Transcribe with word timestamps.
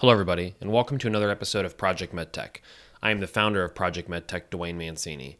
Hello, 0.00 0.12
everybody, 0.12 0.54
and 0.60 0.70
welcome 0.70 0.98
to 0.98 1.06
another 1.06 1.30
episode 1.30 1.64
of 1.64 1.78
Project 1.78 2.14
MedTech. 2.14 2.58
I 3.02 3.10
am 3.10 3.20
the 3.20 3.26
founder 3.26 3.64
of 3.64 3.74
Project 3.74 4.10
MedTech, 4.10 4.50
Duane 4.50 4.76
Mancini. 4.76 5.38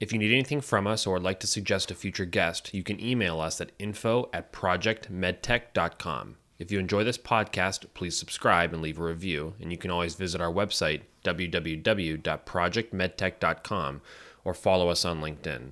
If 0.00 0.12
you 0.12 0.18
need 0.18 0.32
anything 0.32 0.60
from 0.60 0.88
us 0.88 1.06
or 1.06 1.12
would 1.12 1.22
like 1.22 1.38
to 1.38 1.46
suggest 1.46 1.92
a 1.92 1.94
future 1.94 2.24
guest, 2.24 2.74
you 2.74 2.82
can 2.82 3.00
email 3.00 3.40
us 3.40 3.60
at 3.60 3.70
info 3.78 4.28
at 4.32 4.52
projectmedtech.com. 4.52 6.36
If 6.58 6.72
you 6.72 6.80
enjoy 6.80 7.04
this 7.04 7.16
podcast, 7.16 7.86
please 7.94 8.18
subscribe 8.18 8.72
and 8.72 8.82
leave 8.82 8.98
a 8.98 9.04
review, 9.04 9.54
and 9.60 9.70
you 9.70 9.78
can 9.78 9.92
always 9.92 10.16
visit 10.16 10.40
our 10.40 10.52
website, 10.52 11.02
www.projectmedtech.com, 11.24 14.02
or 14.44 14.52
follow 14.52 14.88
us 14.88 15.04
on 15.04 15.20
LinkedIn. 15.20 15.70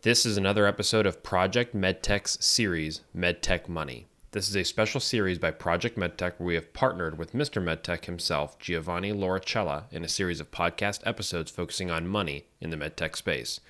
This 0.00 0.26
is 0.26 0.36
another 0.36 0.66
episode 0.66 1.06
of 1.06 1.22
Project 1.22 1.76
MedTech's 1.76 2.44
series, 2.44 3.02
MedTech 3.16 3.68
Money. 3.68 4.08
This 4.32 4.48
is 4.48 4.56
a 4.56 4.64
special 4.64 4.98
series 4.98 5.38
by 5.38 5.50
Project 5.50 5.98
MedTech 5.98 6.38
where 6.38 6.46
we 6.46 6.54
have 6.54 6.72
partnered 6.72 7.18
with 7.18 7.34
Mr. 7.34 7.62
MedTech 7.62 8.06
himself, 8.06 8.58
Giovanni 8.58 9.12
Lauricella, 9.12 9.92
in 9.92 10.04
a 10.04 10.08
series 10.08 10.40
of 10.40 10.50
podcast 10.50 11.00
episodes 11.04 11.50
focusing 11.50 11.90
on 11.90 12.08
money 12.08 12.46
in 12.58 12.70
the 12.70 12.78
MedTech 12.78 13.14
space. 13.14 13.60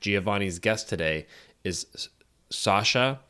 Giovanni's 0.00 0.58
guest 0.58 0.88
today 0.88 1.28
is 1.62 2.08
Sasha 2.50 3.20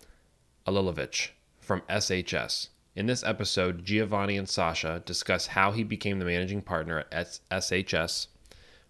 Alilovich 0.67 1.33
from 1.61 1.83
SHS. 1.83 2.69
In 2.97 3.05
this 3.05 3.23
episode, 3.25 3.85
Giovanni 3.85 4.39
and 4.39 4.49
Sasha 4.49 5.03
discuss 5.05 5.49
how 5.49 5.73
he 5.73 5.85
became 5.85 6.19
the 6.19 6.25
managing 6.25 6.63
partner 6.63 7.05
at 7.13 7.41
SHS, 7.51 8.29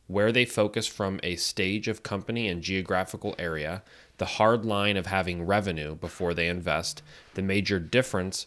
where 0.06 0.30
they 0.30 0.44
focus 0.44 0.86
from 0.86 1.18
a 1.24 1.34
stage 1.34 1.88
of 1.88 2.04
company 2.04 2.46
and 2.46 2.62
geographical 2.62 3.34
area, 3.36 3.82
the 4.20 4.36
hard 4.36 4.66
line 4.66 4.98
of 4.98 5.06
having 5.06 5.46
revenue 5.46 5.94
before 5.94 6.34
they 6.34 6.46
invest, 6.46 7.02
the 7.32 7.42
major 7.42 7.78
difference 7.78 8.46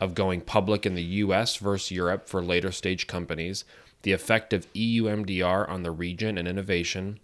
of 0.00 0.14
going 0.14 0.42
public 0.42 0.84
in 0.84 0.94
the 0.94 1.02
US 1.02 1.56
versus 1.56 1.90
Europe 1.90 2.28
for 2.28 2.42
later 2.42 2.70
stage 2.70 3.06
companies, 3.06 3.64
the 4.02 4.12
effect 4.12 4.52
of 4.52 4.66
EU 4.74 5.04
MDR 5.04 5.66
on 5.66 5.82
the 5.82 5.90
region 5.90 6.36
and 6.36 6.46
innovation, 6.46 7.18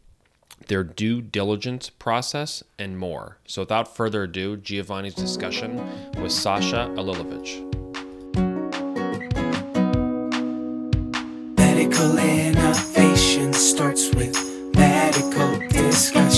their 0.69 0.83
due 0.83 1.21
diligence 1.21 1.91
process, 1.91 2.65
and 2.79 2.99
more. 2.99 3.37
So, 3.47 3.61
without 3.61 3.95
further 3.95 4.23
ado, 4.23 4.57
Giovanni's 4.57 5.15
discussion 5.15 5.77
with 6.23 6.33
Sasha 6.33 6.91
Alilovich. 6.97 7.61
Medical 11.59 12.19
innovation 12.19 13.53
starts 13.53 14.09
with 14.15 14.35
medical 14.75 15.59
discussion. 15.69 16.34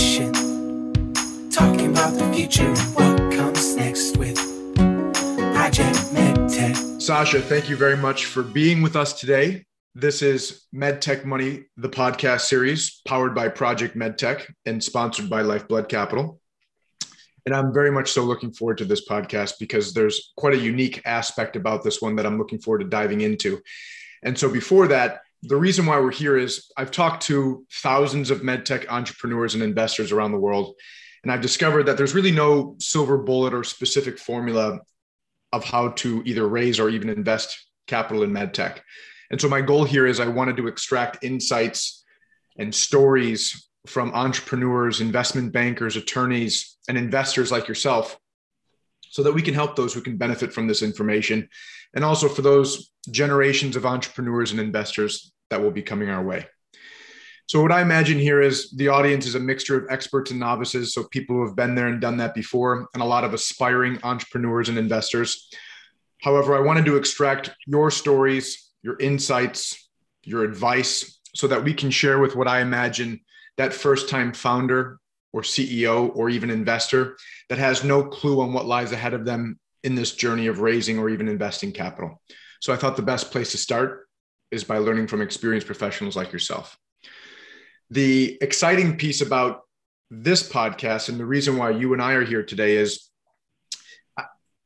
Future 2.47 2.73
what 2.95 3.19
comes 3.33 3.75
next 3.75 4.17
with 4.19 4.37
Project 4.77 5.97
MedTech. 6.15 7.03
Sasha, 7.03 7.41
thank 7.43 7.69
you 7.69 7.75
very 7.75 7.97
much 7.97 8.27
for 8.27 8.45
being 8.45 8.83
with 8.83 8.95
us 8.95 9.19
today. 9.19 9.65
This 9.97 10.23
is 10.23 10.65
MedTech 10.73 11.25
Money, 11.25 11.65
the 11.77 11.89
podcast 11.89 12.43
series 12.43 13.01
powered 13.05 13.35
by 13.35 13.49
Project 13.49 13.97
MedTech 13.97 14.49
and 14.65 14.81
sponsored 14.81 15.29
by 15.29 15.43
Lifeblood 15.43 15.89
Capital. 15.89 16.39
And 17.47 17.53
I'm 17.53 17.75
very 17.75 17.91
much 17.91 18.13
so 18.13 18.23
looking 18.23 18.53
forward 18.53 18.79
to 18.79 18.85
this 18.85 19.09
podcast 19.09 19.55
because 19.59 19.93
there's 19.93 20.33
quite 20.37 20.55
a 20.55 20.59
unique 20.59 21.03
aspect 21.05 21.57
about 21.57 21.83
this 21.83 22.01
one 22.01 22.15
that 22.15 22.27
I'm 22.27 22.39
looking 22.39 22.61
forward 22.61 22.79
to 22.79 22.89
diving 22.89 23.23
into. 23.23 23.61
And 24.23 24.39
so 24.39 24.49
before 24.49 24.87
that, 24.87 25.23
the 25.43 25.57
reason 25.57 25.85
why 25.85 25.99
we're 25.99 26.13
here 26.13 26.37
is 26.37 26.71
I've 26.77 26.93
talked 26.93 27.25
to 27.25 27.67
thousands 27.73 28.31
of 28.31 28.43
medtech 28.43 28.89
entrepreneurs 28.89 29.55
and 29.55 29.65
investors 29.65 30.13
around 30.13 30.31
the 30.31 30.39
world, 30.39 30.77
and 31.23 31.33
I've 31.33 31.41
discovered 31.41 31.85
that 31.85 31.97
there's 31.97 32.15
really 32.15 32.31
no 32.31 32.77
silver 32.79 33.19
bullet 33.19 33.55
or 33.55 33.65
specific 33.65 34.19
formula 34.19 34.81
of 35.53 35.65
how 35.65 35.89
to 35.89 36.23
either 36.25 36.47
raise 36.47 36.79
or 36.79 36.89
even 36.89 37.09
invest 37.09 37.57
capital 37.87 38.23
in 38.23 38.31
medtech. 38.31 38.79
And 39.31 39.41
so 39.41 39.49
my 39.49 39.61
goal 39.61 39.85
here 39.85 40.07
is 40.07 40.21
I 40.21 40.29
wanted 40.29 40.57
to 40.59 40.69
extract 40.69 41.25
insights 41.25 42.05
and 42.59 42.75
stories 42.75 43.69
from 43.87 44.13
entrepreneurs, 44.13 45.01
investment 45.01 45.53
bankers, 45.53 45.97
attorneys, 45.97 46.77
and 46.89 46.99
investors 46.99 47.53
like 47.53 47.69
yourself 47.69 48.19
so 49.11 49.23
that 49.23 49.33
we 49.33 49.43
can 49.43 49.55
help 49.55 49.77
those 49.77 49.95
who 49.95 50.01
can 50.01 50.17
benefit 50.17 50.53
from 50.53 50.67
this 50.67 50.83
information 50.83 51.49
and 51.95 52.05
also 52.05 52.29
for 52.29 52.43
those 52.43 52.91
generations 53.11 53.77
of 53.77 53.87
entrepreneurs 53.87 54.51
and 54.51 54.61
investors 54.61 55.33
that 55.51 55.63
will 55.63 55.71
be 55.71 55.83
coming 55.83 56.11
our 56.11 56.23
way. 56.23 56.47
So, 57.47 57.63
what 57.63 57.71
I 57.71 57.81
imagine 57.81 58.19
here 58.19 58.43
is 58.43 58.73
the 58.73 58.89
audience 58.89 59.25
is 59.25 59.37
a 59.37 59.41
mixture 59.41 59.79
of 59.79 59.87
experts 59.89 60.33
and 60.33 60.41
novices. 60.41 60.93
So, 60.93 61.05
people 61.05 61.37
who 61.37 61.47
have 61.47 61.55
been 61.55 61.77
there 61.77 61.87
and 61.87 62.01
done 62.01 62.17
that 62.17 62.35
before, 62.35 62.89
and 62.93 63.03
a 63.03 63.07
lot 63.07 63.25
of 63.25 63.35
aspiring 63.35 64.01
entrepreneurs 64.03 64.69
and 64.69 64.79
investors. 64.79 65.49
However, 66.23 66.57
I 66.57 66.61
wanted 66.61 66.87
to 66.87 66.97
extract 66.97 67.51
your 67.67 67.91
stories, 67.91 68.71
your 68.83 68.99
insights, 68.99 69.89
your 70.25 70.43
advice, 70.43 71.21
so 71.37 71.47
that 71.47 71.63
we 71.63 71.73
can 71.73 71.91
share 71.91 72.19
with 72.19 72.35
what 72.35 72.49
I 72.49 72.63
imagine 72.63 73.21
that 73.59 73.73
first 73.73 74.09
time 74.09 74.33
founder 74.33 74.99
or 75.33 75.43
CEO 75.43 76.11
or 76.17 76.31
even 76.31 76.51
investor 76.51 77.17
that 77.49 77.59
has 77.59 77.85
no 77.85 78.03
clue 78.03 78.41
on 78.41 78.53
what 78.53 78.67
lies 78.67 78.93
ahead 78.93 79.15
of 79.15 79.25
them 79.25 79.59
in 79.85 79.95
this 79.95 80.15
journey 80.15 80.47
of 80.47 80.61
raising 80.61 80.99
or 80.99 81.11
even 81.11 81.29
investing 81.29 81.71
capital. 81.71 82.21
So 82.61 82.73
I 82.73 82.77
thought 82.77 82.97
the 82.97 83.03
best 83.03 83.31
place 83.31 83.53
to 83.53 83.59
start 83.59 84.09
is 84.51 84.65
by 84.65 84.79
learning 84.79 85.07
from 85.07 85.21
experienced 85.21 85.67
professionals 85.67 86.17
like 86.17 86.33
yourself. 86.33 86.77
The 87.91 88.39
exciting 88.41 88.97
piece 88.97 89.21
about 89.21 89.63
this 90.11 90.49
podcast 90.49 91.09
and 91.09 91.19
the 91.19 91.27
reason 91.27 91.57
why 91.57 91.71
you 91.71 91.93
and 91.93 92.03
I 92.03 92.13
are 92.13 92.25
here 92.25 92.43
today 92.43 92.77
is 92.77 93.11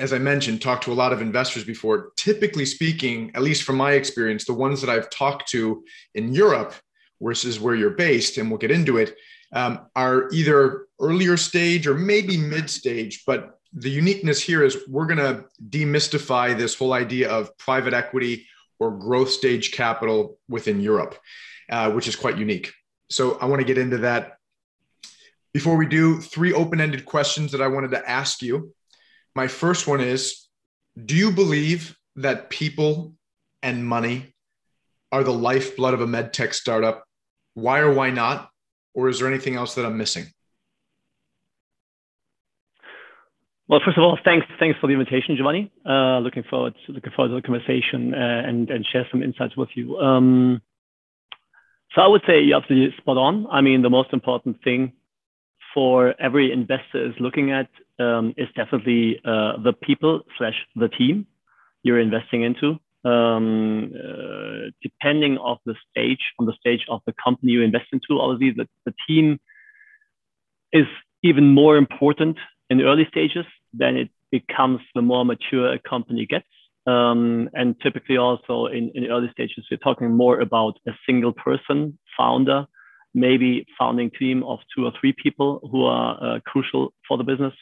as 0.00 0.14
I 0.14 0.18
mentioned, 0.18 0.62
talked 0.62 0.84
to 0.84 0.92
a 0.92 0.94
lot 0.94 1.12
of 1.12 1.20
investors 1.20 1.62
before. 1.62 2.12
Typically 2.16 2.64
speaking, 2.64 3.30
at 3.34 3.42
least 3.42 3.64
from 3.64 3.76
my 3.76 3.92
experience, 3.92 4.46
the 4.46 4.54
ones 4.54 4.80
that 4.80 4.88
I've 4.88 5.10
talked 5.10 5.50
to 5.50 5.84
in 6.14 6.32
Europe, 6.32 6.74
versus 7.20 7.60
where 7.60 7.74
you're 7.74 7.90
based, 7.90 8.38
and 8.38 8.50
we'll 8.50 8.58
get 8.58 8.70
into 8.70 8.96
it, 8.96 9.14
um, 9.52 9.80
are 9.94 10.30
either 10.32 10.86
earlier 11.00 11.36
stage 11.36 11.86
or 11.86 11.94
maybe 11.94 12.38
mid 12.38 12.70
stage. 12.70 13.24
But 13.26 13.58
the 13.74 13.90
uniqueness 13.90 14.40
here 14.40 14.64
is 14.64 14.78
we're 14.88 15.06
going 15.06 15.18
to 15.18 15.44
demystify 15.68 16.56
this 16.56 16.74
whole 16.74 16.94
idea 16.94 17.30
of 17.30 17.56
private 17.58 17.92
equity 17.92 18.46
or 18.78 18.90
growth 18.90 19.30
stage 19.30 19.72
capital 19.72 20.38
within 20.48 20.80
Europe, 20.80 21.18
uh, 21.70 21.90
which 21.92 22.08
is 22.08 22.16
quite 22.16 22.38
unique. 22.38 22.72
So 23.10 23.38
I 23.38 23.46
want 23.46 23.60
to 23.60 23.66
get 23.66 23.78
into 23.78 23.98
that. 23.98 24.36
Before 25.52 25.76
we 25.76 25.86
do, 25.86 26.20
three 26.20 26.52
open 26.52 26.80
ended 26.80 27.04
questions 27.04 27.52
that 27.52 27.60
I 27.60 27.66
wanted 27.66 27.90
to 27.90 28.08
ask 28.08 28.40
you. 28.40 28.72
My 29.34 29.48
first 29.48 29.86
one 29.86 30.00
is 30.00 30.48
Do 31.04 31.16
you 31.16 31.32
believe 31.32 31.96
that 32.16 32.50
people 32.50 33.14
and 33.62 33.84
money 33.84 34.34
are 35.12 35.24
the 35.24 35.32
lifeblood 35.32 35.94
of 35.94 36.00
a 36.00 36.06
med 36.06 36.32
tech 36.32 36.54
startup? 36.54 37.04
Why 37.54 37.80
or 37.80 37.92
why 37.92 38.10
not? 38.10 38.48
Or 38.94 39.08
is 39.08 39.18
there 39.18 39.28
anything 39.28 39.56
else 39.56 39.74
that 39.74 39.84
I'm 39.84 39.98
missing? 39.98 40.26
Well, 43.68 43.80
first 43.84 43.98
of 43.98 44.02
all, 44.02 44.18
thanks 44.24 44.46
thanks 44.58 44.78
for 44.80 44.88
the 44.88 44.94
invitation, 44.94 45.36
Giovanni. 45.36 45.70
Uh, 45.88 46.18
looking 46.18 46.42
forward 46.42 46.74
to, 46.86 46.92
looking 46.92 47.12
forward 47.14 47.28
to 47.28 47.34
the 47.36 47.42
conversation 47.42 48.14
uh, 48.14 48.42
and 48.44 48.68
and 48.68 48.84
share 48.92 49.06
some 49.10 49.22
insights 49.22 49.56
with 49.56 49.68
you. 49.74 49.96
Um, 49.98 50.60
so 51.94 52.02
I 52.02 52.08
would 52.08 52.22
say 52.26 52.40
you're 52.40 52.56
absolutely 52.56 52.96
spot 52.98 53.16
on. 53.16 53.46
I 53.50 53.60
mean, 53.60 53.82
the 53.82 53.90
most 53.90 54.12
important 54.12 54.62
thing 54.62 54.92
for 55.74 56.14
every 56.20 56.52
investor 56.52 57.04
is 57.06 57.14
looking 57.20 57.52
at 57.52 57.68
um, 57.98 58.34
is 58.36 58.48
definitely 58.56 59.20
uh, 59.24 59.58
the 59.62 59.72
people 59.72 60.22
slash 60.38 60.54
the 60.76 60.88
team 60.88 61.26
you're 61.82 62.00
investing 62.00 62.42
into. 62.42 62.78
Um, 63.02 63.92
uh, 63.94 64.70
depending 64.82 65.38
of 65.38 65.58
the 65.64 65.74
stage, 65.90 66.20
on 66.38 66.46
the 66.46 66.52
stage 66.60 66.84
of 66.88 67.00
the 67.06 67.14
company 67.22 67.52
you 67.52 67.62
invest 67.62 67.86
into, 67.92 68.20
obviously 68.20 68.54
the, 68.56 68.68
the 68.84 68.94
team 69.08 69.40
is 70.72 70.86
even 71.22 71.54
more 71.54 71.76
important 71.76 72.36
in 72.68 72.80
early 72.82 73.06
stages 73.10 73.46
than 73.72 73.96
it 73.96 74.10
becomes 74.30 74.80
the 74.94 75.02
more 75.02 75.24
mature 75.24 75.72
a 75.72 75.78
company 75.78 76.26
gets. 76.26 76.46
Um, 76.86 77.50
and 77.52 77.76
typically 77.82 78.16
also 78.16 78.66
in, 78.66 78.90
in 78.94 79.06
early 79.06 79.28
stages, 79.32 79.66
we're 79.70 79.76
talking 79.78 80.14
more 80.14 80.40
about 80.40 80.78
a 80.88 80.92
single 81.06 81.32
person 81.32 81.98
founder, 82.16 82.66
maybe 83.14 83.66
founding 83.78 84.10
team 84.18 84.42
of 84.44 84.58
two 84.74 84.86
or 84.86 84.92
three 84.98 85.14
people 85.22 85.60
who 85.70 85.84
are 85.84 86.36
uh, 86.36 86.40
crucial 86.46 86.92
for 87.06 87.18
the 87.18 87.24
business. 87.24 87.54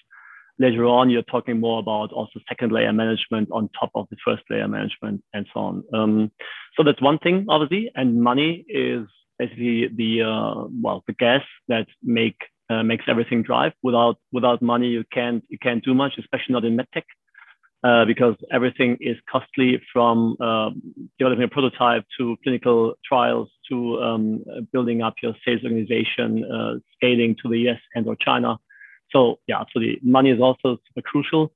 Later 0.61 0.87
on, 0.87 1.09
you're 1.09 1.23
talking 1.23 1.61
more 1.61 1.79
about 1.79 2.12
also 2.12 2.41
second 2.49 2.73
layer 2.73 2.93
management 2.93 3.49
on 3.53 3.69
top 3.79 3.91
of 3.94 4.06
the 4.11 4.17
first 4.25 4.43
layer 4.50 4.67
management 4.67 5.23
and 5.32 5.47
so 5.55 5.61
on. 5.61 5.85
Um, 5.94 6.32
so 6.76 6.82
that's 6.82 7.00
one 7.00 7.19
thing, 7.19 7.47
obviously, 7.49 7.91
and 7.94 8.20
money 8.20 8.65
is 8.69 9.06
basically 9.38 9.88
the 9.88 10.23
uh, 10.23 10.65
well 10.82 11.05
the 11.06 11.12
gas 11.15 11.43
that 11.69 11.87
make 12.03 12.37
uh, 12.70 12.82
makes 12.82 13.05
everything 13.09 13.43
drive. 13.43 13.73
Without 13.82 14.17
without 14.32 14.61
money, 14.61 14.88
you 14.88 15.05
can't 15.12 15.44
you 15.49 15.59
can't 15.62 15.85
do 15.85 15.94
much, 15.94 16.15
especially 16.19 16.55
not 16.55 16.65
in 16.65 16.76
medtech, 16.76 17.05
uh, 17.85 18.05
because 18.05 18.35
everything 18.51 18.97
is 19.01 19.17
costly 19.31 19.81
from 19.93 20.37
uh, 20.41 20.71
developing 21.19 21.45
a 21.45 21.49
prototype 21.49 22.05
to 22.19 22.37
clinical 22.43 22.95
trials 23.05 23.49
to 23.69 24.01
um, 24.03 24.45
building 24.73 25.03
up 25.03 25.15
your 25.23 25.35
sales 25.45 25.61
organization, 25.63 26.45
uh, 26.45 26.75
scaling 26.97 27.37
to 27.43 27.49
the 27.49 27.69
US 27.69 27.81
and 27.95 28.07
or 28.07 28.17
China. 28.17 28.59
So 29.11 29.39
yeah, 29.47 29.63
so 29.73 29.81
the 29.81 29.99
money 30.03 30.31
is 30.31 30.41
also 30.41 30.79
super 30.89 31.03
crucial. 31.03 31.53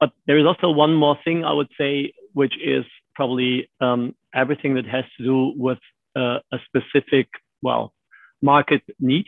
But 0.00 0.12
there 0.26 0.38
is 0.38 0.46
also 0.46 0.70
one 0.70 0.94
more 0.94 1.18
thing 1.24 1.44
I 1.44 1.52
would 1.52 1.70
say, 1.76 2.12
which 2.32 2.54
is 2.62 2.84
probably 3.16 3.68
um, 3.80 4.14
everything 4.32 4.74
that 4.74 4.86
has 4.86 5.04
to 5.16 5.24
do 5.24 5.52
with 5.56 5.78
uh, 6.14 6.38
a 6.52 6.58
specific, 6.66 7.28
well, 7.62 7.92
market 8.40 8.82
need. 9.00 9.26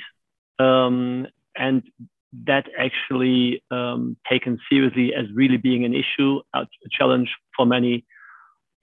Um, 0.61 1.27
and 1.57 1.83
that 2.47 2.67
actually 2.79 3.63
um, 3.71 4.17
taken 4.29 4.59
seriously 4.71 5.13
as 5.15 5.27
really 5.35 5.57
being 5.57 5.85
an 5.85 5.95
issue, 5.95 6.41
a 6.55 6.67
challenge 6.91 7.31
for 7.57 7.67
many 7.67 8.05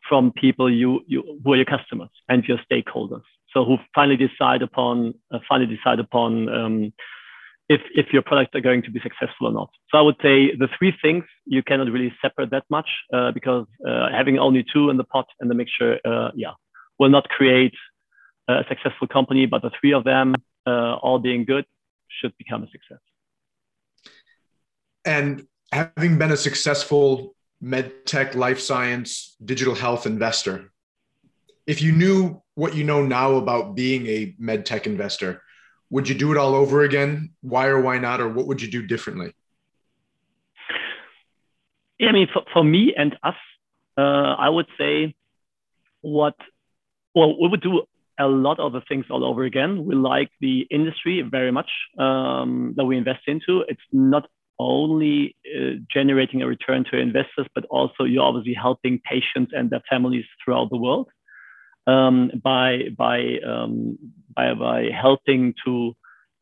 from 0.07 0.31
people 0.31 0.71
you, 0.71 1.01
you 1.07 1.39
who 1.43 1.53
are 1.53 1.57
your 1.57 1.65
customers 1.65 2.09
and 2.29 2.43
your 2.45 2.57
stakeholders. 2.69 3.23
So 3.53 3.65
who 3.65 3.77
finally 3.95 4.17
decide 4.17 4.61
upon 4.61 5.13
uh, 5.33 5.39
finally 5.47 5.75
decide 5.75 5.99
upon 5.99 6.49
um, 6.49 6.93
if 7.69 7.81
if 7.95 8.07
your 8.13 8.21
products 8.21 8.55
are 8.55 8.61
going 8.61 8.83
to 8.83 8.91
be 8.91 8.99
successful 8.99 9.47
or 9.47 9.51
not. 9.51 9.69
So 9.89 9.97
I 9.97 10.01
would 10.01 10.17
say 10.21 10.55
the 10.55 10.67
three 10.77 10.93
things 11.01 11.23
you 11.45 11.63
cannot 11.63 11.91
really 11.91 12.13
separate 12.21 12.51
that 12.51 12.63
much 12.69 12.89
uh, 13.13 13.31
because 13.31 13.65
uh, 13.87 14.09
having 14.11 14.37
only 14.39 14.65
two 14.71 14.89
in 14.89 14.97
the 14.97 15.03
pot 15.03 15.27
and 15.39 15.49
the 15.49 15.55
mixture, 15.55 15.99
uh, 16.05 16.29
yeah, 16.35 16.53
will 16.99 17.09
not 17.09 17.27
create 17.29 17.73
a 18.47 18.63
successful 18.69 19.07
company. 19.07 19.45
But 19.45 19.61
the 19.61 19.71
three 19.79 19.93
of 19.93 20.03
them 20.03 20.35
uh, 20.65 20.95
all 20.95 21.19
being 21.19 21.45
good 21.45 21.65
should 22.21 22.37
become 22.37 22.63
a 22.63 22.69
success. 22.69 22.99
And 25.07 25.47
having 25.71 26.17
been 26.17 26.33
a 26.33 26.37
successful 26.37 27.33
medtech, 27.63 28.35
life 28.35 28.59
science, 28.59 29.37
digital 29.43 29.73
health 29.73 30.05
investor, 30.05 30.73
if 31.65 31.81
you 31.81 31.93
knew 31.93 32.41
what 32.55 32.75
you 32.75 32.83
know 32.83 33.01
now 33.01 33.35
about 33.35 33.73
being 33.73 34.05
a 34.07 34.35
medtech 34.39 34.85
investor, 34.85 35.41
would 35.89 36.09
you 36.09 36.15
do 36.15 36.33
it 36.33 36.37
all 36.37 36.53
over 36.53 36.83
again? 36.83 37.31
Why 37.39 37.67
or 37.67 37.81
why 37.81 37.99
not? 37.99 38.19
Or 38.19 38.27
what 38.27 38.47
would 38.47 38.61
you 38.61 38.69
do 38.69 38.85
differently? 38.85 39.31
Yeah, 41.99 42.09
I 42.09 42.11
mean, 42.11 42.27
for, 42.31 42.43
for 42.51 42.63
me 42.65 42.93
and 42.95 43.15
us, 43.23 43.35
uh, 43.97 44.01
I 44.37 44.49
would 44.49 44.67
say 44.77 45.15
what, 46.01 46.35
well, 47.15 47.41
we 47.41 47.47
would 47.47 47.61
do 47.61 47.83
a 48.19 48.27
lot 48.27 48.59
of 48.59 48.73
the 48.73 48.81
things 48.89 49.05
all 49.09 49.23
over 49.23 49.45
again. 49.45 49.85
We 49.85 49.95
like 49.95 50.31
the 50.41 50.67
industry 50.69 51.21
very 51.21 51.51
much 51.51 51.69
um, 51.97 52.73
that 52.75 52.83
we 52.83 52.97
invest 52.97 53.21
into. 53.27 53.63
It's 53.69 53.81
not 53.93 54.27
only 54.59 55.35
uh, 55.55 55.75
generating 55.93 56.41
a 56.41 56.47
return 56.47 56.83
to 56.91 56.97
investors, 56.97 57.47
but 57.53 57.65
also 57.65 58.03
you're 58.03 58.23
obviously 58.23 58.53
helping 58.53 58.99
patients 58.99 59.51
and 59.55 59.69
their 59.69 59.83
families 59.89 60.25
throughout 60.43 60.69
the 60.69 60.77
world 60.77 61.09
um, 61.87 62.31
by 62.43 62.89
by 62.95 63.37
um, 63.47 63.97
by, 64.35 64.53
by 64.53 64.89
helping 64.89 65.53
to 65.65 65.93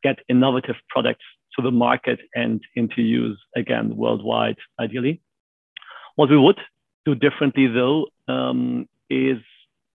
get 0.03 0.19
innovative 0.29 0.75
products 0.89 1.23
to 1.56 1.62
the 1.62 1.71
market 1.71 2.19
and 2.33 2.62
into 2.75 3.01
use 3.01 3.39
again 3.56 3.95
worldwide, 3.95 4.57
ideally. 4.79 5.21
What 6.15 6.29
we 6.29 6.38
would 6.38 6.59
do 7.06 7.15
differently 7.15 7.67
though 7.67 8.07
um, 8.27 8.88
is 9.09 9.38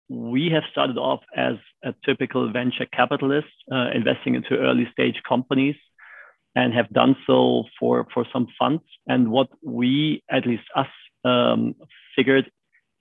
we 0.10 0.50
have 0.54 0.64
started 0.72 0.98
off 0.98 1.22
as 1.36 1.56
a 1.84 1.94
typical 2.06 2.52
venture 2.52 2.86
capitalist, 2.86 3.48
uh, 3.72 3.90
investing 3.94 4.36
into 4.36 4.58
early 4.58 4.88
stage 4.92 5.22
companies 5.28 5.76
and 6.58 6.74
have 6.74 6.90
done 6.90 7.16
so 7.28 7.66
for, 7.80 8.08
for 8.12 8.26
some 8.34 8.48
funds. 8.58 8.82
And 9.06 9.30
what 9.30 9.48
we, 9.64 10.24
at 10.38 10.48
least 10.48 10.64
us, 10.76 10.88
um, 11.24 11.76
figured 12.16 12.50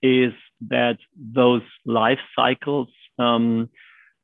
is 0.03 0.33
that 0.69 0.97
those 1.39 1.63
life 1.83 2.19
cycles 2.35 2.89
um, 3.17 3.69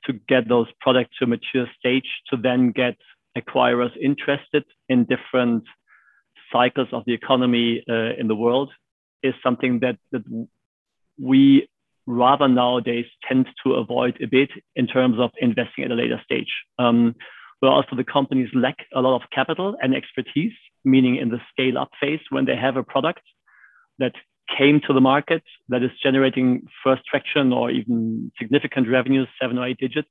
to 0.05 0.13
get 0.27 0.47
those 0.47 0.67
products 0.81 1.17
to 1.17 1.25
a 1.25 1.27
mature 1.27 1.67
stage 1.79 2.09
to 2.29 2.37
then 2.37 2.71
get 2.71 2.95
acquirers 3.35 3.95
interested 3.99 4.65
in 4.87 5.05
different 5.05 5.63
cycles 6.51 6.89
of 6.91 7.01
the 7.07 7.13
economy 7.13 7.83
uh, 7.89 8.13
in 8.19 8.27
the 8.27 8.35
world 8.35 8.69
is 9.23 9.33
something 9.41 9.79
that, 9.79 9.97
that 10.11 10.23
we 11.19 11.67
rather 12.05 12.47
nowadays 12.47 13.05
tend 13.27 13.47
to 13.65 13.73
avoid 13.73 14.15
a 14.21 14.27
bit 14.27 14.51
in 14.75 14.85
terms 14.85 15.17
of 15.19 15.31
investing 15.41 15.85
at 15.85 15.91
a 15.91 15.95
later 15.95 16.21
stage. 16.23 16.53
Um, 16.77 17.15
where 17.63 17.71
also 17.71 17.95
the 17.95 18.03
companies 18.03 18.49
lack 18.53 18.75
a 18.93 18.99
lot 18.99 19.15
of 19.15 19.21
capital 19.33 19.77
and 19.81 19.95
expertise, 19.95 20.51
meaning 20.83 21.15
in 21.15 21.29
the 21.29 21.39
scale 21.49 21.77
up 21.77 21.91
phase 22.01 22.19
when 22.29 22.43
they 22.43 22.57
have 22.57 22.75
a 22.75 22.83
product 22.83 23.21
that 23.99 24.11
came 24.57 24.81
to 24.85 24.91
the 24.91 24.99
market 24.99 25.41
that 25.69 25.81
is 25.81 25.91
generating 26.03 26.67
first 26.83 27.03
traction 27.09 27.53
or 27.53 27.71
even 27.71 28.33
significant 28.37 28.89
revenues, 28.89 29.29
seven 29.41 29.57
or 29.57 29.65
eight 29.65 29.77
digits, 29.77 30.09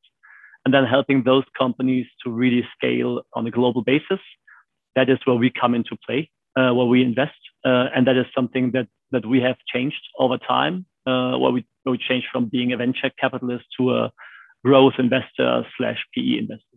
and 0.64 0.72
then 0.72 0.86
helping 0.86 1.24
those 1.24 1.44
companies 1.58 2.06
to 2.24 2.30
really 2.30 2.64
scale 2.74 3.20
on 3.34 3.46
a 3.46 3.50
global 3.50 3.82
basis. 3.82 4.20
That 4.96 5.10
is 5.10 5.18
where 5.26 5.36
we 5.36 5.50
come 5.50 5.74
into 5.74 5.94
play, 6.06 6.30
uh, 6.56 6.72
where 6.72 6.86
we 6.86 7.02
invest, 7.02 7.36
uh, 7.66 7.88
and 7.94 8.06
that 8.06 8.16
is 8.16 8.24
something 8.34 8.70
that 8.72 8.88
that 9.10 9.26
we 9.26 9.42
have 9.42 9.58
changed 9.70 10.04
over 10.18 10.38
time, 10.38 10.86
uh, 11.06 11.36
where 11.36 11.52
we 11.52 11.66
where 11.82 11.92
we 11.92 11.98
changed 11.98 12.28
from 12.32 12.46
being 12.46 12.72
a 12.72 12.78
venture 12.78 13.10
capitalist 13.20 13.66
to 13.78 13.92
a 13.92 14.10
growth 14.64 14.94
investor 14.98 15.66
slash 15.76 16.00
PE 16.14 16.38
investor. 16.38 16.71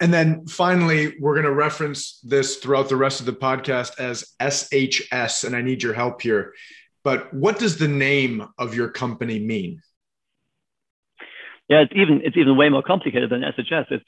And 0.00 0.12
then 0.12 0.46
finally, 0.46 1.14
we're 1.20 1.34
going 1.34 1.44
to 1.44 1.52
reference 1.52 2.20
this 2.20 2.56
throughout 2.56 2.88
the 2.88 2.96
rest 2.96 3.20
of 3.20 3.26
the 3.26 3.34
podcast 3.34 4.00
as 4.00 4.34
SHS, 4.40 5.44
and 5.44 5.54
I 5.54 5.60
need 5.60 5.82
your 5.82 5.92
help 5.92 6.22
here. 6.22 6.54
But 7.04 7.32
what 7.34 7.58
does 7.58 7.76
the 7.76 7.88
name 7.88 8.48
of 8.58 8.74
your 8.74 8.88
company 8.88 9.38
mean? 9.38 9.82
Yeah, 11.68 11.82
it's 11.82 11.92
even 11.94 12.22
it's 12.24 12.36
even 12.36 12.56
way 12.56 12.68
more 12.70 12.82
complicated 12.82 13.30
than 13.30 13.42
SHS. 13.42 13.86
It's 13.90 14.04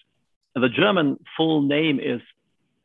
the 0.55 0.69
German 0.69 1.19
full 1.37 1.63
name 1.63 2.01
is 2.01 2.21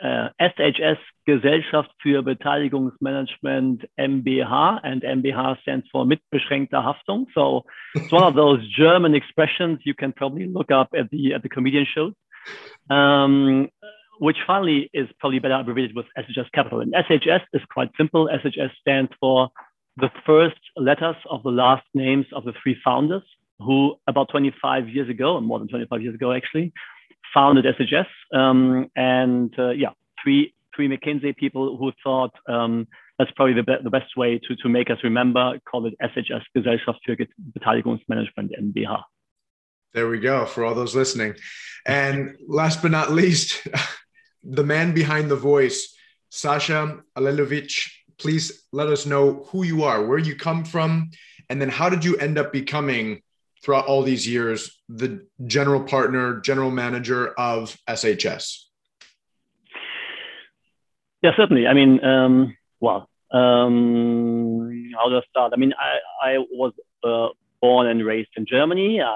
uh, 0.03 0.29
SHS 0.39 0.99
Gesellschaft 1.25 1.89
für 2.03 2.21
Beteiligungsmanagement 2.23 3.85
MBH, 3.97 4.79
and 4.83 5.01
MBH 5.01 5.61
stands 5.61 5.87
for 5.91 6.05
Mitbeschränkter 6.05 6.83
Haftung. 6.83 7.25
So 7.33 7.65
it's 7.95 8.11
one 8.11 8.23
of 8.23 8.35
those 8.35 8.59
German 8.69 9.15
expressions 9.15 9.79
you 9.83 9.95
can 9.95 10.13
probably 10.13 10.45
look 10.45 10.71
up 10.71 10.89
at 10.93 11.09
the 11.09 11.33
at 11.33 11.41
the 11.41 11.49
comedian 11.49 11.85
shows 11.85 12.13
um, 12.89 13.69
which 14.19 14.37
finally 14.45 14.89
is 14.93 15.07
probably 15.19 15.39
better 15.39 15.55
abbreviated 15.55 15.95
with 15.95 16.05
SHS 16.17 16.51
capital. 16.53 16.81
And 16.81 16.93
SHS 16.93 17.41
is 17.53 17.61
quite 17.71 17.89
simple. 17.97 18.27
SHS 18.27 18.71
stands 18.79 19.11
for 19.19 19.49
the 19.97 20.09
first 20.25 20.59
letters 20.75 21.15
of 21.29 21.43
the 21.43 21.49
last 21.49 21.85
names 21.93 22.25
of 22.33 22.43
the 22.43 22.53
three 22.63 22.77
founders 22.83 23.23
who 23.59 23.95
about 24.07 24.29
25 24.29 24.89
years 24.89 25.09
ago, 25.09 25.37
and 25.37 25.45
more 25.45 25.59
than 25.59 25.67
25 25.67 26.01
years 26.01 26.15
ago 26.15 26.31
actually, 26.31 26.71
founded 27.33 27.65
SHS. 27.65 28.07
Um, 28.37 28.89
and 28.95 29.53
uh, 29.57 29.71
yeah, 29.71 29.89
three, 30.23 30.53
three 30.75 30.87
McKinsey 30.87 31.35
people 31.35 31.77
who 31.77 31.91
thought 32.03 32.31
um, 32.47 32.87
that's 33.17 33.31
probably 33.31 33.55
the, 33.55 33.63
be- 33.63 33.83
the 33.83 33.89
best 33.89 34.15
way 34.15 34.39
to, 34.39 34.55
to 34.57 34.69
make 34.69 34.89
us 34.89 34.97
remember, 35.03 35.59
call 35.69 35.85
it 35.87 35.95
SHS, 36.01 36.43
Gesellschaft 36.55 36.99
für 37.05 37.17
Beteiligungsmanagement 37.53 38.51
MBH. 38.59 39.03
There 39.97 40.07
we 40.07 40.19
go 40.19 40.45
for 40.45 40.63
all 40.63 40.75
those 40.75 40.95
listening. 40.95 41.33
And 41.83 42.37
last 42.47 42.83
but 42.83 42.91
not 42.91 43.11
least, 43.11 43.67
the 44.43 44.63
man 44.63 44.93
behind 44.93 45.31
the 45.31 45.35
voice, 45.35 45.97
Sasha 46.29 46.99
Alilovich. 47.17 47.89
Please 48.19 48.67
let 48.71 48.89
us 48.89 49.07
know 49.07 49.47
who 49.49 49.63
you 49.63 49.85
are, 49.85 50.05
where 50.05 50.19
you 50.19 50.35
come 50.35 50.65
from, 50.65 51.09
and 51.49 51.59
then 51.59 51.69
how 51.69 51.89
did 51.89 52.05
you 52.05 52.15
end 52.17 52.37
up 52.37 52.53
becoming, 52.53 53.23
throughout 53.63 53.87
all 53.87 54.03
these 54.03 54.27
years, 54.27 54.79
the 54.87 55.25
general 55.47 55.81
partner, 55.81 56.41
general 56.41 56.69
manager 56.69 57.29
of 57.29 57.75
SHS? 57.87 58.65
Yeah, 61.23 61.31
certainly. 61.35 61.65
I 61.65 61.73
mean, 61.73 62.05
um, 62.05 62.55
well, 62.79 63.09
um, 63.31 64.91
how 64.95 65.09
do 65.09 65.17
I 65.17 65.21
start? 65.27 65.53
I 65.55 65.57
mean, 65.57 65.73
I, 65.73 66.33
I 66.33 66.37
was 66.51 66.73
uh, 67.03 67.29
born 67.63 67.87
and 67.87 68.05
raised 68.05 68.29
in 68.37 68.45
Germany. 68.45 69.01
Uh, 69.01 69.15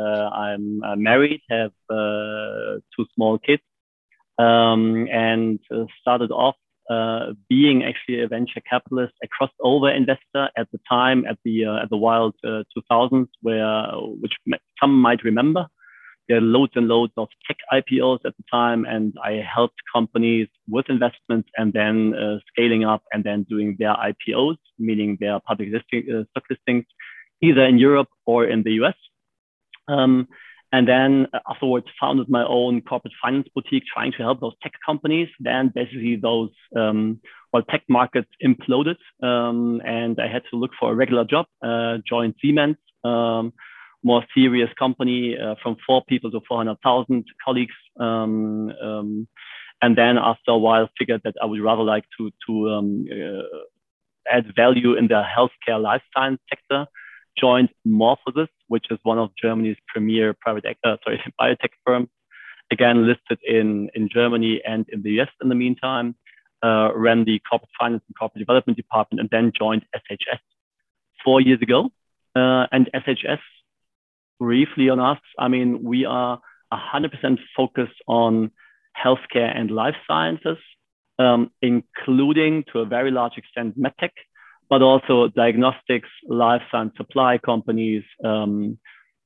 I'm 0.00 0.82
uh, 0.82 0.96
married, 0.96 1.40
have 1.50 1.72
uh, 1.90 2.80
two 2.96 3.06
small 3.14 3.38
kids, 3.38 3.62
um, 4.38 5.06
and 5.10 5.58
started 6.00 6.30
off 6.30 6.56
uh, 6.90 7.32
being 7.48 7.84
actually 7.84 8.20
a 8.22 8.28
venture 8.28 8.60
capitalist, 8.68 9.14
a 9.22 9.28
crossover 9.28 9.94
investor 9.96 10.48
at 10.56 10.68
the 10.72 10.80
time 10.88 11.24
at 11.26 11.38
the 11.44 11.64
uh, 11.64 11.82
at 11.82 11.90
the 11.90 11.96
wild 11.96 12.34
uh, 12.44 12.64
2000s, 12.76 13.28
where 13.40 13.92
which 14.20 14.32
some 14.80 15.00
might 15.00 15.22
remember. 15.24 15.66
There 16.28 16.38
are 16.38 16.40
loads 16.40 16.72
and 16.76 16.88
loads 16.88 17.12
of 17.16 17.28
tech 17.46 17.56
IPOs 17.72 18.20
at 18.24 18.36
the 18.36 18.44
time, 18.50 18.84
and 18.84 19.14
I 19.22 19.44
helped 19.54 19.80
companies 19.94 20.48
with 20.68 20.86
investments 20.88 21.48
and 21.56 21.72
then 21.72 22.14
scaling 22.48 22.84
up 22.84 23.02
and 23.12 23.24
then 23.24 23.42
doing 23.50 23.76
their 23.78 23.94
IPOs, 23.94 24.56
meaning 24.78 25.18
their 25.20 25.40
public 25.40 25.70
listing, 25.72 26.24
stock 26.30 26.44
listings, 26.48 26.84
either 27.42 27.64
in 27.64 27.76
Europe 27.78 28.08
or 28.24 28.46
in 28.46 28.62
the 28.62 28.72
US. 28.82 28.94
Um, 29.88 30.28
and 30.74 30.88
then 30.88 31.26
afterwards 31.48 31.86
founded 32.00 32.28
my 32.30 32.44
own 32.44 32.80
corporate 32.80 33.12
finance 33.22 33.46
boutique 33.54 33.84
trying 33.92 34.12
to 34.12 34.18
help 34.18 34.40
those 34.40 34.54
tech 34.62 34.72
companies. 34.84 35.28
Then 35.38 35.70
basically 35.74 36.16
those 36.16 36.50
um, 36.74 37.20
well 37.52 37.62
tech 37.62 37.82
markets 37.88 38.30
imploded. 38.42 38.96
Um, 39.22 39.82
and 39.84 40.18
i 40.18 40.28
had 40.28 40.42
to 40.50 40.56
look 40.56 40.70
for 40.80 40.92
a 40.92 40.94
regular 40.94 41.24
job 41.24 41.46
uh, 41.62 41.98
joined 42.08 42.34
siemens 42.40 42.76
um, 43.04 43.52
more 44.02 44.24
serious 44.34 44.70
company 44.78 45.36
uh, 45.38 45.54
from 45.62 45.76
four 45.86 46.02
people 46.08 46.30
to 46.30 46.40
400000 46.48 47.24
colleagues. 47.44 47.74
Um, 48.00 48.72
um, 48.82 49.28
and 49.80 49.96
then 49.96 50.16
after 50.18 50.52
a 50.52 50.58
while 50.58 50.88
figured 50.98 51.20
that 51.24 51.34
i 51.42 51.44
would 51.44 51.60
rather 51.60 51.82
like 51.82 52.04
to 52.16 52.30
to 52.46 52.52
uh, 52.68 53.42
add 54.30 54.54
value 54.54 54.94
in 54.94 55.08
the 55.08 55.22
healthcare 55.22 55.80
life 55.80 56.02
science 56.14 56.40
sector, 56.48 56.86
joined 57.38 57.70
MorphoSys, 57.86 58.48
which 58.72 58.86
is 58.90 58.98
one 59.02 59.18
of 59.18 59.28
Germany's 59.42 59.76
premier 59.92 60.28
private 60.44 60.64
uh, 60.84 60.96
sorry 61.04 61.18
biotech 61.40 61.74
firms, 61.84 62.08
again 62.70 63.06
listed 63.10 63.38
in 63.56 63.68
in 63.94 64.08
Germany 64.18 64.54
and 64.72 64.82
in 64.94 65.02
the 65.02 65.12
US 65.20 65.32
in 65.42 65.48
the 65.52 65.60
meantime. 65.64 66.08
Uh, 66.68 66.90
ran 66.94 67.24
the 67.24 67.40
corporate 67.48 67.74
finance 67.78 68.04
and 68.06 68.16
corporate 68.16 68.38
development 68.38 68.76
department, 68.76 69.18
and 69.20 69.28
then 69.30 69.46
joined 69.62 69.82
SHS 70.02 70.42
four 71.24 71.40
years 71.40 71.60
ago. 71.60 71.90
Uh, 72.36 72.64
and 72.74 72.88
SHS, 73.04 73.42
briefly 74.38 74.88
on 74.88 75.00
us, 75.00 75.18
I 75.44 75.48
mean, 75.48 75.82
we 75.82 76.04
are 76.04 76.40
100% 76.72 77.38
focused 77.56 78.00
on 78.06 78.52
healthcare 79.04 79.52
and 79.58 79.70
life 79.72 79.96
sciences, 80.06 80.58
um, 81.18 81.50
including 81.60 82.64
to 82.72 82.78
a 82.78 82.86
very 82.86 83.10
large 83.10 83.36
extent 83.36 83.78
medtech, 83.78 84.14
but 84.72 84.80
also 84.80 85.28
diagnostics, 85.28 86.08
life 86.26 86.62
science 86.70 86.94
supply 86.96 87.36
companies, 87.36 88.02
um, 88.24 88.78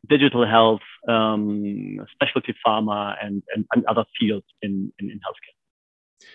digital 0.08 0.44
health, 0.44 0.80
um, 1.08 2.04
specialty 2.14 2.52
pharma, 2.66 3.14
and, 3.22 3.44
and, 3.54 3.64
and, 3.72 3.84
other 3.86 4.04
fields 4.18 4.44
in, 4.62 4.92
in, 4.98 5.08
in 5.08 5.18
healthcare. 5.18 6.26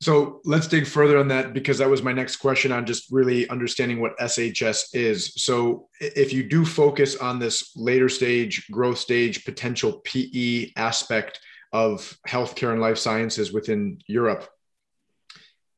So 0.00 0.40
let's 0.46 0.68
dig 0.68 0.86
further 0.86 1.18
on 1.18 1.28
that 1.28 1.52
because 1.52 1.76
that 1.76 1.90
was 1.90 2.02
my 2.02 2.14
next 2.14 2.36
question 2.36 2.72
on 2.72 2.86
just 2.86 3.12
really 3.12 3.46
understanding 3.50 4.00
what 4.00 4.18
SHS 4.18 4.94
is. 4.94 5.34
So 5.34 5.90
if 6.00 6.32
you 6.32 6.42
do 6.42 6.64
focus 6.64 7.16
on 7.16 7.38
this 7.38 7.76
later 7.76 8.08
stage, 8.08 8.70
growth 8.70 8.96
stage, 8.96 9.44
potential 9.44 10.00
PE 10.04 10.72
aspect 10.76 11.40
of 11.74 12.16
healthcare 12.26 12.72
and 12.72 12.80
life 12.80 12.96
sciences 12.96 13.52
within 13.52 13.98
Europe, 14.06 14.48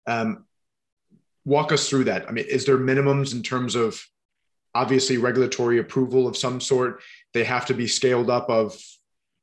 um, 0.07 0.45
walk 1.45 1.73
us 1.73 1.89
through 1.89 2.05
that. 2.05 2.29
I 2.29 2.33
mean, 2.33 2.47
is 2.49 2.67
there 2.67 2.79
minimums 2.79 3.33
in 3.33 3.43
terms 3.43 3.75
of 3.75 4.05
obviously 4.75 5.19
regulatory 5.19 5.79
approval 5.79 6.27
of 6.27 6.37
some 6.37 6.61
sort? 6.61 7.03
They 7.35 7.45
have 7.45 7.67
to 7.67 7.75
be 7.75 7.87
scaled 7.87 8.31
up 8.31 8.49
of 8.49 8.77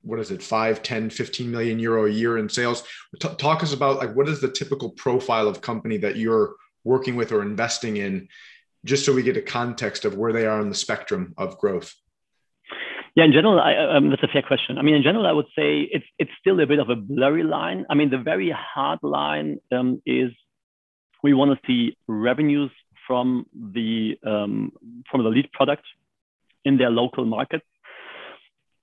what 0.01 0.19
is 0.19 0.31
it 0.31 0.41
5 0.41 0.81
10 0.81 1.09
15 1.09 1.51
million 1.51 1.79
euro 1.79 2.05
a 2.05 2.09
year 2.09 2.37
in 2.37 2.49
sales 2.49 2.83
T- 3.19 3.27
talk 3.37 3.63
us 3.63 3.73
about 3.73 3.97
like 3.97 4.15
what 4.15 4.29
is 4.29 4.39
the 4.39 4.51
typical 4.51 4.91
profile 4.91 5.47
of 5.47 5.61
company 5.61 5.97
that 5.97 6.15
you're 6.15 6.55
working 6.83 7.15
with 7.15 7.31
or 7.31 7.41
investing 7.41 7.97
in 7.97 8.29
just 8.85 9.05
so 9.05 9.13
we 9.13 9.23
get 9.23 9.37
a 9.37 9.41
context 9.41 10.05
of 10.05 10.15
where 10.15 10.31
they 10.31 10.45
are 10.45 10.61
on 10.61 10.69
the 10.69 10.75
spectrum 10.75 11.33
of 11.37 11.57
growth 11.57 11.93
yeah 13.15 13.25
in 13.25 13.33
general 13.33 13.59
I, 13.59 13.75
um, 13.75 14.09
that's 14.09 14.23
a 14.23 14.27
fair 14.27 14.41
question 14.41 14.77
i 14.77 14.81
mean 14.81 14.95
in 14.95 15.03
general 15.03 15.27
i 15.27 15.33
would 15.33 15.47
say 15.53 15.81
it's 15.81 16.05
it's 16.17 16.31
still 16.39 16.59
a 16.61 16.65
bit 16.65 16.79
of 16.79 16.89
a 16.89 16.95
blurry 16.95 17.43
line 17.43 17.85
i 17.89 17.93
mean 17.93 18.09
the 18.09 18.17
very 18.17 18.55
hard 18.55 18.99
line 19.03 19.59
um, 19.73 20.01
is 20.05 20.31
we 21.23 21.33
want 21.33 21.51
to 21.51 21.67
see 21.67 21.97
revenues 22.07 22.71
from 23.07 23.45
the 23.53 24.17
um, 24.25 24.71
from 25.09 25.23
the 25.23 25.29
lead 25.29 25.51
product 25.51 25.83
in 26.65 26.77
their 26.77 26.89
local 26.89 27.25
market 27.25 27.61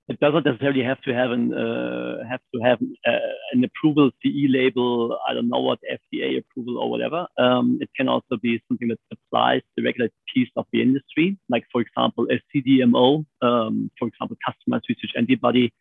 it 0.09 0.21
doesn't 0.21 0.47
necessarily 0.47 0.85
have 0.85 1.01
to 1.03 1.13
have 1.13 1.33
an 1.33 1.53
uh, 1.53 2.25
have 2.29 2.41
to 2.55 2.61
have 2.63 2.79
uh, 3.07 3.33
an 3.53 3.65
approval 3.65 4.11
CE 4.23 4.47
label. 4.49 5.19
I 5.29 5.35
don't 5.35 5.49
know 5.49 5.61
what 5.61 5.81
FDA 5.91 6.39
approval 6.39 6.79
or 6.79 6.89
whatever. 6.89 7.27
Um, 7.39 7.79
it 7.81 7.91
can 7.97 8.09
also 8.09 8.37
be 8.41 8.63
something 8.69 8.89
that 8.89 9.01
applies 9.11 9.63
the 9.77 9.83
regular 9.83 10.11
piece 10.33 10.49
of 10.57 10.67
the 10.73 10.81
industry, 10.81 11.37
like 11.49 11.65
for 11.73 11.81
example 11.81 12.29
a 12.31 12.41
CDMO, 12.55 13.27
um, 13.43 13.91
for 13.99 14.07
example 14.07 14.37
customized 14.49 14.89
research 14.89 15.13
antibody 15.17 15.73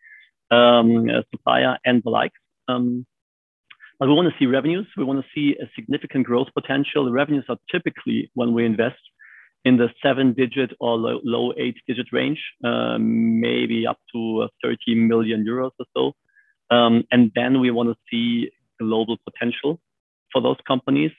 um, 0.50 1.08
supplier 1.32 1.78
and 1.86 2.02
the 2.04 2.10
like. 2.10 2.34
Um, 2.68 3.06
but 4.00 4.08
we 4.08 4.14
want 4.14 4.28
to 4.28 4.36
see 4.38 4.46
revenues. 4.46 4.88
We 4.98 5.04
want 5.04 5.24
to 5.24 5.28
see 5.34 5.56
a 5.62 5.70
significant 5.75 6.25
growth 6.25 6.48
potential. 6.54 7.06
The 7.06 7.12
revenues 7.12 7.46
are 7.50 7.58
typically 7.72 8.32
when 8.34 8.54
we 8.54 8.66
invest 8.66 9.00
in 9.64 9.78
the 9.78 9.90
seven 10.04 10.34
digit 10.34 10.72
or 10.80 10.96
low, 10.96 11.20
low 11.24 11.54
eight 11.58 11.75
digit 11.88 12.08
range, 12.12 12.40
um, 12.64 13.40
maybe 13.40 13.88
up 13.88 13.98
to 14.14 14.48
30 14.64 14.96
million 14.96 15.44
euros 15.44 15.72
or 15.80 15.86
so. 15.96 16.75
Um, 16.75 17.04
and 17.12 17.32
then 17.36 17.60
we 17.60 17.72
want 17.72 17.90
to 17.90 17.96
see 18.10 18.52
global 18.80 19.18
potential 19.30 19.80
for 20.32 20.42
those 20.42 20.58
companies. 20.68 21.12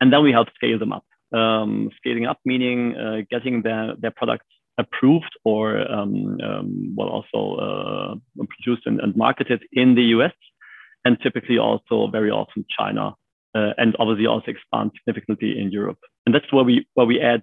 And 0.00 0.12
then 0.12 0.22
we 0.22 0.32
help 0.32 0.48
scale 0.54 0.78
them 0.78 0.92
up. 0.92 1.04
Um, 1.32 1.90
scaling 1.96 2.26
up 2.26 2.38
meaning 2.44 2.94
uh, 2.96 3.22
getting 3.30 3.62
their, 3.62 3.94
their 3.98 4.12
products 4.12 4.46
approved 4.78 5.32
or 5.44 5.78
um, 5.90 6.38
um, 6.40 6.94
well 6.96 7.08
also 7.08 7.40
uh, 7.56 8.44
produced 8.46 8.86
and, 8.86 9.00
and, 9.00 9.16
marketed 9.16 9.62
in 9.72 9.94
the 9.94 10.02
US 10.16 10.32
and 11.04 11.18
typically 11.22 11.58
also 11.58 12.08
very 12.10 12.30
often 12.30 12.64
China 12.76 13.14
uh, 13.54 13.72
and 13.78 13.94
obviously 13.98 14.26
also 14.26 14.50
expand 14.50 14.90
significantly 14.96 15.58
in 15.58 15.70
Europe. 15.70 15.98
And 16.26 16.34
that's 16.34 16.52
where 16.52 16.64
we 16.64 16.86
where 16.94 17.06
we 17.06 17.20
add 17.20 17.42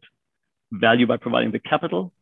value 0.71 1.07
by 1.07 1.17
providing 1.17 1.51
the 1.51 1.59
capital, 1.59 2.13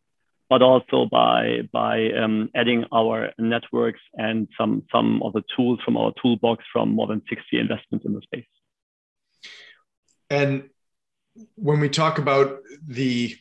but 0.48 0.62
also 0.62 1.06
by 1.10 1.62
by 1.72 2.12
um, 2.12 2.50
adding 2.54 2.84
our 2.92 3.32
networks 3.38 4.00
and 4.14 4.48
some 4.58 4.84
some 4.92 5.22
of 5.22 5.32
the 5.32 5.42
tools 5.56 5.80
from 5.84 5.96
our 5.96 6.12
toolbox 6.22 6.64
from 6.72 6.90
more 6.90 7.06
than 7.06 7.22
60 7.28 7.58
investments 7.58 8.04
in 8.04 8.12
the 8.14 8.22
space. 8.22 8.44
And 10.28 10.70
when 11.56 11.80
we 11.80 11.88
talk 11.88 12.18
about 12.18 12.58
the 12.86 13.34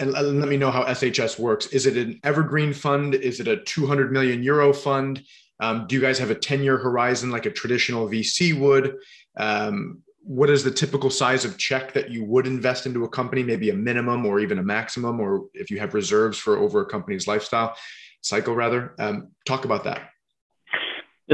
and 0.00 0.12
let 0.12 0.48
me 0.48 0.56
know 0.56 0.70
how 0.70 0.84
SHS 0.84 1.40
works. 1.40 1.66
Is 1.68 1.84
it 1.84 1.96
an 1.96 2.20
evergreen 2.22 2.72
fund? 2.72 3.16
Is 3.16 3.40
it 3.40 3.48
a 3.48 3.56
200 3.56 4.12
million 4.12 4.44
euro 4.44 4.72
fund? 4.72 5.20
Um, 5.60 5.86
do 5.86 5.94
you 5.94 6.00
guys 6.00 6.18
have 6.18 6.30
a 6.30 6.34
10 6.34 6.62
year 6.62 6.78
horizon 6.78 7.30
like 7.30 7.46
a 7.46 7.50
traditional 7.50 8.08
VC 8.08 8.58
would? 8.58 8.96
Um, 9.36 10.02
what 10.22 10.50
is 10.50 10.62
the 10.62 10.70
typical 10.70 11.08
size 11.08 11.44
of 11.44 11.56
check 11.56 11.92
that 11.94 12.10
you 12.10 12.24
would 12.24 12.46
invest 12.46 12.84
into 12.84 13.04
a 13.04 13.08
company 13.08 13.42
maybe 13.42 13.70
a 13.70 13.74
minimum 13.74 14.26
or 14.26 14.40
even 14.40 14.58
a 14.58 14.62
maximum 14.62 15.20
or 15.20 15.46
if 15.54 15.70
you 15.70 15.78
have 15.78 15.94
reserves 15.94 16.36
for 16.36 16.58
over 16.58 16.82
a 16.82 16.86
company's 16.86 17.26
lifestyle 17.26 17.74
cycle 18.20 18.54
rather 18.54 18.94
um, 18.98 19.28
talk 19.46 19.64
about 19.64 19.84
that 19.84 20.10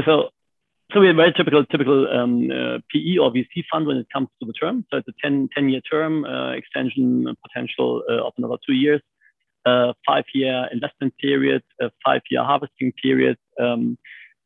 so 0.05 0.29
so 0.93 1.01
we 1.01 1.07
have 1.07 1.15
a 1.15 1.17
very 1.17 1.33
typical 1.33 1.65
typical 1.65 2.07
um, 2.07 2.49
uh, 2.49 2.77
PE 2.89 3.17
or 3.17 3.31
VC 3.31 3.65
fund 3.71 3.85
when 3.85 3.97
it 3.97 4.07
comes 4.13 4.29
to 4.39 4.45
the 4.45 4.53
term. 4.53 4.85
So 4.91 4.99
it's 4.99 5.07
a 5.07 5.13
10, 5.21 5.49
10 5.53 5.69
year 5.69 5.81
term 5.81 6.23
uh, 6.23 6.51
extension 6.51 7.35
potential 7.41 8.03
uh, 8.09 8.25
of 8.25 8.33
another 8.37 8.57
two 8.65 8.73
years, 8.73 9.01
uh, 9.65 9.93
five 10.05 10.25
year 10.33 10.69
investment 10.71 11.13
period, 11.17 11.63
five 12.05 12.21
year 12.29 12.43
harvesting 12.43 12.93
period. 13.01 13.37
Um, 13.59 13.97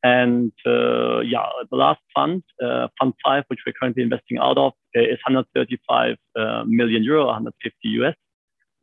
and 0.04 0.54
uh, 0.66 1.20
yeah, 1.20 1.46
the 1.70 1.76
last 1.76 2.00
fund, 2.16 2.44
uh, 2.64 2.88
Fund 3.00 3.14
5, 3.24 3.44
which 3.48 3.60
we're 3.66 3.74
currently 3.80 4.04
investing 4.04 4.38
out 4.38 4.58
of, 4.58 4.74
uh, 4.96 5.02
is 5.02 5.20
135 5.28 6.16
uh, 6.38 6.64
million 6.66 7.04
euro, 7.04 7.26
150 7.26 7.76
US, 8.02 8.16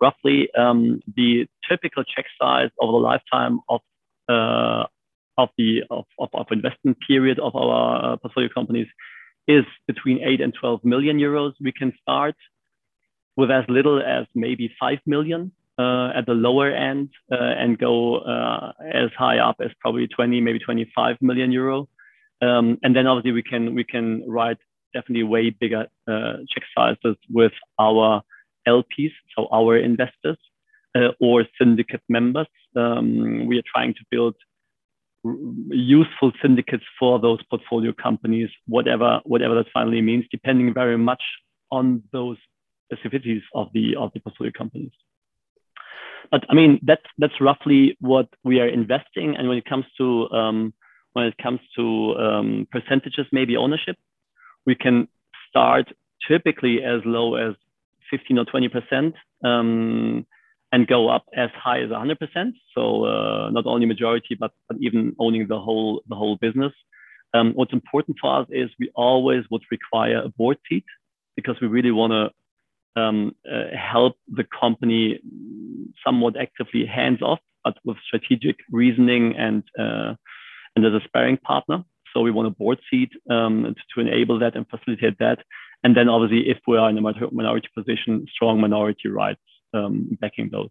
roughly. 0.00 0.49
Um, 0.56 1.00
the 1.16 1.47
typical 1.68 2.04
check 2.04 2.26
size 2.40 2.71
over 2.78 2.92
the 2.92 2.99
lifetime 2.99 3.61
of 3.68 3.80
uh, 4.28 4.85
of 5.38 5.50
the 5.56 5.83
of, 5.90 6.04
of, 6.18 6.28
of, 6.35 6.47
investment 6.50 6.97
period 7.06 7.38
of 7.38 7.54
our 7.54 8.14
uh, 8.14 8.16
portfolio 8.16 8.49
companies 8.52 8.88
is 9.47 9.64
between 9.87 10.18
8 10.23 10.40
and 10.40 10.54
12 10.59 10.85
million 10.85 11.18
euros. 11.18 11.52
We 11.61 11.73
can 11.73 11.92
start 12.02 12.35
with 13.37 13.50
as 13.50 13.64
little 13.68 14.02
as 14.02 14.26
maybe 14.35 14.75
5 14.80 14.99
million 15.06 15.52
at 15.78 16.26
the 16.26 16.33
lower 16.33 16.71
end 16.71 17.11
uh, 17.30 17.37
and 17.37 17.78
go 17.78 18.18
uh, 18.18 18.73
as 18.80 19.11
high 19.16 19.38
up 19.38 19.56
as 19.61 19.71
probably 19.80 20.06
20, 20.09 20.40
maybe 20.40 20.59
25 20.59 21.16
million 21.21 21.52
euro. 21.52 21.88
Um, 22.42 22.78
and 22.83 22.95
then 22.95 23.06
obviously 23.06 23.33
we 23.33 23.42
can 23.42 23.75
we 23.75 23.85
can 23.85 24.23
write 24.28 24.59
definitely 24.92 25.25
way 25.25 25.50
bigger 25.50 25.87
check 26.06 26.64
sizes 26.76 27.16
with 27.30 27.52
our 27.78 28.23
LPs, 28.68 29.12
so 29.37 29.49
our 29.52 29.76
investors 29.76 30.38
or 31.21 31.45
syndicate 31.59 32.02
members. 32.09 32.49
Um, 32.75 33.47
we 33.47 33.59
are 33.59 33.62
trying 33.75 33.95
to 33.95 34.00
build 34.11 34.35
useful 35.68 36.33
syndicates 36.42 36.85
for 36.99 37.18
those 37.18 37.42
portfolio 37.50 37.92
companies, 37.92 38.50
whatever 38.66 39.21
whatever 39.25 39.54
that 39.54 39.66
finally 39.73 40.00
means, 40.00 40.25
depending 40.30 40.73
very 40.73 40.99
much 40.99 41.23
on 41.71 42.02
those 42.12 42.37
specificities 42.92 43.42
of 43.54 43.68
the 43.73 43.97
of 43.97 44.11
the 44.14 44.21
portfolio 44.21 44.52
companies. 44.56 44.92
But 46.31 46.45
I 46.51 46.55
mean, 46.55 46.81
that's 46.83 47.05
that's 47.19 47.41
roughly 47.41 47.97
what 48.01 48.29
we 48.45 48.61
are 48.61 48.69
investing. 48.69 49.37
And 49.37 49.49
when 49.49 49.59
it 49.59 49.65
comes 49.65 49.85
to 49.99 50.29
um, 50.31 50.75
when 51.13 51.27
it 51.27 51.39
comes 51.39 51.61
to 51.77 52.15
um, 52.17 52.69
percentages, 52.71 53.27
maybe 53.33 53.57
ownership, 53.57 53.97
we 54.67 54.75
can 54.75 55.09
start 55.49 55.93
typically 56.29 56.83
as 56.83 57.01
low 57.05 57.37
as 57.37 57.55
15 58.11 58.39
or 58.39 58.45
20 58.45 58.69
percent 58.69 59.15
um, 59.45 60.27
and 60.73 60.87
go 60.87 61.09
up 61.09 61.25
as 61.37 61.51
high 61.55 61.81
as 61.81 61.91
100 61.91 62.19
percent. 62.19 62.55
So 62.75 63.05
uh, 63.05 63.51
not 63.51 63.67
only 63.67 63.87
majority, 63.87 64.37
but, 64.39 64.53
but 64.69 64.77
even 64.81 65.15
owning 65.19 65.47
the 65.49 65.61
whole 65.61 66.03
the 66.09 66.17
whole 66.17 66.37
business. 66.37 66.73
Um, 67.35 67.53
what's 67.55 67.73
important 67.73 68.19
for 68.21 68.41
us 68.41 68.47
is 68.51 68.71
we 68.79 68.91
always 68.95 69.45
would 69.51 69.63
require 69.71 70.23
a 70.23 70.29
board 70.29 70.59
seat 70.69 70.85
because 71.35 71.57
we 71.61 71.69
really 71.69 71.91
want 71.91 72.13
to 72.13 72.31
um, 72.97 73.35
uh, 73.50 73.76
help 73.76 74.17
the 74.29 74.45
company 74.59 75.21
somewhat 76.05 76.37
actively 76.37 76.87
hands 76.87 77.23
off, 77.23 77.41
but 77.65 77.76
with 77.85 77.97
strategic 78.07 78.57
reasoning 78.71 79.37
and 79.37 79.62
uh, 79.79 80.15
and 80.75 80.85
as 80.85 80.93
a 80.93 81.00
sparring 81.05 81.37
partner. 81.38 81.85
So 82.12 82.23
we 82.23 82.31
want 82.31 82.49
a 82.49 82.50
board 82.50 82.79
seat 82.91 83.11
um, 83.31 83.62
to, 83.65 83.75
to, 83.95 84.09
enable 84.09 84.38
that 84.38 84.57
and 84.57 84.67
facilitate 84.69 85.19
that. 85.19 85.38
And 85.85 85.95
then 85.95 86.09
obviously, 86.09 86.49
if 86.49 86.59
we 86.67 86.79
are 86.79 86.88
in 86.88 86.97
a 86.97 87.00
minority 87.00 87.69
position, 87.76 88.26
strong 88.35 88.59
minority 88.61 89.09
rights 89.09 89.41
um, 89.75 90.17
backing 90.19 90.49
those. 90.50 90.71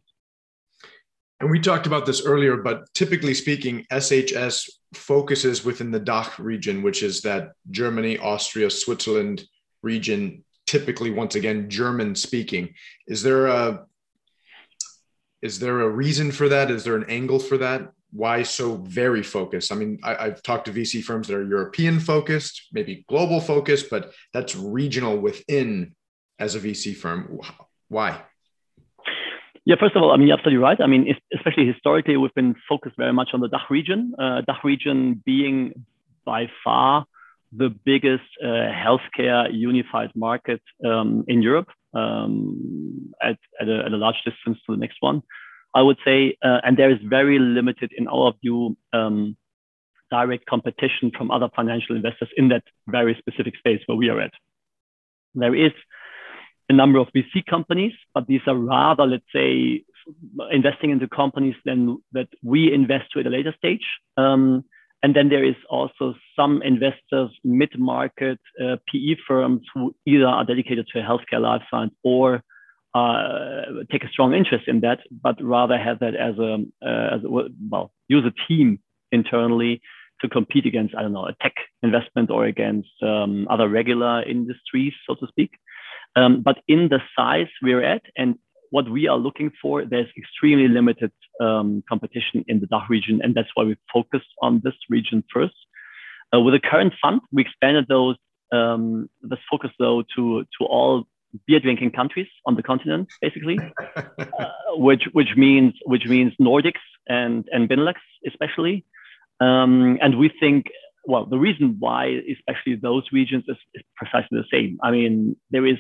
And 1.40 1.52
we 1.52 1.60
talked 1.60 1.86
about 1.86 2.06
this 2.06 2.26
earlier, 2.26 2.58
but 2.58 2.92
typically 2.94 3.34
speaking, 3.34 3.86
SHS 3.92 4.70
focuses 4.94 5.66
within 5.66 5.92
the 5.92 6.00
DACH 6.00 6.40
region, 6.40 6.82
which 6.82 7.04
is 7.04 7.22
that 7.22 7.52
Germany, 7.70 8.18
Austria, 8.18 8.70
Switzerland 8.70 9.44
region, 9.84 10.44
typically 10.76 11.12
once 11.12 11.36
again 11.36 11.70
German 11.70 12.16
speaking. 12.16 12.74
Is 13.08 13.24
there 13.24 13.48
a 13.48 13.86
is 15.42 15.60
there 15.60 15.82
a 15.82 15.90
reason 15.90 16.32
for 16.32 16.50
that? 16.50 16.72
Is 16.72 16.84
there 16.84 16.96
an 16.96 17.10
angle 17.10 17.40
for 17.40 17.58
that? 17.60 17.92
Why 18.12 18.44
so 18.44 18.78
very 18.78 19.24
focused? 19.24 19.72
I 19.72 19.76
mean, 19.76 20.00
I, 20.04 20.26
have 20.30 20.42
talked 20.42 20.66
to 20.66 20.72
VC 20.72 21.04
firms 21.04 21.28
that 21.28 21.36
are 21.36 21.44
European 21.44 22.00
focused, 22.00 22.68
maybe 22.74 23.06
global 23.08 23.40
focused, 23.40 23.90
but 23.90 24.14
that's 24.34 24.56
regional 24.56 25.18
within 25.18 25.94
as 26.40 26.56
a 26.56 26.60
VC 26.60 26.96
firm. 26.96 27.40
Why? 27.90 28.22
Yeah, 29.66 29.76
first 29.80 29.96
of 29.96 30.02
all, 30.02 30.12
I 30.12 30.18
mean, 30.18 30.28
you're 30.28 30.38
absolutely 30.38 30.64
right. 30.64 30.80
I 30.82 30.88
mean, 30.88 31.14
especially 31.34 31.68
historically, 31.68 32.18
we've 32.18 32.34
been 32.34 32.56
focused 32.68 32.98
very 32.98 33.14
much 33.14 33.30
on 33.34 33.40
the 33.40 33.50
DACH 33.50 33.70
region. 33.70 34.14
Uh, 34.18 34.42
DACH 34.42 34.64
region 34.64 35.22
being 35.26 35.86
by 36.26 36.50
far 36.64 37.06
the 37.58 37.70
biggest 37.86 38.24
uh, 38.44 38.48
healthcare 38.86 39.48
unified 39.52 40.12
market 40.16 40.62
um, 40.86 41.24
in 41.28 41.42
Europe 41.42 41.68
um, 41.94 43.14
at, 43.22 43.38
at 43.62 43.70
a, 43.70 43.86
at, 43.86 43.94
a, 43.94 43.98
large 43.98 44.16
distance 44.26 44.58
to 44.66 44.76
the 44.76 44.78
next 44.78 44.98
one. 45.00 45.22
I 45.74 45.82
would 45.82 45.98
say, 46.06 46.38
uh, 46.44 46.60
and 46.64 46.78
there 46.78 46.92
is 46.92 47.00
very 47.04 47.40
limited, 47.40 47.92
in 47.98 48.08
our 48.08 48.34
view, 48.42 48.78
um, 48.94 49.36
direct 50.12 50.46
competition 50.46 51.12
from 51.18 51.32
other 51.32 51.50
financial 51.56 51.96
investors 51.96 52.30
in 52.38 52.50
that 52.50 52.64
very 52.88 53.16
specific 53.20 53.58
space 53.58 53.82
where 53.86 53.98
we 53.98 54.10
are 54.10 54.22
at. 54.22 54.32
There 55.34 55.56
is 55.56 55.72
a 56.70 56.74
number 56.74 57.00
of 57.00 57.08
VC 57.16 57.46
companies, 57.46 57.94
but 58.14 58.28
these 58.28 58.42
are 58.48 58.56
rather, 58.56 59.06
let's 59.06 59.26
say, 59.34 59.84
investing 60.52 60.92
into 60.92 61.08
companies 61.08 61.56
then 61.66 61.98
that 62.14 62.30
we 62.44 62.72
invest 62.72 63.12
to 63.12 63.20
at 63.20 63.28
a 63.28 63.30
later 63.30 63.54
stage. 63.58 63.86
Um, 64.18 64.64
and 65.06 65.16
then 65.16 65.30
there 65.30 65.46
is 65.46 65.54
also 65.70 66.16
some 66.36 66.64
investors, 66.64 67.30
mid-market 67.44 68.40
uh, 68.60 68.78
PE 68.92 69.18
firms 69.28 69.62
who 69.72 69.96
either 70.08 70.26
are 70.26 70.44
dedicated 70.44 70.88
to 70.94 71.00
healthcare 71.00 71.40
life 71.40 71.62
science 71.70 71.94
or 72.04 72.42
uh, 72.96 73.84
take 73.92 74.04
a 74.04 74.10
strong 74.10 74.34
interest 74.34 74.68
in 74.68 74.80
that, 74.80 75.02
but 75.22 75.36
rather 75.40 75.78
have 75.78 76.00
that 76.00 76.16
as 76.16 76.40
a, 76.40 76.54
uh, 76.84 77.18
as 77.18 77.24
a, 77.24 77.30
well, 77.70 77.92
use 78.08 78.26
a 78.26 78.34
team 78.48 78.80
internally 79.12 79.80
to 80.22 80.28
compete 80.28 80.66
against, 80.66 80.96
I 80.96 81.04
don't 81.04 81.14
know, 81.14 81.28
a 81.28 81.36
tech 81.40 81.54
investment 81.84 82.32
or 82.32 82.46
against 82.46 82.90
um, 83.04 83.48
other 83.48 83.70
regular 83.70 84.24
industries, 84.24 84.94
so 85.08 85.14
to 85.14 85.28
speak. 85.28 85.52
Um, 86.16 86.42
but 86.42 86.64
in 86.68 86.90
the 86.90 87.02
size 87.16 87.52
we're 87.62 87.84
at 87.84 88.02
and 88.18 88.40
what 88.76 88.90
we 88.90 89.08
are 89.08 89.18
looking 89.28 89.52
for, 89.62 89.86
there's 89.86 90.12
extremely 90.18 90.68
limited 90.68 91.12
um, 91.40 91.82
competition 91.88 92.44
in 92.50 92.60
the 92.60 92.68
DACH 92.74 92.90
region, 92.90 93.16
and 93.24 93.34
that's 93.34 93.54
why 93.56 93.64
we 93.64 93.78
focused 93.98 94.32
on 94.42 94.52
this 94.66 94.78
region 94.90 95.24
first. 95.34 95.56
Uh, 96.34 96.42
with 96.42 96.54
the 96.58 96.64
current 96.72 96.94
fund, 97.02 97.22
we 97.32 97.42
expanded 97.42 97.86
those 97.88 98.18
um, 98.52 99.10
this 99.32 99.40
focus 99.50 99.72
though 99.80 100.04
to 100.16 100.24
to 100.56 100.62
all 100.76 101.08
beer 101.48 101.62
drinking 101.66 101.92
countries 102.00 102.28
on 102.48 102.54
the 102.58 102.64
continent, 102.72 103.08
basically, 103.22 103.58
uh, 103.96 104.50
which 104.88 105.04
which 105.18 105.32
means 105.38 105.74
which 105.86 106.06
means 106.14 106.34
Nordics 106.50 106.86
and 107.08 107.48
and 107.54 107.70
Benelux 107.70 108.00
especially. 108.32 108.76
Um, 109.40 109.98
and 110.04 110.12
we 110.24 110.28
think 110.42 110.66
well, 111.12 111.26
the 111.26 111.42
reason 111.48 111.78
why 111.86 112.04
especially 112.36 112.76
those 112.88 113.06
regions 113.20 113.46
is, 113.48 113.60
is 113.78 113.84
precisely 114.00 114.36
the 114.42 114.50
same. 114.56 114.72
I 114.88 114.90
mean, 114.92 115.38
there 115.54 115.66
is 115.74 115.80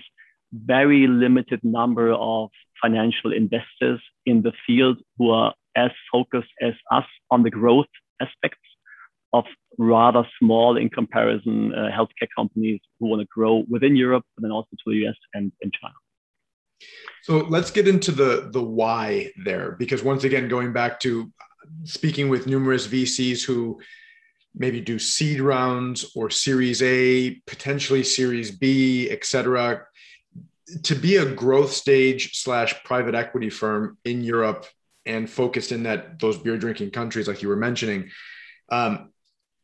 very 0.54 1.08
limited 1.08 1.60
number 1.64 2.12
of 2.12 2.50
financial 2.82 3.34
investors 3.34 4.02
in 4.26 4.42
the 4.42 4.54
field 4.66 4.98
who 5.18 5.30
are 5.32 5.54
as 5.76 5.92
focused 6.12 6.52
as 6.62 6.74
us 6.92 7.06
on 7.32 7.44
the 7.44 7.50
growth 7.50 7.88
aspects 8.22 8.60
of 9.34 9.46
rather 9.78 10.26
small 10.40 10.78
in 10.78 10.90
comparison 10.90 11.74
uh, 11.74 11.90
healthcare 11.92 12.30
companies 12.36 12.80
who 13.00 13.08
want 13.08 13.22
to 13.22 13.28
grow 13.28 13.64
within 13.70 13.96
Europe, 13.96 14.24
but 14.36 14.44
then 14.44 14.52
also 14.52 14.70
to 14.72 14.92
the 14.92 15.08
US 15.08 15.16
and, 15.34 15.52
and 15.62 15.74
China. 15.74 15.94
So 17.24 17.40
let's 17.50 17.72
get 17.72 17.88
into 17.88 18.12
the 18.12 18.50
the 18.52 18.62
why 18.62 19.32
there, 19.44 19.72
because 19.72 20.04
once 20.04 20.24
again, 20.24 20.48
going 20.48 20.74
back 20.74 21.00
to 21.02 21.32
speaking 21.84 22.30
with 22.30 22.48
numerous 22.48 22.88
VCs 22.88 23.44
who 23.44 23.80
maybe 24.54 24.80
do 24.80 25.00
seed 25.00 25.42
rounds 25.42 26.12
or 26.16 26.30
Series 26.30 26.82
A, 26.82 27.42
potentially 27.48 28.04
Series 28.04 28.52
B, 28.52 29.10
et 29.10 29.26
cetera 29.26 29.86
to 30.84 30.96
be 30.96 31.18
a 31.18 31.26
growth 31.26 31.72
stage 31.72 32.38
slash 32.42 32.84
private 32.84 33.16
equity 33.16 33.50
firm 33.50 33.98
in 34.04 34.24
Europe 34.24 34.66
and 35.06 35.30
focused 35.30 35.72
in 35.72 35.84
that 35.84 36.20
those 36.20 36.38
beer 36.38 36.58
drinking 36.58 36.92
countries, 36.92 37.28
like 37.28 37.42
you 37.42 37.50
were 37.50 37.56
mentioning, 37.56 38.10
um, 38.70 39.12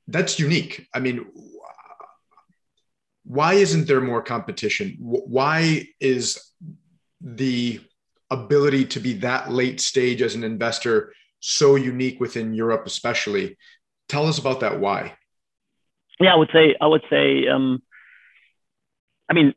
that's 0.07 0.39
unique. 0.39 0.87
I 0.93 0.99
mean, 0.99 1.25
why 3.23 3.53
isn't 3.53 3.87
there 3.87 4.01
more 4.01 4.21
competition? 4.21 4.97
Why 4.99 5.87
is 5.99 6.39
the 7.21 7.81
ability 8.29 8.85
to 8.85 8.99
be 8.99 9.13
that 9.13 9.51
late 9.51 9.79
stage 9.81 10.21
as 10.21 10.35
an 10.35 10.43
investor 10.43 11.13
so 11.39 11.75
unique 11.75 12.19
within 12.19 12.53
Europe, 12.53 12.83
especially? 12.85 13.57
Tell 14.07 14.27
us 14.27 14.37
about 14.37 14.59
that. 14.59 14.79
Why? 14.79 15.15
Yeah, 16.19 16.33
I 16.33 16.35
would 16.35 16.49
say 16.53 16.75
I 16.79 16.87
would 16.87 17.03
say 17.09 17.47
um, 17.47 17.81
I 19.29 19.33
mean 19.33 19.53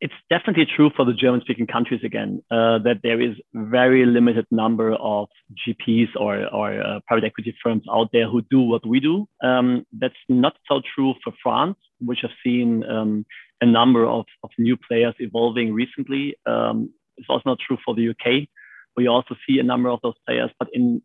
it's 0.00 0.14
definitely 0.30 0.64
true 0.64 0.90
for 0.96 1.04
the 1.04 1.12
German 1.12 1.42
speaking 1.42 1.66
countries 1.66 2.00
again, 2.02 2.42
uh, 2.50 2.78
that 2.78 3.00
there 3.02 3.20
is 3.20 3.36
very 3.52 4.06
limited 4.06 4.46
number 4.50 4.94
of 4.94 5.28
GPs 5.54 6.08
or, 6.16 6.46
or 6.54 6.80
uh, 6.80 7.00
private 7.06 7.24
equity 7.26 7.54
firms 7.62 7.82
out 7.92 8.08
there 8.12 8.26
who 8.26 8.40
do 8.50 8.60
what 8.60 8.86
we 8.86 8.98
do. 8.98 9.28
Um, 9.42 9.84
that's 9.92 10.14
not 10.28 10.56
so 10.66 10.80
true 10.94 11.14
for 11.22 11.34
France, 11.42 11.76
which 12.00 12.20
have 12.22 12.30
seen 12.42 12.82
um, 12.84 13.26
a 13.60 13.66
number 13.66 14.06
of, 14.06 14.24
of 14.42 14.50
new 14.58 14.76
players 14.88 15.14
evolving 15.18 15.74
recently. 15.74 16.34
Um, 16.46 16.94
it's 17.18 17.28
also 17.28 17.42
not 17.44 17.58
true 17.66 17.76
for 17.84 17.94
the 17.94 18.08
UK. 18.08 18.48
We 18.96 19.06
also 19.06 19.36
see 19.46 19.58
a 19.58 19.62
number 19.62 19.90
of 19.90 20.00
those 20.02 20.14
players, 20.26 20.50
but 20.58 20.68
in 20.72 21.02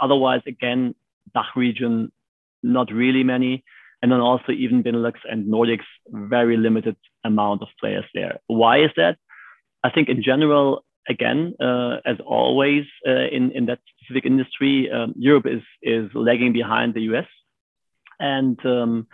otherwise, 0.00 0.42
again, 0.46 0.94
DACH 1.34 1.56
region, 1.56 2.12
not 2.62 2.92
really 2.92 3.24
many 3.24 3.64
and 4.02 4.12
then 4.12 4.20
also 4.20 4.52
even 4.52 4.82
Benelux 4.82 5.14
and 5.24 5.46
Nordics, 5.46 5.88
very 6.08 6.56
limited 6.56 6.96
amount 7.24 7.62
of 7.62 7.68
players 7.80 8.04
there. 8.14 8.38
Why 8.46 8.82
is 8.82 8.90
that? 8.96 9.18
I 9.82 9.90
think 9.90 10.08
in 10.08 10.22
general, 10.22 10.84
again, 11.08 11.54
uh, 11.60 11.96
as 12.04 12.16
always 12.24 12.84
uh, 13.06 13.26
in, 13.32 13.52
in 13.52 13.66
that 13.66 13.80
specific 13.96 14.24
industry, 14.24 14.90
um, 14.90 15.14
Europe 15.16 15.46
is, 15.46 15.62
is 15.82 16.10
lagging 16.14 16.52
behind 16.52 16.94
the 16.94 17.02
US. 17.12 17.26
And 18.20 18.58
um, 18.64 19.06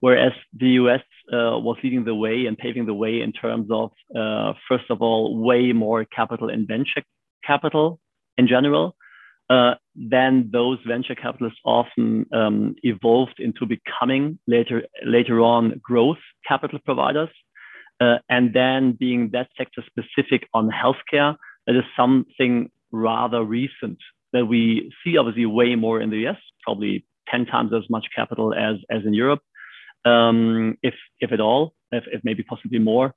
whereas 0.00 0.32
the 0.52 0.70
US 0.80 1.02
uh, 1.32 1.58
was 1.58 1.76
leading 1.82 2.04
the 2.04 2.14
way 2.14 2.46
and 2.46 2.58
paving 2.58 2.86
the 2.86 2.94
way 2.94 3.20
in 3.20 3.32
terms 3.32 3.68
of, 3.70 3.90
uh, 4.16 4.54
first 4.68 4.90
of 4.90 5.00
all, 5.00 5.36
way 5.38 5.72
more 5.72 6.04
capital 6.04 6.48
and 6.48 6.66
venture 6.66 7.02
capital 7.44 8.00
in 8.36 8.48
general, 8.48 8.96
uh, 9.50 9.74
then 9.94 10.50
those 10.52 10.78
venture 10.86 11.14
capitalists 11.14 11.60
often 11.64 12.26
um, 12.32 12.74
evolved 12.82 13.38
into 13.38 13.66
becoming 13.66 14.38
later 14.46 14.82
later 15.04 15.40
on 15.40 15.80
growth 15.82 16.18
capital 16.46 16.78
providers, 16.84 17.28
uh, 18.00 18.16
and 18.28 18.54
then 18.54 18.92
being 18.92 19.30
that 19.32 19.48
sector 19.56 19.82
specific 19.86 20.48
on 20.54 20.70
healthcare. 20.70 21.36
That 21.66 21.76
is 21.76 21.84
something 21.96 22.70
rather 22.92 23.42
recent 23.42 23.98
that 24.34 24.46
we 24.46 24.92
see 25.02 25.16
obviously 25.16 25.46
way 25.46 25.76
more 25.76 26.00
in 26.00 26.10
the 26.10 26.26
US, 26.26 26.36
probably 26.62 27.06
10 27.28 27.46
times 27.46 27.72
as 27.72 27.88
much 27.88 28.06
capital 28.14 28.52
as, 28.52 28.76
as 28.90 29.02
in 29.06 29.14
Europe, 29.14 29.40
um, 30.04 30.76
if, 30.82 30.94
if 31.20 31.32
at 31.32 31.40
all, 31.40 31.72
if, 31.92 32.04
if 32.12 32.22
maybe 32.24 32.42
possibly 32.42 32.78
more. 32.78 33.14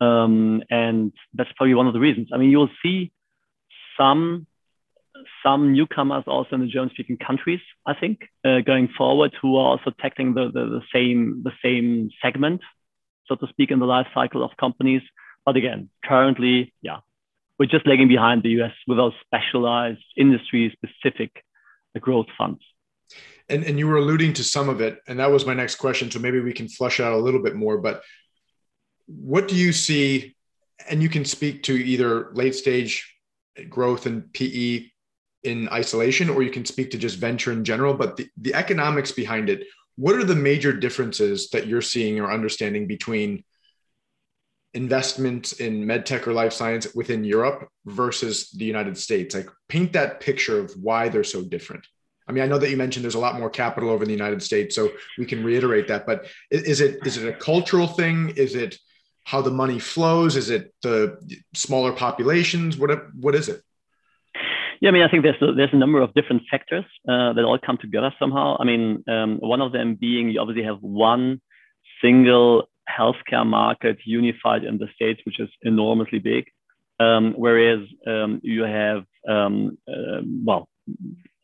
Um, 0.00 0.62
and 0.70 1.12
that's 1.34 1.50
probably 1.56 1.74
one 1.74 1.86
of 1.86 1.92
the 1.92 2.00
reasons. 2.00 2.28
I 2.32 2.38
mean, 2.38 2.50
you'll 2.50 2.70
see 2.82 3.12
some 3.98 4.46
some 5.42 5.72
newcomers 5.72 6.24
also 6.26 6.54
in 6.54 6.60
the 6.60 6.66
German 6.66 6.90
speaking 6.90 7.16
countries, 7.16 7.60
I 7.86 7.94
think, 7.94 8.22
uh, 8.44 8.60
going 8.60 8.88
forward, 8.96 9.32
who 9.40 9.56
are 9.56 9.70
also 9.70 9.92
tackling 10.00 10.34
the, 10.34 10.46
the, 10.46 10.66
the, 10.66 10.82
same, 10.92 11.42
the 11.44 11.52
same 11.62 12.10
segment, 12.22 12.60
so 13.26 13.34
to 13.36 13.46
speak, 13.48 13.70
in 13.70 13.78
the 13.78 13.86
life 13.86 14.06
cycle 14.14 14.44
of 14.44 14.50
companies. 14.58 15.02
But 15.44 15.56
again, 15.56 15.90
currently, 16.04 16.74
yeah, 16.82 16.98
we're 17.58 17.66
just 17.66 17.86
lagging 17.86 18.08
behind 18.08 18.42
the 18.42 18.50
US 18.60 18.72
with 18.86 18.98
our 18.98 19.12
specialized 19.24 20.04
industry 20.16 20.76
specific 20.76 21.44
growth 22.00 22.26
funds. 22.36 22.60
And, 23.48 23.64
and 23.64 23.78
you 23.78 23.88
were 23.88 23.96
alluding 23.96 24.34
to 24.34 24.44
some 24.44 24.68
of 24.68 24.80
it, 24.80 25.00
and 25.08 25.18
that 25.18 25.30
was 25.30 25.44
my 25.44 25.54
next 25.54 25.76
question. 25.76 26.10
So 26.10 26.20
maybe 26.20 26.40
we 26.40 26.52
can 26.52 26.68
flush 26.68 27.00
out 27.00 27.12
a 27.12 27.18
little 27.18 27.42
bit 27.42 27.56
more. 27.56 27.78
But 27.78 28.02
what 29.06 29.48
do 29.48 29.56
you 29.56 29.72
see? 29.72 30.36
And 30.88 31.02
you 31.02 31.08
can 31.08 31.24
speak 31.24 31.64
to 31.64 31.74
either 31.74 32.30
late 32.32 32.54
stage 32.54 33.12
growth 33.68 34.06
and 34.06 34.32
PE 34.32 34.86
in 35.44 35.68
isolation 35.70 36.28
or 36.28 36.42
you 36.42 36.50
can 36.50 36.64
speak 36.64 36.90
to 36.90 36.98
just 36.98 37.18
venture 37.18 37.52
in 37.52 37.64
general 37.64 37.94
but 37.94 38.16
the, 38.16 38.28
the 38.36 38.54
economics 38.54 39.10
behind 39.10 39.48
it 39.48 39.64
what 39.96 40.14
are 40.14 40.24
the 40.24 40.34
major 40.34 40.72
differences 40.72 41.50
that 41.50 41.66
you're 41.66 41.82
seeing 41.82 42.18
or 42.20 42.32
understanding 42.32 42.86
between 42.86 43.44
investment 44.72 45.52
in 45.60 45.84
medtech 45.84 46.26
or 46.26 46.32
life 46.32 46.54
science 46.54 46.94
within 46.94 47.22
Europe 47.22 47.68
versus 47.84 48.50
the 48.50 48.64
United 48.64 48.96
States? 48.96 49.34
Like, 49.34 49.50
paint 49.68 49.92
that 49.92 50.20
picture 50.20 50.58
of 50.58 50.72
why 50.80 51.10
they're 51.10 51.22
so 51.22 51.42
different. 51.42 51.86
I 52.26 52.32
mean, 52.32 52.42
I 52.42 52.46
know 52.46 52.58
that 52.58 52.70
you 52.70 52.78
mentioned 52.78 53.04
there's 53.04 53.16
a 53.16 53.18
lot 53.18 53.38
more 53.38 53.50
capital 53.50 53.90
over 53.90 54.04
in 54.04 54.08
the 54.08 54.14
United 54.14 54.42
States, 54.42 54.74
so 54.74 54.90
we 55.18 55.26
can 55.26 55.44
reiterate 55.44 55.88
that. 55.88 56.06
But 56.06 56.28
is 56.50 56.80
it 56.80 57.04
is 57.04 57.18
it 57.18 57.28
a 57.28 57.36
cultural 57.36 57.88
thing? 57.88 58.30
Is 58.36 58.54
it 58.54 58.78
how 59.24 59.42
the 59.42 59.50
money 59.50 59.80
flows? 59.80 60.36
Is 60.36 60.48
it 60.48 60.72
the 60.82 61.18
smaller 61.54 61.92
populations? 61.92 62.78
What 62.78 63.12
what 63.14 63.34
is 63.34 63.48
it? 63.48 63.60
Yeah, 64.80 64.88
I 64.88 64.92
mean, 64.92 65.02
I 65.02 65.10
think 65.10 65.24
there's 65.24 65.40
a, 65.42 65.52
there's 65.52 65.72
a 65.72 65.76
number 65.76 66.00
of 66.00 66.14
different 66.14 66.42
factors 66.50 66.84
uh, 67.06 67.34
that 67.34 67.44
all 67.44 67.58
come 67.58 67.78
together 67.78 68.12
somehow. 68.18 68.56
I 68.58 68.64
mean, 68.64 69.04
um, 69.08 69.36
one 69.40 69.60
of 69.60 69.72
them 69.72 69.94
being 69.94 70.30
you 70.30 70.40
obviously 70.40 70.64
have 70.64 70.78
one 70.80 71.40
single 72.02 72.68
healthcare 72.88 73.46
market 73.46 73.98
unified 74.04 74.64
in 74.64 74.78
the 74.78 74.88
states, 74.94 75.20
which 75.24 75.38
is 75.38 75.50
enormously 75.62 76.18
big, 76.18 76.44
um, 76.98 77.34
whereas 77.36 77.80
um, 78.06 78.40
you 78.42 78.62
have 78.62 79.04
uh, 79.28 79.50
well 80.46 80.68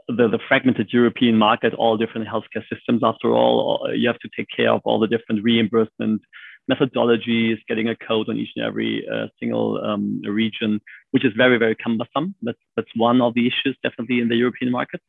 the, 0.08 0.28
the 0.28 0.38
fragmented 0.48 0.88
European 0.92 1.36
market, 1.36 1.74
all 1.74 1.96
different 1.98 2.26
healthcare 2.28 2.64
systems. 2.72 3.02
After 3.04 3.32
all, 3.32 3.86
you 3.94 4.08
have 4.08 4.18
to 4.20 4.30
take 4.36 4.48
care 4.56 4.72
of 4.72 4.80
all 4.84 4.98
the 4.98 5.08
different 5.08 5.42
reimbursement 5.42 6.22
methodologies, 6.70 7.58
getting 7.68 7.88
a 7.88 7.96
code 7.96 8.28
on 8.28 8.36
each 8.36 8.50
and 8.56 8.64
every 8.64 9.06
uh, 9.12 9.26
single 9.38 9.82
um, 9.82 10.20
region, 10.22 10.80
which 11.10 11.24
is 11.24 11.32
very, 11.36 11.58
very 11.58 11.74
cumbersome. 11.74 12.34
That's, 12.42 12.58
that's 12.76 12.88
one 12.96 13.20
of 13.20 13.34
the 13.34 13.46
issues 13.46 13.76
definitely 13.82 14.20
in 14.20 14.28
the 14.28 14.36
European 14.36 14.72
market. 14.72 15.00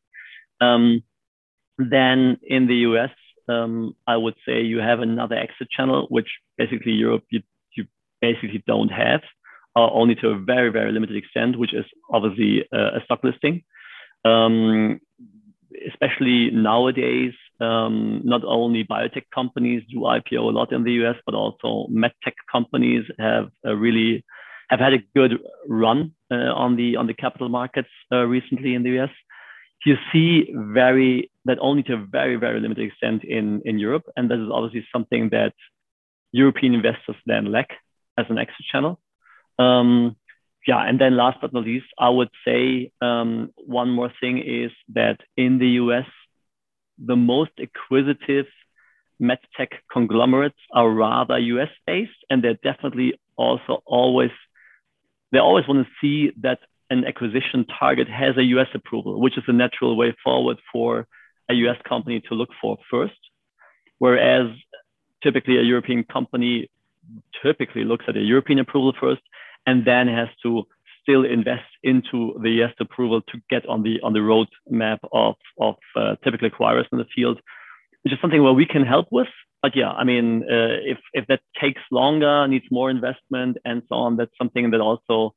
Um, 0.61 1.03
then 1.77 2.37
in 2.43 2.67
the 2.67 2.75
US, 2.89 3.11
um, 3.47 3.95
I 4.05 4.17
would 4.17 4.35
say 4.45 4.61
you 4.61 4.79
have 4.79 4.99
another 4.99 5.35
exit 5.35 5.69
channel, 5.69 6.07
which 6.09 6.29
basically 6.57 6.93
Europe 6.93 7.23
you, 7.29 7.41
you 7.75 7.85
basically 8.21 8.63
don't 8.67 8.89
have, 8.89 9.21
uh, 9.75 9.89
only 9.91 10.15
to 10.15 10.29
a 10.29 10.39
very, 10.39 10.69
very 10.69 10.91
limited 10.91 11.15
extent, 11.15 11.57
which 11.57 11.73
is 11.73 11.85
obviously 12.11 12.65
uh, 12.73 12.97
a 12.97 13.03
stock 13.05 13.23
listing. 13.23 13.63
Um, 14.25 14.99
especially 15.87 16.49
nowadays, 16.51 17.33
um, 17.59 18.21
not 18.23 18.43
only 18.45 18.83
biotech 18.83 19.25
companies 19.33 19.83
do 19.89 19.99
IPO 19.99 20.39
a 20.39 20.55
lot 20.57 20.71
in 20.71 20.83
the 20.83 20.93
US, 21.03 21.15
but 21.25 21.35
also 21.35 21.87
medtech 21.91 22.35
companies 22.51 23.03
have 23.19 23.49
really 23.63 24.23
have 24.69 24.79
had 24.79 24.93
a 24.93 25.03
good 25.15 25.39
run 25.67 26.13
uh, 26.31 26.35
on 26.35 26.75
the 26.75 26.97
on 26.97 27.07
the 27.07 27.13
capital 27.13 27.49
markets 27.49 27.89
uh, 28.11 28.25
recently 28.25 28.75
in 28.75 28.83
the 28.83 28.99
US. 28.99 29.09
You 29.85 29.95
see 30.11 30.51
very 30.53 31.31
that 31.45 31.57
only 31.61 31.83
to 31.83 31.93
a 31.93 32.05
very 32.05 32.35
very 32.35 32.59
limited 32.59 32.85
extent 32.85 33.23
in 33.23 33.61
in 33.65 33.79
Europe, 33.79 34.03
and 34.15 34.29
this 34.29 34.39
is 34.39 34.49
obviously 34.51 34.85
something 34.91 35.29
that 35.29 35.53
European 36.31 36.73
investors 36.73 37.15
then 37.25 37.51
lack 37.51 37.69
as 38.17 38.25
an 38.29 38.37
exit 38.37 38.65
channel. 38.71 38.99
Um, 39.57 40.15
yeah, 40.67 40.81
and 40.81 40.99
then 40.99 41.15
last 41.15 41.37
but 41.39 41.53
not 41.53 41.63
least, 41.63 41.85
I 41.97 42.09
would 42.09 42.29
say 42.45 42.91
um, 43.01 43.51
one 43.55 43.89
more 43.89 44.11
thing 44.19 44.39
is 44.39 44.71
that 44.93 45.19
in 45.37 45.59
the 45.59 45.69
US, 45.83 46.05
the 46.97 47.15
most 47.15 47.51
acquisitive 47.59 48.45
medtech 49.21 49.69
conglomerates 49.91 50.59
are 50.73 50.89
rather 50.89 51.37
US 51.37 51.69
based, 51.85 52.11
and 52.29 52.43
they're 52.43 52.59
definitely 52.63 53.19
also 53.35 53.81
always 53.85 54.31
they 55.31 55.39
always 55.39 55.67
want 55.67 55.85
to 55.85 55.91
see 56.01 56.31
that 56.41 56.59
an 56.89 57.03
acquisition 57.05 57.65
target 57.79 58.07
has 58.07 58.37
a 58.37 58.43
US 58.43 58.67
approval, 58.73 59.19
which 59.19 59.37
is 59.37 59.43
a 59.47 59.53
natural 59.53 59.95
way 59.97 60.15
forward 60.23 60.57
for 60.71 61.07
a 61.49 61.53
US 61.53 61.77
company 61.87 62.21
to 62.29 62.35
look 62.35 62.49
for 62.61 62.77
first. 62.89 63.19
Whereas 63.99 64.47
typically 65.23 65.57
a 65.57 65.63
European 65.63 66.03
company 66.03 66.69
typically 67.43 67.83
looks 67.83 68.05
at 68.07 68.15
a 68.15 68.21
European 68.21 68.59
approval 68.59 68.93
first 68.99 69.21
and 69.65 69.85
then 69.85 70.07
has 70.07 70.29
to 70.43 70.67
still 71.07 71.23
invest 71.23 71.69
into 71.83 72.37
the 72.43 72.63
EST 72.63 72.81
approval 72.81 73.21
to 73.21 73.39
get 73.49 73.65
on 73.67 73.83
the 73.83 73.99
on 74.01 74.13
the 74.13 74.19
roadmap 74.19 74.99
of 75.11 75.35
of 75.59 75.75
uh, 75.95 76.15
typical 76.23 76.49
acquirers 76.49 76.85
in 76.91 76.97
the 76.97 77.05
field, 77.15 77.39
which 78.03 78.13
is 78.13 78.19
something 78.21 78.43
where 78.43 78.53
we 78.53 78.65
can 78.65 78.85
help 78.85 79.07
with. 79.11 79.27
But 79.61 79.75
yeah, 79.75 79.91
I 79.91 80.03
mean, 80.03 80.43
uh, 80.43 80.77
if 80.93 80.99
if 81.13 81.25
that 81.27 81.41
takes 81.61 81.81
longer, 81.91 82.47
needs 82.47 82.65
more 82.69 82.89
investment, 82.89 83.57
and 83.65 83.81
so 83.89 83.95
on, 83.95 84.17
that's 84.17 84.37
something 84.37 84.71
that 84.71 84.81
also 84.81 85.33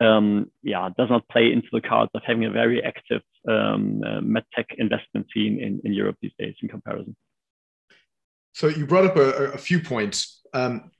um, 0.00 0.50
yeah 0.62 0.90
does 0.98 1.08
not 1.08 1.28
play 1.28 1.52
into 1.52 1.68
the 1.72 1.80
cards 1.80 2.10
of 2.14 2.22
having 2.26 2.44
a 2.44 2.50
very 2.50 2.82
active 2.82 3.22
um, 3.48 4.02
uh, 4.04 4.20
medtech 4.20 4.68
investment 4.76 5.26
scene 5.32 5.58
in, 5.60 5.80
in 5.84 5.92
Europe 5.92 6.16
these 6.20 6.36
days 6.38 6.54
in 6.62 6.68
comparison. 6.68 7.16
So 8.52 8.68
you 8.68 8.86
brought 8.86 9.04
up 9.04 9.16
a, 9.16 9.52
a 9.52 9.58
few 9.58 9.80
points. 9.80 10.42
Um, 10.52 10.90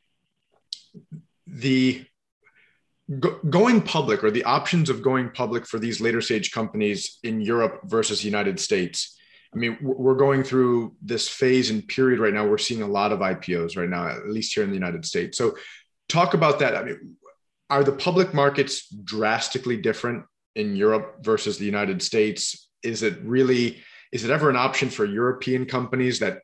the 1.47 2.05
Go, 3.21 3.39
going 3.49 3.83
public 3.83 4.25
or 4.25 4.33
the 4.33 4.45
options 4.45 4.91
of 4.91 5.01
going 5.01 5.31
public 5.31 5.65
for 5.67 5.79
these 5.79 6.01
later 6.01 6.21
stage 6.21 6.51
companies 6.51 7.19
in 7.23 7.41
Europe 7.41 7.83
versus 7.85 8.25
United 8.25 8.59
States. 8.59 9.17
I 9.55 9.59
mean, 9.59 9.79
we're 9.81 10.17
going 10.17 10.43
through 10.43 10.97
this 11.01 11.29
phase 11.29 11.71
and 11.71 11.87
period 11.87 12.19
right 12.19 12.35
now. 12.35 12.47
We're 12.47 12.59
seeing 12.59 12.83
a 12.83 12.89
lot 12.89 13.13
of 13.13 13.21
IPOs 13.21 13.77
right 13.77 13.89
now, 13.89 14.09
at 14.09 14.29
least 14.29 14.55
here 14.55 14.65
in 14.65 14.71
the 14.71 14.77
United 14.77 15.07
States. 15.07 15.39
So, 15.39 15.57
talk 16.09 16.35
about 16.35 16.59
that. 16.59 16.77
I 16.77 16.83
mean, 16.83 17.17
are 17.71 17.85
the 17.85 17.93
public 17.93 18.35
markets 18.35 18.89
drastically 18.89 19.77
different 19.77 20.25
in 20.55 20.77
Europe 20.77 21.19
versus 21.21 21.59
the 21.59 21.65
United 21.65 22.03
States? 22.03 22.69
Is 22.83 23.03
it 23.03 23.19
really, 23.23 23.83
is 24.13 24.25
it 24.25 24.31
ever 24.31 24.51
an 24.51 24.57
option 24.57 24.91
for 24.91 25.05
European 25.05 25.67
companies 25.67 26.19
that 26.21 26.41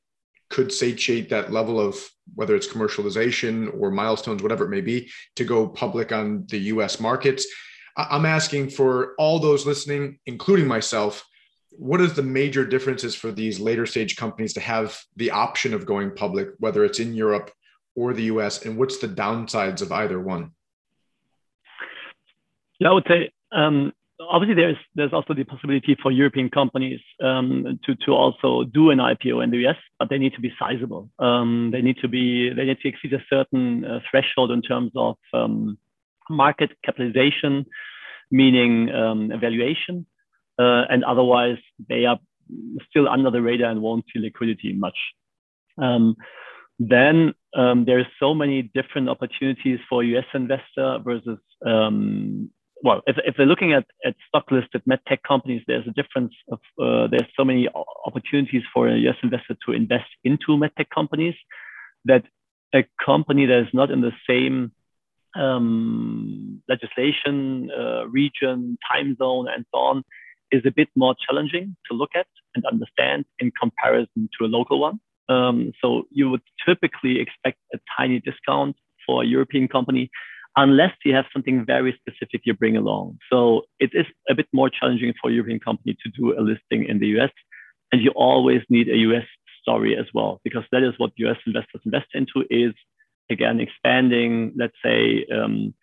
could 0.52 0.70
satiate 0.70 1.30
that 1.30 1.50
level 1.50 1.80
of 1.80 1.96
whether 2.34 2.54
it's 2.54 2.68
commercialization 2.68 3.74
or 3.80 3.90
milestones, 3.90 4.42
whatever 4.42 4.64
it 4.64 4.70
may 4.70 4.82
be, 4.82 5.10
to 5.34 5.44
go 5.44 5.66
public 5.66 6.12
on 6.12 6.46
the 6.50 6.58
US 6.74 7.00
markets. 7.00 7.46
I'm 7.96 8.26
asking 8.26 8.70
for 8.70 9.14
all 9.18 9.38
those 9.38 9.66
listening, 9.66 10.18
including 10.26 10.68
myself, 10.68 11.24
what 11.70 12.02
is 12.02 12.12
the 12.12 12.22
major 12.22 12.66
differences 12.66 13.14
for 13.14 13.32
these 13.32 13.58
later 13.58 13.86
stage 13.86 14.16
companies 14.16 14.52
to 14.52 14.60
have 14.60 14.98
the 15.16 15.30
option 15.30 15.72
of 15.72 15.86
going 15.86 16.14
public, 16.14 16.50
whether 16.58 16.84
it's 16.84 17.00
in 17.00 17.14
Europe 17.14 17.50
or 17.94 18.12
the 18.12 18.24
US, 18.24 18.64
and 18.64 18.76
what's 18.76 18.98
the 18.98 19.08
downsides 19.08 19.80
of 19.80 19.90
either 19.90 20.20
one? 20.20 20.52
Yeah, 22.78 22.90
I 22.90 22.92
would 22.92 23.06
say 23.08 23.32
um, 23.52 23.92
obviously 24.30 24.54
there's 24.54 24.76
there's 24.94 25.12
also 25.12 25.35
the 25.35 25.44
possibility 25.44 25.96
for 26.02 26.11
European 26.11 26.50
companies 26.50 27.00
um, 27.22 27.78
to 27.85 27.94
to 28.06 28.12
also 28.12 28.64
do 28.64 28.90
an 28.90 28.98
IPO 28.98 29.42
in 29.42 29.50
the 29.50 29.66
US, 29.68 29.76
but 29.98 30.08
they 30.11 30.18
need 30.18 30.35
to 30.35 30.40
be 30.40 30.52
sizable. 30.58 31.11
Um, 31.18 31.70
they 31.72 31.82
need 31.82 31.98
to 31.98 32.08
be 32.08 32.52
they 32.52 32.64
need 32.64 32.80
to 32.80 32.88
exceed 32.88 33.12
a 33.12 33.24
certain 33.28 33.85
uh, 33.85 34.00
threshold 34.11 34.50
in 34.50 34.62
terms 34.62 34.92
of 34.96 35.16
um, 35.32 35.78
market 36.28 36.70
capitalization, 36.85 37.66
meaning 38.30 38.90
um, 38.94 39.32
evaluation, 39.32 40.06
uh, 40.58 40.85
and 40.90 41.04
otherwise 41.04 41.58
they 41.88 42.04
are 42.04 42.18
still 42.88 43.08
under 43.08 43.30
the 43.30 43.42
radar 43.42 43.70
and 43.70 43.82
won't 43.82 44.04
see 44.12 44.20
liquidity 44.20 44.72
much. 44.72 44.98
Um, 45.78 46.16
then 46.78 47.35
um, 47.54 47.85
there's 47.85 48.06
so 48.18 48.35
many 48.35 48.62
different 48.62 49.08
opportunities 49.08 49.78
for 49.88 50.02
US 50.02 50.24
investor 50.35 50.98
versus 51.04 51.38
um, 51.64 52.50
well, 52.83 53.01
if, 53.07 53.16
if 53.25 53.37
they're 53.37 53.47
looking 53.47 53.73
at, 53.73 53.87
at 54.05 54.14
stock 54.29 54.51
listed 54.51 54.83
medtech 54.88 55.23
companies, 55.27 55.62
there's 55.66 55.87
a 55.87 55.92
difference 55.92 56.35
of 56.51 56.59
uh, 56.81 57.07
there's 57.09 57.29
so 57.37 57.45
many 57.45 57.68
opportunities 58.05 58.62
for 58.75 58.88
a 58.88 58.97
US 59.09 59.16
investor 59.23 59.57
to 59.66 59.73
invest 59.73 60.11
into 60.25 60.59
medtech 60.59 60.90
companies 60.92 61.35
that 62.05 62.25
a 62.75 62.85
company 63.05 63.47
that 63.47 63.61
is 63.61 63.68
not 63.73 63.90
in 63.90 64.01
the 64.01 64.12
same 64.29 64.73
um, 65.35 66.62
legislation, 66.68 67.71
uh, 67.71 68.07
region, 68.09 68.77
time 68.90 69.16
zone, 69.16 69.47
and 69.55 69.64
so 69.73 69.79
on 69.79 70.05
is 70.51 70.62
a 70.66 70.71
bit 70.71 70.88
more 70.97 71.14
challenging 71.27 71.77
to 71.90 71.97
look 71.97 72.11
at 72.14 72.27
and 72.55 72.64
understand 72.66 73.25
in 73.38 73.51
comparison 73.59 74.29
to 74.38 74.45
a 74.45 74.49
local 74.49 74.81
one. 74.81 75.01
Um, 75.29 75.73
so 75.81 76.05
you 76.11 76.31
would 76.31 76.42
typically 76.66 77.21
expect 77.21 77.59
a 77.73 77.79
tiny 77.97 78.21
discount 78.21 78.77
for 79.07 79.23
a 79.23 79.27
European 79.27 79.68
company 79.68 80.11
unless 80.56 80.92
you 81.04 81.14
have 81.14 81.24
something 81.32 81.64
very 81.64 81.98
specific 81.98 82.42
you 82.44 82.54
bring 82.54 82.76
along. 82.76 83.18
So 83.30 83.62
it 83.80 83.90
is 83.94 84.06
a 84.28 84.34
bit 84.34 84.46
more 84.52 84.68
challenging 84.68 85.14
for 85.20 85.30
a 85.30 85.32
European 85.32 85.60
company 85.60 85.96
to 86.02 86.10
do 86.10 86.38
a 86.38 86.42
listing 86.42 86.88
in 86.88 86.98
the 86.98 87.18
US. 87.18 87.30
And 87.90 88.02
you 88.02 88.10
always 88.10 88.62
need 88.68 88.88
a 88.88 88.96
US 88.96 89.24
story 89.62 89.96
as 89.96 90.06
well, 90.12 90.40
because 90.44 90.64
that 90.72 90.82
is 90.82 90.94
what 90.98 91.12
US 91.16 91.38
investors 91.46 91.80
invest 91.84 92.08
into 92.14 92.44
is, 92.50 92.74
again, 93.30 93.60
expanding, 93.60 94.52
let's 94.56 94.76
say, 94.84 95.26
um, 95.34 95.74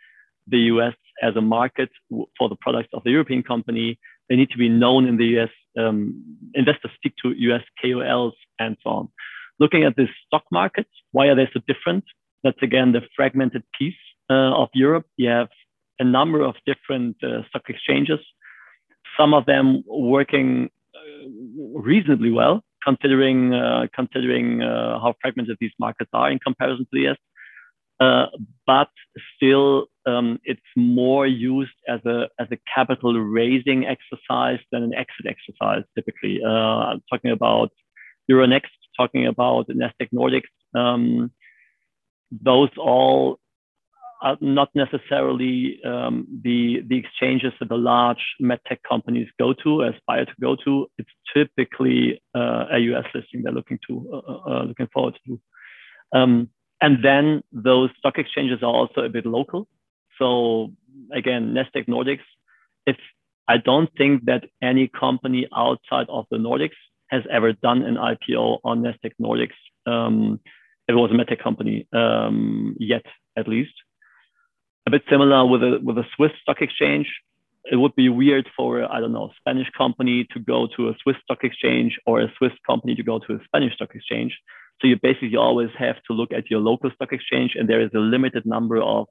the 0.47 0.59
US 0.73 0.95
as 1.21 1.35
a 1.35 1.41
market 1.41 1.89
for 2.37 2.49
the 2.49 2.55
products 2.61 2.89
of 2.93 3.03
the 3.03 3.11
European 3.11 3.43
company. 3.43 3.99
They 4.29 4.35
need 4.35 4.51
to 4.51 4.57
be 4.57 4.69
known 4.69 5.07
in 5.07 5.17
the 5.17 5.39
US. 5.39 5.49
Um, 5.77 6.23
investors 6.53 6.91
stick 6.97 7.13
to 7.23 7.31
US 7.31 7.63
KOLs 7.83 8.33
and 8.59 8.77
so 8.83 8.89
on. 8.89 9.09
Looking 9.59 9.83
at 9.83 9.95
the 9.95 10.07
stock 10.25 10.43
markets, 10.51 10.91
why 11.11 11.27
are 11.27 11.35
they 11.35 11.49
so 11.53 11.59
different? 11.67 12.05
That's 12.43 12.61
again 12.61 12.91
the 12.91 13.01
fragmented 13.15 13.63
piece 13.77 13.95
of 14.33 14.69
Europe, 14.73 15.05
you 15.17 15.29
have 15.29 15.49
a 15.99 16.03
number 16.03 16.41
of 16.41 16.55
different 16.65 17.17
uh, 17.23 17.43
stock 17.49 17.63
exchanges, 17.67 18.19
some 19.17 19.33
of 19.33 19.45
them 19.45 19.83
working 19.87 20.69
uh, 20.95 21.79
reasonably 21.79 22.31
well, 22.31 22.63
considering 22.83 23.51
considering 23.93 24.61
how 24.61 25.13
fragmented 25.21 25.57
these 25.59 25.71
markets 25.79 26.09
are 26.13 26.31
in 26.31 26.39
comparison 26.39 26.85
to 26.85 26.91
the 26.93 27.07
US. 27.09 27.17
uh, 27.99 28.27
but 28.65 28.89
still 29.35 29.87
um, 30.05 30.39
it's 30.43 30.61
more 30.75 31.27
used 31.27 31.77
as 31.87 31.99
a 32.05 32.29
as 32.39 32.47
a 32.51 32.57
capital 32.73 33.13
raising 33.19 33.85
exercise 33.85 34.59
than 34.71 34.83
an 34.83 34.93
exit 34.93 35.25
exercise. 35.27 35.83
Typically, 35.95 36.39
uh, 36.43 36.49
I'm 36.49 37.03
talking 37.11 37.31
about 37.31 37.71
Euronext, 38.31 38.77
talking 38.97 39.27
about 39.27 39.67
Nasdaq 39.67 40.09
Nordics. 40.13 40.53
Um, 40.73 41.31
those 42.31 42.69
all 42.77 43.39
are 44.21 44.37
not 44.41 44.69
necessarily 44.75 45.79
um, 45.85 46.27
the 46.43 46.81
the 46.87 46.97
exchanges 46.97 47.53
that 47.59 47.69
the 47.69 47.77
large 47.77 48.23
medtech 48.41 48.79
companies 48.87 49.27
go 49.39 49.53
to, 49.53 49.83
aspire 49.83 50.25
to 50.25 50.33
go 50.41 50.55
to. 50.65 50.87
It's 50.97 51.09
typically 51.33 52.21
uh, 52.35 52.65
a 52.71 52.79
US 52.79 53.05
listing 53.13 53.43
they're 53.43 53.53
looking 53.53 53.79
to 53.87 54.09
uh, 54.13 54.31
uh, 54.31 54.51
uh, 54.51 54.63
looking 54.63 54.87
forward 54.93 55.17
to. 55.27 55.39
Um, 56.11 56.49
and 56.81 57.03
then 57.03 57.43
those 57.51 57.89
stock 57.97 58.17
exchanges 58.17 58.59
are 58.61 58.73
also 58.73 59.01
a 59.01 59.09
bit 59.09 59.25
local. 59.25 59.67
So 60.17 60.71
again, 61.13 61.53
Nasdaq 61.53 61.87
Nordics. 61.87 62.27
If 62.85 62.97
I 63.47 63.57
don't 63.57 63.89
think 63.97 64.25
that 64.25 64.43
any 64.61 64.87
company 64.87 65.47
outside 65.55 66.07
of 66.09 66.25
the 66.29 66.37
Nordics 66.37 66.79
has 67.09 67.23
ever 67.31 67.53
done 67.53 67.81
an 67.83 67.95
IPO 67.95 68.59
on 68.63 68.83
Nasdaq 68.83 69.13
Nordics. 69.19 69.59
Um, 69.85 70.39
it 70.87 70.93
was 70.93 71.11
a 71.11 71.13
medtech 71.13 71.41
company 71.43 71.87
um, 71.93 72.75
yet, 72.79 73.05
at 73.37 73.47
least. 73.47 73.73
A 74.89 74.97
bit 74.97 75.03
similar 75.07 75.45
with 75.45 75.61
a 75.61 75.79
with 75.83 75.99
a 75.99 76.07
Swiss 76.15 76.31
stock 76.41 76.63
exchange. 76.63 77.05
It 77.71 77.75
would 77.75 77.95
be 77.95 78.09
weird 78.09 78.49
for 78.57 78.91
I 78.91 78.99
don't 78.99 79.11
know 79.11 79.29
Spanish 79.37 79.69
company 79.77 80.25
to 80.33 80.39
go 80.39 80.67
to 80.75 80.89
a 80.89 80.95
Swiss 81.03 81.15
stock 81.23 81.43
exchange 81.43 81.99
or 82.07 82.21
a 82.21 82.33
Swiss 82.39 82.53
company 82.65 82.95
to 82.95 83.03
go 83.03 83.19
to 83.19 83.33
a 83.33 83.39
Spanish 83.45 83.75
stock 83.75 83.91
exchange. 83.93 84.35
So 84.81 84.87
you 84.87 84.97
basically 84.99 85.35
always 85.35 85.69
have 85.77 85.97
to 86.07 86.13
look 86.13 86.31
at 86.33 86.49
your 86.49 86.59
local 86.59 86.89
stock 86.95 87.13
exchange, 87.13 87.51
and 87.53 87.69
there 87.69 87.81
is 87.81 87.91
a 87.93 87.99
limited 87.99 88.47
number 88.47 88.81
of 88.81 89.05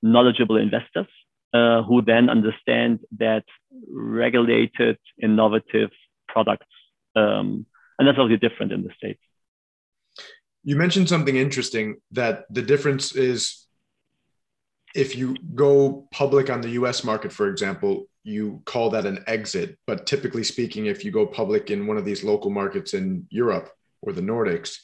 knowledgeable 0.00 0.58
investors 0.58 1.08
uh, 1.54 1.82
who 1.82 2.02
then 2.02 2.30
understand 2.30 3.00
that 3.18 3.42
regulated, 3.90 4.96
innovative 5.20 5.90
products. 6.28 6.72
Um, 7.16 7.66
and 7.98 8.06
that's 8.06 8.16
obviously 8.16 8.48
different 8.48 8.70
in 8.70 8.84
the 8.84 8.92
States. 8.96 9.20
You 10.62 10.76
mentioned 10.76 11.08
something 11.08 11.34
interesting 11.34 11.96
that 12.12 12.44
the 12.48 12.62
difference 12.62 13.12
is 13.16 13.66
if 14.94 15.16
you 15.16 15.36
go 15.54 16.08
public 16.10 16.50
on 16.50 16.60
the 16.60 16.70
US 16.70 17.04
market, 17.04 17.32
for 17.32 17.48
example, 17.48 18.06
you 18.24 18.62
call 18.66 18.90
that 18.90 19.06
an 19.06 19.24
exit. 19.26 19.78
But 19.86 20.06
typically 20.06 20.44
speaking, 20.44 20.86
if 20.86 21.04
you 21.04 21.10
go 21.10 21.26
public 21.26 21.70
in 21.70 21.86
one 21.86 21.96
of 21.96 22.04
these 22.04 22.24
local 22.24 22.50
markets 22.50 22.94
in 22.94 23.26
Europe 23.30 23.70
or 24.02 24.12
the 24.12 24.20
Nordics, 24.20 24.78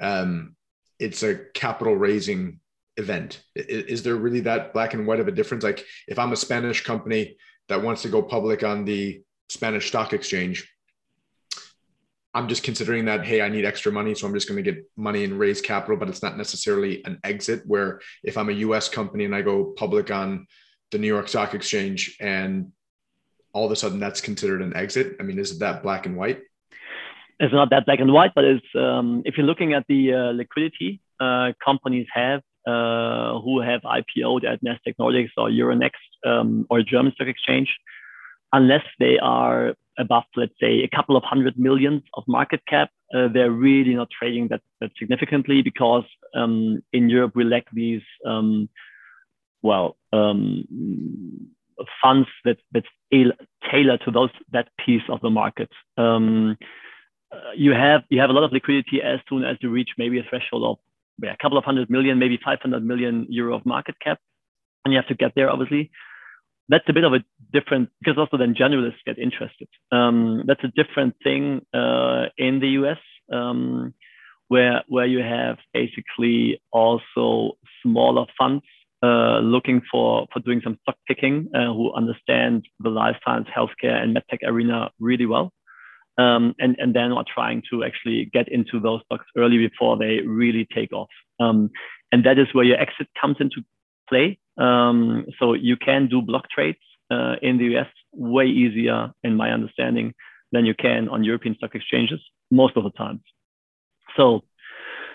um, 0.00 0.56
it's 0.98 1.22
a 1.22 1.36
capital 1.54 1.96
raising 1.96 2.60
event. 2.96 3.42
Is, 3.54 4.02
there 4.02 4.16
really 4.16 4.40
that 4.40 4.72
black 4.72 4.94
and 4.94 5.06
white 5.06 5.20
of 5.20 5.28
a 5.28 5.32
difference? 5.32 5.64
Like 5.64 5.84
if 6.08 6.18
I'm 6.18 6.32
a 6.32 6.36
Spanish 6.36 6.84
company 6.84 7.36
that 7.68 7.82
wants 7.82 8.02
to 8.02 8.08
go 8.08 8.22
public 8.22 8.62
on 8.62 8.84
the 8.84 9.22
Spanish 9.48 9.88
stock 9.88 10.12
exchange, 10.12 10.70
I'm 12.32 12.48
just 12.48 12.62
considering 12.62 13.06
that, 13.06 13.24
hey, 13.24 13.42
I 13.42 13.48
need 13.48 13.64
extra 13.64 13.90
money. 13.90 14.14
So 14.14 14.26
I'm 14.26 14.34
just 14.34 14.48
going 14.48 14.62
to 14.62 14.70
get 14.72 14.84
money 14.96 15.24
and 15.24 15.38
raise 15.38 15.60
capital, 15.60 15.96
but 15.96 16.08
it's 16.08 16.22
not 16.22 16.38
necessarily 16.38 17.04
an 17.04 17.18
exit. 17.24 17.62
Where 17.66 18.00
if 18.22 18.36
I'm 18.36 18.48
a 18.48 18.52
US 18.52 18.88
company 18.88 19.24
and 19.24 19.34
I 19.34 19.42
go 19.42 19.72
public 19.76 20.10
on 20.10 20.46
the 20.90 20.98
New 20.98 21.08
York 21.08 21.28
Stock 21.28 21.54
Exchange 21.54 22.16
and 22.20 22.72
all 23.52 23.66
of 23.66 23.72
a 23.72 23.76
sudden 23.76 23.98
that's 23.98 24.20
considered 24.20 24.62
an 24.62 24.76
exit. 24.76 25.16
I 25.18 25.22
mean, 25.24 25.38
is 25.38 25.52
it 25.52 25.58
that 25.60 25.82
black 25.82 26.06
and 26.06 26.16
white? 26.16 26.40
It's 27.40 27.52
not 27.52 27.70
that 27.70 27.86
black 27.86 28.00
and 28.00 28.12
white, 28.12 28.32
but 28.34 28.44
it's 28.44 28.66
um, 28.74 29.22
if 29.24 29.36
you're 29.36 29.46
looking 29.46 29.72
at 29.72 29.84
the 29.88 30.12
uh, 30.12 30.32
liquidity 30.32 31.00
uh, 31.18 31.52
companies 31.64 32.06
have 32.12 32.42
uh, 32.66 33.40
who 33.40 33.60
have 33.60 33.80
IPO'd 33.82 34.44
at 34.44 34.62
Nasdaq 34.62 34.94
Nordics 35.00 35.30
or 35.36 35.48
Euronext 35.48 35.92
um, 36.26 36.66
or 36.68 36.82
German 36.82 37.12
Stock 37.14 37.28
Exchange, 37.28 37.74
unless 38.52 38.84
they 38.98 39.18
are 39.18 39.74
above, 39.98 40.24
let's 40.36 40.54
say, 40.60 40.82
a 40.82 40.96
couple 40.96 41.16
of 41.16 41.22
hundred 41.22 41.58
millions 41.58 42.02
of 42.14 42.24
market 42.26 42.60
cap, 42.66 42.90
uh, 43.14 43.28
they're 43.32 43.50
really 43.50 43.94
not 43.94 44.08
trading 44.10 44.48
that, 44.48 44.62
that 44.80 44.90
significantly 44.98 45.62
because 45.62 46.04
um, 46.34 46.82
in 46.92 47.08
Europe 47.10 47.32
we 47.34 47.44
lack 47.44 47.66
these, 47.72 48.02
um, 48.26 48.68
well, 49.62 49.96
um, 50.12 50.64
funds 52.02 52.28
that 52.44 52.58
that 52.72 52.84
tailor 53.70 53.96
to 53.98 54.10
those 54.10 54.30
that 54.52 54.68
piece 54.84 55.02
of 55.08 55.20
the 55.22 55.30
market. 55.30 55.70
Um, 55.96 56.56
uh, 57.32 57.52
you 57.56 57.72
have 57.72 58.02
you 58.10 58.20
have 58.20 58.30
a 58.30 58.32
lot 58.32 58.44
of 58.44 58.52
liquidity 58.52 59.00
as 59.02 59.20
soon 59.28 59.44
as 59.44 59.56
you 59.60 59.70
reach 59.70 59.90
maybe 59.96 60.18
a 60.18 60.22
threshold 60.28 60.64
of 60.64 61.28
a 61.28 61.36
couple 61.40 61.58
of 61.58 61.64
hundred 61.64 61.90
million, 61.90 62.18
maybe 62.18 62.38
500 62.42 62.84
million 62.84 63.26
euro 63.28 63.54
of 63.56 63.66
market 63.66 63.94
cap, 64.00 64.18
and 64.84 64.92
you 64.92 64.98
have 64.98 65.08
to 65.08 65.14
get 65.14 65.32
there 65.34 65.50
obviously 65.50 65.90
that's 66.70 66.88
a 66.88 66.92
bit 66.92 67.04
of 67.04 67.12
a 67.12 67.18
different 67.52 67.90
because 68.00 68.16
also 68.16 68.36
then 68.38 68.54
generalists 68.54 69.04
get 69.04 69.18
interested. 69.18 69.68
Um, 69.90 70.44
that's 70.46 70.62
a 70.64 70.68
different 70.68 71.14
thing 71.22 71.66
uh, 71.74 72.26
in 72.38 72.60
the 72.60 72.68
US 72.80 72.98
um, 73.32 73.92
where 74.48 74.82
where 74.86 75.06
you 75.06 75.18
have 75.18 75.58
basically 75.74 76.62
also 76.72 77.58
smaller 77.82 78.26
funds 78.38 78.64
uh, 79.02 79.40
looking 79.40 79.82
for 79.90 80.26
for 80.32 80.38
doing 80.40 80.60
some 80.62 80.78
stock 80.82 80.96
picking 81.08 81.48
uh, 81.54 81.72
who 81.72 81.92
understand 81.92 82.66
the 82.78 82.90
life 82.90 83.16
science, 83.24 83.48
healthcare, 83.54 84.00
and 84.00 84.16
medtech 84.16 84.38
arena 84.44 84.90
really 85.00 85.26
well. 85.26 85.52
Um, 86.18 86.54
and, 86.58 86.76
and 86.78 86.94
then 86.94 87.12
are 87.12 87.24
trying 87.34 87.62
to 87.70 87.82
actually 87.82 88.28
get 88.30 88.46
into 88.48 88.78
those 88.78 89.00
stocks 89.06 89.24
early 89.38 89.56
before 89.56 89.96
they 89.96 90.18
really 90.26 90.68
take 90.74 90.92
off. 90.92 91.08
Um, 91.38 91.70
and 92.12 92.26
that 92.26 92.38
is 92.38 92.48
where 92.52 92.64
your 92.64 92.78
exit 92.78 93.08
comes 93.18 93.36
into 93.40 93.62
play. 94.10 94.38
Um, 94.58 95.26
so 95.38 95.54
you 95.54 95.76
can 95.76 96.08
do 96.08 96.20
block 96.20 96.44
trades 96.54 96.84
uh, 97.10 97.36
in 97.40 97.58
the 97.58 97.66
US 97.76 97.90
way 98.12 98.46
easier, 98.46 99.12
in 99.22 99.36
my 99.36 99.50
understanding, 99.50 100.14
than 100.52 100.66
you 100.66 100.74
can 100.74 101.08
on 101.08 101.24
European 101.24 101.54
stock 101.56 101.74
exchanges 101.74 102.20
most 102.50 102.76
of 102.76 102.84
the 102.84 102.90
time. 102.90 103.22
So 104.16 104.42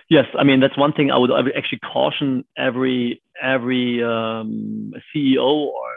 yes, 0.10 0.26
I 0.40 0.44
mean 0.44 0.60
that's 0.60 0.78
one 0.78 0.94
thing 0.94 1.12
I 1.12 1.18
would 1.18 1.32
actually 1.32 1.80
caution 1.80 2.46
every 2.58 3.22
every 3.42 4.04
um, 4.04 4.94
CEO 5.14 5.52
or 5.78 5.90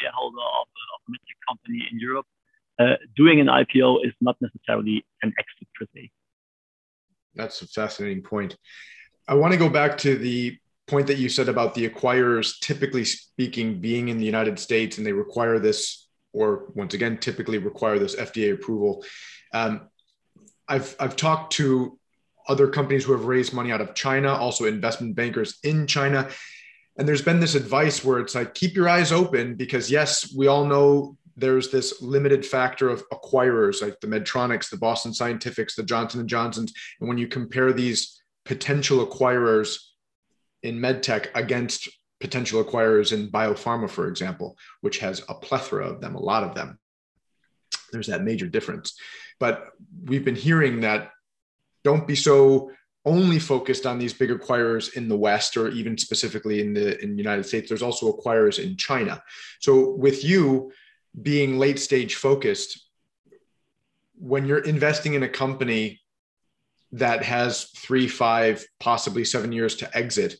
shareholder 0.00 0.46
of, 0.60 0.66
of 0.94 1.14
a 1.14 1.52
company 1.52 1.86
in 1.90 1.98
Europe. 1.98 2.26
Uh, 2.78 2.94
doing 3.16 3.40
an 3.40 3.48
IPO 3.48 4.06
is 4.06 4.12
not 4.20 4.36
necessarily 4.40 5.04
an 5.22 5.32
exit 5.36 5.68
per 5.74 5.86
se. 5.94 6.10
That's 7.34 7.60
a 7.62 7.66
fascinating 7.66 8.22
point. 8.22 8.56
I 9.26 9.34
want 9.34 9.52
to 9.52 9.58
go 9.58 9.68
back 9.68 9.98
to 9.98 10.16
the 10.16 10.56
point 10.88 11.06
that 11.06 11.18
you 11.18 11.28
said 11.28 11.48
about 11.48 11.74
the 11.74 11.88
acquirers 11.88 12.58
typically 12.60 13.04
speaking 13.04 13.80
being 13.80 14.08
in 14.08 14.18
the 14.18 14.24
United 14.24 14.58
States 14.58 14.98
and 14.98 15.06
they 15.06 15.12
require 15.12 15.58
this, 15.58 16.08
or 16.32 16.70
once 16.74 16.94
again, 16.94 17.18
typically 17.18 17.58
require 17.58 17.98
this 17.98 18.16
FDA 18.16 18.54
approval. 18.54 19.04
Um, 19.52 19.88
I've, 20.66 20.96
I've 20.98 21.16
talked 21.16 21.52
to 21.54 21.98
other 22.48 22.68
companies 22.68 23.04
who 23.04 23.12
have 23.12 23.26
raised 23.26 23.52
money 23.52 23.70
out 23.70 23.80
of 23.80 23.94
China, 23.94 24.32
also 24.32 24.64
investment 24.64 25.14
bankers 25.14 25.58
in 25.62 25.86
China. 25.86 26.28
And 26.96 27.06
there's 27.06 27.22
been 27.22 27.40
this 27.40 27.54
advice 27.54 28.04
where 28.04 28.18
it's 28.18 28.34
like, 28.34 28.54
keep 28.54 28.74
your 28.74 28.88
eyes 28.88 29.12
open 29.12 29.54
because, 29.54 29.90
yes, 29.90 30.34
we 30.34 30.46
all 30.46 30.64
know 30.64 31.16
there's 31.36 31.70
this 31.70 32.02
limited 32.02 32.44
factor 32.44 32.88
of 32.88 33.08
acquirers 33.10 33.80
like 33.80 34.00
the 34.00 34.08
Medtronics, 34.08 34.70
the 34.70 34.76
Boston 34.76 35.14
Scientifics, 35.14 35.76
the 35.76 35.84
Johnson 35.84 36.20
and 36.20 36.28
Johnsons. 36.28 36.72
And 36.98 37.08
when 37.08 37.18
you 37.18 37.28
compare 37.28 37.72
these 37.72 38.20
potential 38.44 39.06
acquirers 39.06 39.76
in 40.62 40.78
medtech 40.78 41.28
against 41.34 41.88
potential 42.20 42.62
acquirers 42.62 43.12
in 43.12 43.30
biopharma, 43.30 43.88
for 43.88 44.08
example, 44.08 44.56
which 44.80 44.98
has 44.98 45.22
a 45.28 45.34
plethora 45.34 45.88
of 45.88 46.00
them, 46.00 46.14
a 46.14 46.20
lot 46.20 46.44
of 46.44 46.54
them. 46.54 46.78
There's 47.92 48.08
that 48.08 48.24
major 48.24 48.46
difference. 48.46 48.98
But 49.38 49.70
we've 50.04 50.24
been 50.24 50.36
hearing 50.36 50.80
that 50.80 51.10
don't 51.84 52.06
be 52.06 52.16
so 52.16 52.72
only 53.04 53.38
focused 53.38 53.86
on 53.86 53.98
these 53.98 54.12
big 54.12 54.30
acquirers 54.30 54.94
in 54.94 55.08
the 55.08 55.16
West 55.16 55.56
or 55.56 55.68
even 55.68 55.96
specifically 55.96 56.60
in 56.60 56.74
the 56.74 57.00
in 57.02 57.12
the 57.12 57.22
United 57.22 57.46
States. 57.46 57.68
There's 57.68 57.82
also 57.82 58.12
acquirers 58.12 58.62
in 58.62 58.76
China. 58.76 59.22
So 59.60 59.92
with 59.92 60.24
you 60.24 60.72
being 61.22 61.58
late 61.58 61.78
stage 61.78 62.16
focused, 62.16 62.86
when 64.18 64.44
you're 64.44 64.58
investing 64.58 65.14
in 65.14 65.22
a 65.22 65.28
company 65.28 66.00
that 66.92 67.22
has 67.22 67.64
three, 67.64 68.08
five, 68.08 68.64
possibly 68.80 69.24
seven 69.24 69.52
years 69.52 69.76
to 69.76 69.96
exit 69.96 70.36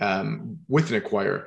um, 0.00 0.58
with 0.68 0.92
an 0.92 1.00
acquirer. 1.00 1.46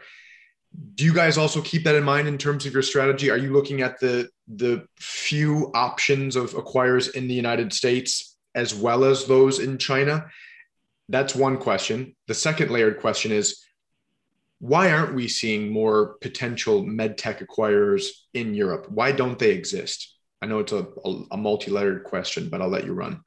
Do 0.95 1.03
you 1.03 1.13
guys 1.13 1.37
also 1.37 1.61
keep 1.61 1.83
that 1.83 1.95
in 1.95 2.03
mind 2.03 2.27
in 2.27 2.37
terms 2.37 2.65
of 2.65 2.73
your 2.73 2.81
strategy? 2.81 3.29
Are 3.29 3.37
you 3.37 3.53
looking 3.53 3.81
at 3.81 3.99
the 3.99 4.29
the 4.47 4.85
few 4.99 5.71
options 5.73 6.35
of 6.35 6.51
acquirers 6.51 7.13
in 7.13 7.27
the 7.27 7.33
United 7.33 7.73
States 7.73 8.37
as 8.55 8.73
well 8.73 9.03
as 9.03 9.25
those 9.25 9.59
in 9.59 9.77
China? 9.77 10.27
That's 11.09 11.35
one 11.35 11.57
question. 11.57 12.15
The 12.27 12.33
second 12.33 12.71
layered 12.71 12.99
question 12.99 13.31
is 13.31 13.65
why 14.59 14.91
aren't 14.91 15.15
we 15.15 15.27
seeing 15.27 15.71
more 15.71 16.17
potential 16.21 16.83
medtech 16.83 17.45
acquirers 17.45 18.05
in 18.33 18.53
Europe? 18.53 18.85
Why 18.89 19.11
don't 19.11 19.39
they 19.39 19.51
exist? 19.51 20.15
I 20.41 20.45
know 20.45 20.59
it's 20.59 20.71
a, 20.71 20.87
a, 21.03 21.23
a 21.31 21.37
multi-layered 21.37 22.03
question, 22.03 22.47
but 22.47 22.61
I'll 22.61 22.69
let 22.69 22.85
you 22.85 22.93
run. 22.93 23.21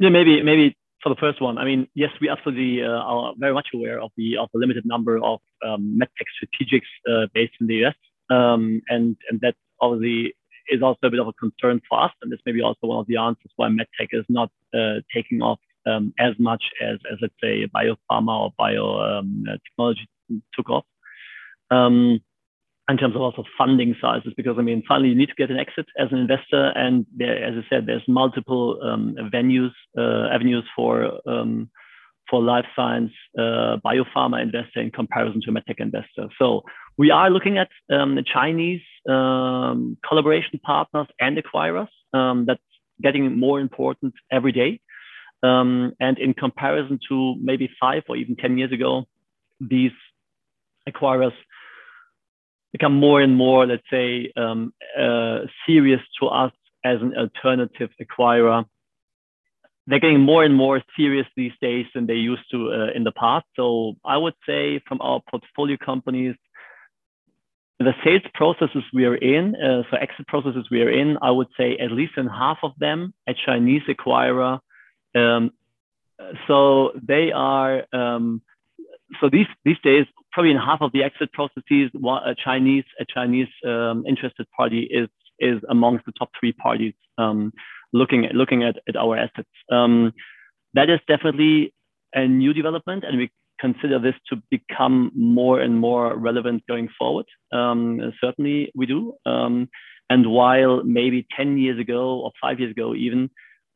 Yeah, 0.00 0.08
maybe 0.08 0.42
maybe 0.42 0.74
for 1.02 1.10
the 1.10 1.20
first 1.20 1.42
one, 1.42 1.58
I 1.58 1.64
mean, 1.66 1.86
yes, 1.94 2.10
we 2.22 2.30
absolutely 2.30 2.82
uh, 2.82 2.88
are 2.88 3.34
very 3.36 3.52
much 3.52 3.68
aware 3.74 4.00
of 4.00 4.10
the 4.16 4.38
of 4.38 4.48
the 4.52 4.58
limited 4.58 4.86
number 4.86 5.18
of 5.18 5.40
um, 5.62 6.00
medtech 6.00 6.28
strategics 6.36 6.90
uh, 7.06 7.26
based 7.34 7.52
in 7.60 7.66
the 7.66 7.84
US, 7.84 7.94
um, 8.30 8.80
and 8.88 9.14
and 9.28 9.40
that 9.42 9.56
obviously 9.78 10.32
is 10.70 10.82
also 10.82 11.00
a 11.02 11.10
bit 11.10 11.20
of 11.20 11.28
a 11.28 11.34
concern 11.34 11.82
for 11.86 12.02
us, 12.02 12.12
and 12.22 12.32
this 12.32 12.40
may 12.46 12.52
be 12.52 12.62
also 12.62 12.86
one 12.86 12.98
of 12.98 13.06
the 13.08 13.18
answers 13.18 13.52
why 13.56 13.68
medtech 13.68 14.08
is 14.12 14.24
not 14.30 14.50
uh, 14.72 15.00
taking 15.14 15.42
off 15.42 15.60
um, 15.86 16.14
as 16.18 16.32
much 16.38 16.64
as 16.82 16.98
as 17.12 17.18
let's 17.20 17.34
say 17.42 17.66
biopharma 17.66 18.34
or 18.44 18.52
biotechnology 18.58 20.06
um, 20.30 20.42
took 20.54 20.70
off. 20.70 20.86
Um, 21.70 22.20
in 22.90 22.96
terms 22.96 23.14
of 23.14 23.22
also 23.22 23.44
funding 23.56 23.94
sizes, 24.00 24.32
because 24.36 24.56
I 24.58 24.62
mean, 24.62 24.82
finally, 24.86 25.10
you 25.10 25.14
need 25.14 25.28
to 25.28 25.34
get 25.34 25.50
an 25.50 25.58
exit 25.58 25.86
as 25.98 26.08
an 26.10 26.18
investor, 26.18 26.72
and 26.74 27.06
there, 27.16 27.42
as 27.42 27.54
I 27.56 27.68
said, 27.68 27.86
there's 27.86 28.02
multiple 28.08 28.80
um, 28.82 29.16
venues, 29.32 29.72
uh, 29.96 30.34
avenues 30.34 30.64
for 30.74 31.20
um, 31.26 31.70
for 32.28 32.42
life 32.42 32.66
science 32.76 33.10
uh, 33.36 33.76
biopharma 33.84 34.40
investor 34.40 34.80
in 34.80 34.90
comparison 34.90 35.40
to 35.42 35.50
a 35.50 35.54
medtech 35.54 35.80
investor. 35.80 36.28
So 36.38 36.62
we 36.96 37.10
are 37.10 37.28
looking 37.28 37.58
at 37.58 37.68
um, 37.90 38.18
Chinese 38.32 38.82
um, 39.08 39.96
collaboration 40.08 40.60
partners 40.64 41.08
and 41.18 41.36
acquirers. 41.36 41.88
Um, 42.14 42.44
that's 42.46 42.60
getting 43.02 43.38
more 43.38 43.60
important 43.60 44.14
every 44.30 44.52
day. 44.52 44.80
Um, 45.42 45.92
and 45.98 46.18
in 46.18 46.34
comparison 46.34 47.00
to 47.08 47.34
maybe 47.40 47.68
five 47.80 48.02
or 48.08 48.16
even 48.16 48.36
10 48.36 48.58
years 48.58 48.72
ago, 48.72 49.06
these 49.60 49.92
acquirers 50.88 51.32
become 52.72 52.94
more 52.94 53.20
and 53.20 53.36
more, 53.36 53.66
let's 53.66 53.82
say, 53.90 54.32
um, 54.36 54.72
uh, 54.98 55.40
serious 55.66 56.00
to 56.20 56.26
us 56.26 56.52
as 56.84 57.00
an 57.00 57.14
alternative 57.16 57.90
acquirer. 58.00 58.64
They're 59.86 59.98
getting 59.98 60.20
more 60.20 60.44
and 60.44 60.54
more 60.54 60.82
serious 60.96 61.26
these 61.36 61.52
days 61.60 61.86
than 61.94 62.06
they 62.06 62.14
used 62.14 62.44
to 62.52 62.72
uh, 62.72 62.86
in 62.94 63.02
the 63.02 63.12
past. 63.12 63.46
So 63.56 63.94
I 64.04 64.16
would 64.16 64.34
say 64.46 64.80
from 64.86 65.00
our 65.00 65.20
portfolio 65.28 65.76
companies, 65.84 66.36
the 67.78 67.92
sales 68.04 68.22
processes 68.34 68.84
we 68.92 69.04
are 69.06 69.16
in, 69.16 69.56
uh, 69.56 69.82
so 69.90 69.96
exit 69.96 70.26
processes 70.28 70.66
we 70.70 70.82
are 70.82 70.90
in, 70.90 71.16
I 71.22 71.30
would 71.30 71.48
say 71.56 71.78
at 71.78 71.90
least 71.90 72.12
in 72.18 72.26
half 72.26 72.58
of 72.62 72.72
them 72.78 73.14
a 73.26 73.34
Chinese 73.46 73.82
acquirer. 73.88 74.60
Um, 75.14 75.50
so 76.46 76.92
they 77.02 77.32
are 77.32 77.84
um, 77.92 78.42
so 79.20 79.28
these 79.30 79.46
these 79.64 79.78
days, 79.82 80.06
probably 80.32 80.50
in 80.50 80.56
half 80.56 80.80
of 80.80 80.92
the 80.92 81.02
exit 81.02 81.32
processes, 81.32 81.90
a 81.94 82.34
Chinese 82.42 82.84
a 83.00 83.04
Chinese 83.04 83.48
um, 83.66 84.04
interested 84.06 84.46
party 84.56 84.88
is 84.90 85.08
is 85.38 85.60
amongst 85.68 86.04
the 86.06 86.12
top 86.18 86.30
three 86.38 86.52
parties 86.52 86.94
um, 87.18 87.52
looking 87.92 88.24
at 88.26 88.34
looking 88.34 88.62
at, 88.62 88.76
at 88.88 88.96
our 88.96 89.16
assets. 89.16 89.48
Um, 89.70 90.12
that 90.74 90.88
is 90.88 91.00
definitely 91.08 91.74
a 92.14 92.26
new 92.26 92.52
development, 92.52 93.04
and 93.04 93.18
we 93.18 93.30
consider 93.60 93.98
this 93.98 94.14
to 94.28 94.42
become 94.50 95.12
more 95.14 95.60
and 95.60 95.78
more 95.78 96.16
relevant 96.16 96.64
going 96.66 96.88
forward. 96.98 97.26
Um, 97.52 98.12
certainly, 98.20 98.72
we 98.74 98.86
do. 98.86 99.14
Um, 99.26 99.68
and 100.08 100.30
while 100.30 100.82
maybe 100.82 101.26
10 101.36 101.58
years 101.58 101.78
ago 101.78 102.20
or 102.20 102.32
five 102.40 102.58
years 102.58 102.72
ago, 102.72 102.94
even 102.94 103.30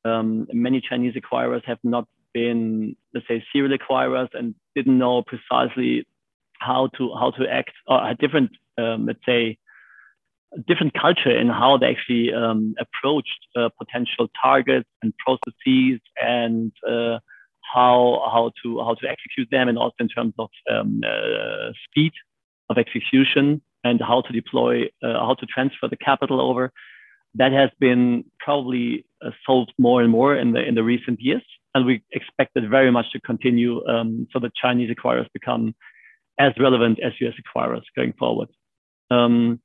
um, 0.05 0.47
many 0.53 0.81
Chinese 0.81 1.15
acquirers 1.15 1.65
have 1.65 1.79
not 1.85 2.07
been, 2.33 2.97
let's 3.15 3.29
say, 3.29 3.45
serial 3.53 3.77
acquirers 3.77 4.29
and 4.33 4.55
didn't 4.75 4.99
know 4.99 5.23
precisely 5.23 6.07
how 6.65 6.89
to 6.97 7.13
how 7.21 7.31
to 7.33 7.47
act 7.49 7.75
or 7.87 7.99
a 8.11 8.15
different, 8.15 8.51
um, 8.79 9.07
let's 9.07 9.25
say, 9.27 9.59
different 10.69 10.95
culture 10.95 11.37
in 11.37 11.49
how 11.49 11.77
they 11.79 11.87
actually 11.95 12.33
um, 12.33 12.75
approached 12.85 13.41
uh, 13.57 13.69
potential 13.79 14.29
targets 14.43 14.89
and 15.03 15.13
processes 15.25 16.01
and 16.21 16.73
uh, 16.89 17.19
how 17.75 18.23
how 18.33 18.53
to 18.63 18.79
how 18.81 18.95
to 18.95 19.07
execute 19.09 19.49
them, 19.51 19.69
and 19.69 19.79
also 19.79 19.97
in 20.01 20.09
terms 20.09 20.35
of 20.39 20.51
um, 20.71 21.01
uh, 21.07 21.71
speed 21.87 22.13
of 22.71 22.79
execution 22.79 23.61
and 23.83 24.01
how 24.01 24.23
to 24.23 24.33
deploy, 24.33 24.85
uh, 25.03 25.19
how 25.27 25.35
to 25.39 25.47
transfer 25.47 25.89
the 25.89 25.97
capital 25.97 26.41
over. 26.41 26.73
That 27.37 27.53
has 27.53 27.71
been 27.81 28.25
probably 28.39 29.05
uh, 29.25 29.31
solved 29.45 29.73
more 29.77 30.01
and 30.03 30.11
more 30.11 30.37
in 30.37 30.53
the 30.53 30.63
in 30.63 30.75
the 30.75 30.85
recent 30.85 31.21
years 31.21 31.43
and 31.75 31.85
we 31.85 32.03
expect 32.13 32.53
it 32.55 32.69
very 32.69 32.91
much 32.91 33.07
to 33.13 33.21
continue 33.21 33.85
um, 33.87 34.29
so 34.33 34.39
that 34.39 34.55
Chinese 34.55 34.91
acquirers 34.95 35.27
become 35.33 35.75
as 36.39 36.53
relevant 36.59 36.99
as 37.05 37.13
US 37.21 37.35
acquirers 37.43 37.83
going 37.97 38.13
forward. 38.19 38.49
Um, 39.11 39.61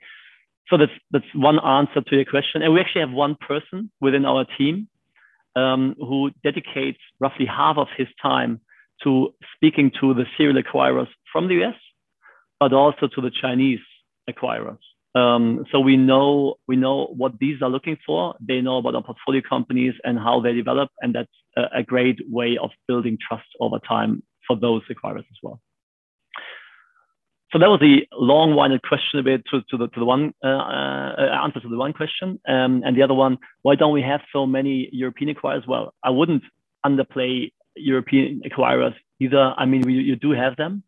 so 0.70 0.78
that's 0.78 0.92
that's 1.12 1.26
one 1.34 1.60
answer 1.60 2.02
to 2.02 2.16
your 2.16 2.26
question. 2.26 2.62
And 2.62 2.74
we 2.74 2.80
actually 2.80 3.02
have 3.02 3.12
one 3.12 3.36
person 3.36 3.92
within 4.00 4.26
our 4.26 4.46
team 4.58 4.88
um, 5.56 5.96
who 5.98 6.32
dedicates 6.44 7.00
roughly 7.20 7.46
half 7.46 7.78
of 7.78 7.88
his 7.98 8.08
time 8.22 8.62
to 9.04 9.34
speaking 9.56 9.92
to 10.00 10.14
the 10.14 10.26
serial 10.38 10.62
acquirers 10.62 11.08
from 11.32 11.48
the 11.48 11.64
US, 11.64 11.76
but 12.60 12.74
also 12.74 13.08
to 13.08 13.22
the 13.22 13.32
Chinese 13.32 13.80
acquirers. 14.30 14.78
Um, 15.16 15.66
so 15.72 15.80
we 15.80 15.98
know 15.98 16.56
we 16.68 16.76
know 16.76 17.08
what 17.18 17.40
these 17.40 17.62
are 17.64 17.70
looking 17.70 17.98
for. 18.06 18.36
They 18.40 18.62
know 18.62 18.78
about 18.78 18.94
our 18.94 19.04
portfolio 19.04 19.42
companies 19.48 19.96
and 20.04 20.20
how 20.20 20.40
they 20.40 20.54
develop, 20.54 20.92
and 21.02 21.16
that's 21.16 21.32
a, 21.58 21.80
a 21.80 21.84
great 21.84 22.20
way 22.30 22.58
of 22.62 22.70
building 22.88 23.18
trust 23.28 23.48
over 23.60 23.80
time 23.80 24.22
for 24.48 24.56
those 24.56 24.84
acquirers 24.88 25.20
as 25.20 25.38
well. 25.42 25.60
So 27.52 27.58
that 27.58 27.68
was 27.68 27.80
the 27.80 28.08
long-winded 28.14 28.84
question 28.84 29.20
a 29.20 29.24
bit 29.24 29.44
to, 29.50 29.62
to 29.70 29.78
the 29.78 29.88
to 29.88 30.00
the 30.00 30.06
one 30.06 30.34
uh, 30.44 30.48
uh, 30.48 31.42
answer 31.44 31.60
to 31.60 31.68
the 31.68 31.78
one 31.78 31.94
question, 31.94 32.40
um, 32.48 32.84
and 32.86 32.96
the 32.96 33.02
other 33.02 33.16
one: 33.16 33.40
Why 33.64 33.74
don't 33.74 33.94
we 33.94 34.04
have 34.04 34.22
so 34.32 34.46
many 34.46 34.88
European 34.92 35.34
acquirers? 35.34 35.68
Well, 35.68 35.96
I 36.04 36.12
wouldn't 36.12 36.44
underplay 36.86 37.52
European 37.76 38.42
acquirers 38.46 38.94
either. 39.20 39.54
I 39.58 39.66
mean, 39.66 39.82
we, 39.82 39.94
you 39.94 40.16
do 40.16 40.32
have 40.32 40.58
them, 40.58 40.84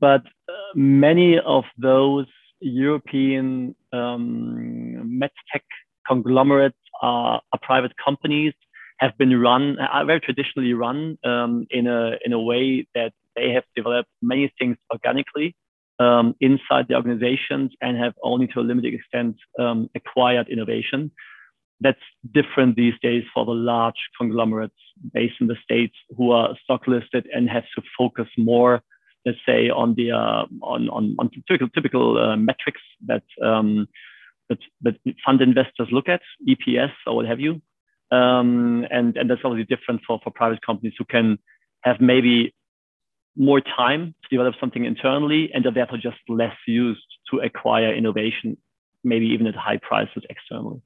but 0.00 0.22
uh, 0.48 0.52
many 0.74 1.38
of 1.38 1.62
those 1.78 2.26
European 2.58 3.76
um, 3.92 5.20
medtech 5.20 5.62
conglomerates 6.08 6.76
are, 7.02 7.40
are, 7.52 7.60
private 7.62 7.92
companies, 8.04 8.52
have 8.98 9.16
been 9.16 9.38
run, 9.40 9.78
are 9.78 10.04
very 10.04 10.18
traditionally 10.18 10.74
run 10.74 11.16
um, 11.24 11.68
in, 11.70 11.86
a, 11.86 12.12
in 12.24 12.32
a 12.32 12.40
way 12.40 12.84
that 12.96 13.12
they 13.36 13.50
have 13.50 13.62
developed 13.76 14.08
many 14.20 14.52
things 14.58 14.76
organically 14.92 15.54
um, 15.98 16.34
inside 16.40 16.86
the 16.88 16.94
organizations 16.94 17.72
and 17.80 17.96
have 17.96 18.14
only 18.22 18.46
to 18.48 18.60
a 18.60 18.62
limited 18.62 18.94
extent 18.94 19.36
um, 19.58 19.88
acquired 19.94 20.48
innovation. 20.48 21.10
That's 21.80 21.98
different 22.34 22.76
these 22.76 22.94
days 23.02 23.24
for 23.32 23.44
the 23.44 23.52
large 23.52 24.08
conglomerates 24.18 24.74
based 25.14 25.34
in 25.40 25.46
the 25.46 25.56
States 25.62 25.94
who 26.16 26.32
are 26.32 26.56
stock 26.64 26.86
listed 26.86 27.28
and 27.32 27.48
have 27.48 27.64
to 27.76 27.82
focus 27.96 28.28
more 28.36 28.82
let's 29.28 29.38
say, 29.46 29.68
on 29.68 29.94
the 29.94 30.12
uh, 30.12 30.46
on, 30.62 30.88
on, 30.88 31.14
on 31.18 31.30
typical 31.30 31.68
typical 31.68 32.18
uh, 32.18 32.36
metrics 32.36 32.80
that, 33.06 33.24
um, 33.42 33.86
that 34.48 34.58
that 34.82 34.96
fund 35.24 35.40
investors 35.40 35.88
look 35.92 36.08
at, 36.08 36.22
EPS 36.48 36.92
or 37.06 37.16
what 37.16 37.26
have 37.26 37.40
you. 37.40 37.60
Um, 38.10 38.86
and 38.90 39.16
and 39.16 39.28
that's 39.28 39.42
obviously 39.44 39.74
different 39.74 40.00
for 40.06 40.18
for 40.24 40.30
private 40.30 40.64
companies 40.64 40.94
who 40.98 41.04
can 41.04 41.38
have 41.82 42.00
maybe 42.00 42.54
more 43.38 43.60
time 43.60 44.14
to 44.22 44.28
develop 44.36 44.54
something 44.60 44.84
internally 44.84 45.50
and 45.54 45.64
are 45.64 45.72
therefore 45.72 45.98
just 45.98 46.18
less 46.28 46.56
used 46.66 47.00
to 47.30 47.38
acquire 47.38 47.94
innovation, 47.94 48.56
maybe 49.04 49.26
even 49.26 49.46
at 49.46 49.54
high 49.54 49.78
prices 49.80 50.22
externally. 50.28 50.80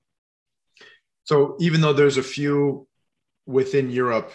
So 1.25 1.57
even 1.61 1.81
though 1.81 1.93
there's 1.93 2.19
a 2.19 2.23
few 2.23 2.87
within 3.47 3.91
Europe 3.91 4.33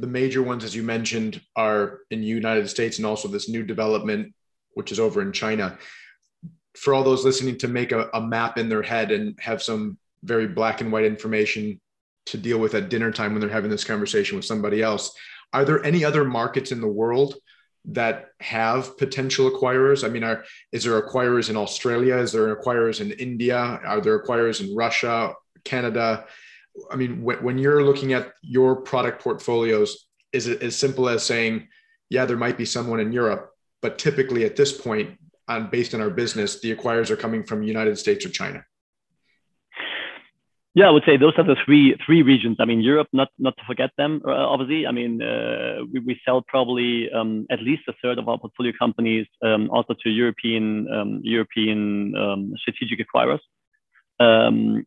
the 0.00 0.06
major 0.06 0.42
ones, 0.42 0.64
as 0.64 0.74
you 0.74 0.82
mentioned, 0.82 1.40
are 1.54 2.00
in 2.10 2.20
the 2.20 2.26
United 2.26 2.68
States 2.68 2.98
and 2.98 3.06
also 3.06 3.28
this 3.28 3.48
new 3.48 3.62
development, 3.62 4.34
which 4.72 4.90
is 4.90 4.98
over 4.98 5.22
in 5.22 5.32
China. 5.32 5.78
For 6.74 6.92
all 6.92 7.04
those 7.04 7.24
listening 7.24 7.58
to 7.58 7.68
make 7.68 7.92
a, 7.92 8.10
a 8.12 8.20
map 8.20 8.58
in 8.58 8.68
their 8.68 8.82
head 8.82 9.12
and 9.12 9.38
have 9.38 9.62
some 9.62 9.96
very 10.24 10.48
black 10.48 10.80
and 10.80 10.90
white 10.90 11.04
information 11.04 11.80
to 12.26 12.38
deal 12.38 12.58
with 12.58 12.74
at 12.74 12.88
dinner 12.88 13.12
time 13.12 13.32
when 13.32 13.40
they're 13.40 13.50
having 13.50 13.70
this 13.70 13.84
conversation 13.84 14.36
with 14.36 14.44
somebody 14.44 14.82
else, 14.82 15.14
are 15.52 15.64
there 15.64 15.84
any 15.84 16.04
other 16.04 16.24
markets 16.24 16.72
in 16.72 16.80
the 16.80 16.88
world 16.88 17.36
that 17.86 18.30
have 18.40 18.96
potential 18.96 19.50
acquirers? 19.50 20.04
I 20.04 20.08
mean, 20.08 20.24
are, 20.24 20.44
is 20.72 20.84
there 20.84 21.00
acquirers 21.00 21.50
in 21.50 21.56
Australia? 21.56 22.16
Is 22.16 22.32
there 22.32 22.54
acquirers 22.54 23.00
in 23.00 23.12
India? 23.12 23.58
Are 23.58 24.00
there 24.00 24.22
acquirers 24.22 24.66
in 24.66 24.74
Russia, 24.74 25.34
Canada? 25.64 26.26
I 26.90 26.96
mean, 26.96 27.22
when 27.22 27.58
you're 27.58 27.84
looking 27.84 28.12
at 28.12 28.32
your 28.42 28.76
product 28.76 29.22
portfolios, 29.22 30.06
is 30.32 30.48
it 30.48 30.62
as 30.62 30.76
simple 30.76 31.08
as 31.08 31.22
saying, 31.22 31.68
yeah, 32.10 32.24
there 32.24 32.36
might 32.36 32.58
be 32.58 32.64
someone 32.64 33.00
in 33.00 33.12
Europe, 33.12 33.50
but 33.80 33.98
typically 33.98 34.44
at 34.44 34.56
this 34.56 34.72
point, 34.72 35.18
on 35.46 35.68
based 35.70 35.94
on 35.94 36.00
our 36.00 36.10
business, 36.10 36.60
the 36.60 36.74
acquirers 36.74 37.10
are 37.10 37.16
coming 37.16 37.44
from 37.44 37.62
United 37.62 37.98
States 37.98 38.24
or 38.24 38.30
China? 38.30 38.64
Yeah, 40.76 40.88
I 40.88 40.90
would 40.90 41.04
say 41.06 41.16
those 41.16 41.34
are 41.38 41.44
the 41.44 41.56
three 41.64 41.96
three 42.04 42.22
regions. 42.22 42.56
I 42.58 42.64
mean, 42.64 42.80
Europe, 42.80 43.06
not 43.12 43.28
not 43.38 43.56
to 43.58 43.62
forget 43.64 43.90
them. 43.96 44.20
Uh, 44.26 44.32
obviously, 44.32 44.88
I 44.88 44.90
mean, 44.90 45.22
uh, 45.22 45.84
we, 45.92 46.00
we 46.00 46.20
sell 46.24 46.42
probably 46.42 47.08
um, 47.12 47.46
at 47.48 47.62
least 47.62 47.82
a 47.88 47.92
third 48.02 48.18
of 48.18 48.28
our 48.28 48.38
portfolio 48.38 48.72
companies 48.76 49.26
um, 49.44 49.70
also 49.70 49.94
to 50.02 50.10
European 50.10 50.88
um, 50.92 51.20
European 51.22 52.16
um, 52.16 52.52
strategic 52.56 52.98
acquirers. 53.06 53.38
Um, 54.18 54.84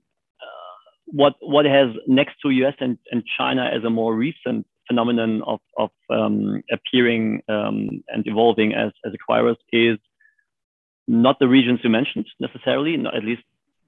what 1.05 1.35
what 1.39 1.65
has 1.65 1.87
next 2.05 2.35
to 2.41 2.49
US 2.49 2.75
and, 2.81 2.97
and 3.11 3.23
China 3.37 3.63
as 3.73 3.85
a 3.85 3.89
more 3.89 4.13
recent 4.13 4.67
phenomenon 4.87 5.41
of, 5.43 5.59
of 5.77 5.89
um, 6.09 6.61
appearing 6.71 7.41
and 7.47 8.03
evolving 8.25 8.73
as, 8.73 8.91
as 9.05 9.13
acquirers 9.13 9.55
is 9.71 9.97
not 11.07 11.39
the 11.39 11.47
regions 11.47 11.79
you 11.83 11.89
mentioned 11.89 12.25
necessarily, 12.39 12.97
not, 12.97 13.15
at 13.15 13.23
least 13.23 13.43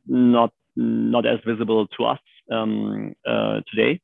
not 0.08 0.54
not 0.80 1.26
as 1.26 1.40
visible 1.46 1.88
to 1.98 2.06
us 2.06 2.20
um, 2.52 3.14
uh, 3.28 3.62
today. 3.70 4.02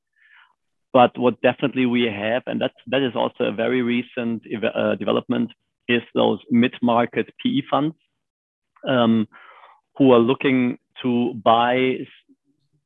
But 0.93 1.17
what 1.17 1.41
definitely 1.41 1.85
we 1.85 2.03
have, 2.03 2.43
and 2.45 2.61
that 2.61 2.71
that 2.87 3.01
is 3.01 3.15
also 3.15 3.45
a 3.45 3.51
very 3.51 3.81
recent 3.81 4.43
uh, 4.45 4.95
development, 4.95 5.51
is 5.87 6.01
those 6.13 6.39
mid-market 6.49 7.27
PE 7.43 7.61
funds 7.69 7.95
um, 8.87 9.27
who 9.97 10.11
are 10.11 10.19
looking 10.19 10.77
to 11.03 11.33
buy 11.43 11.97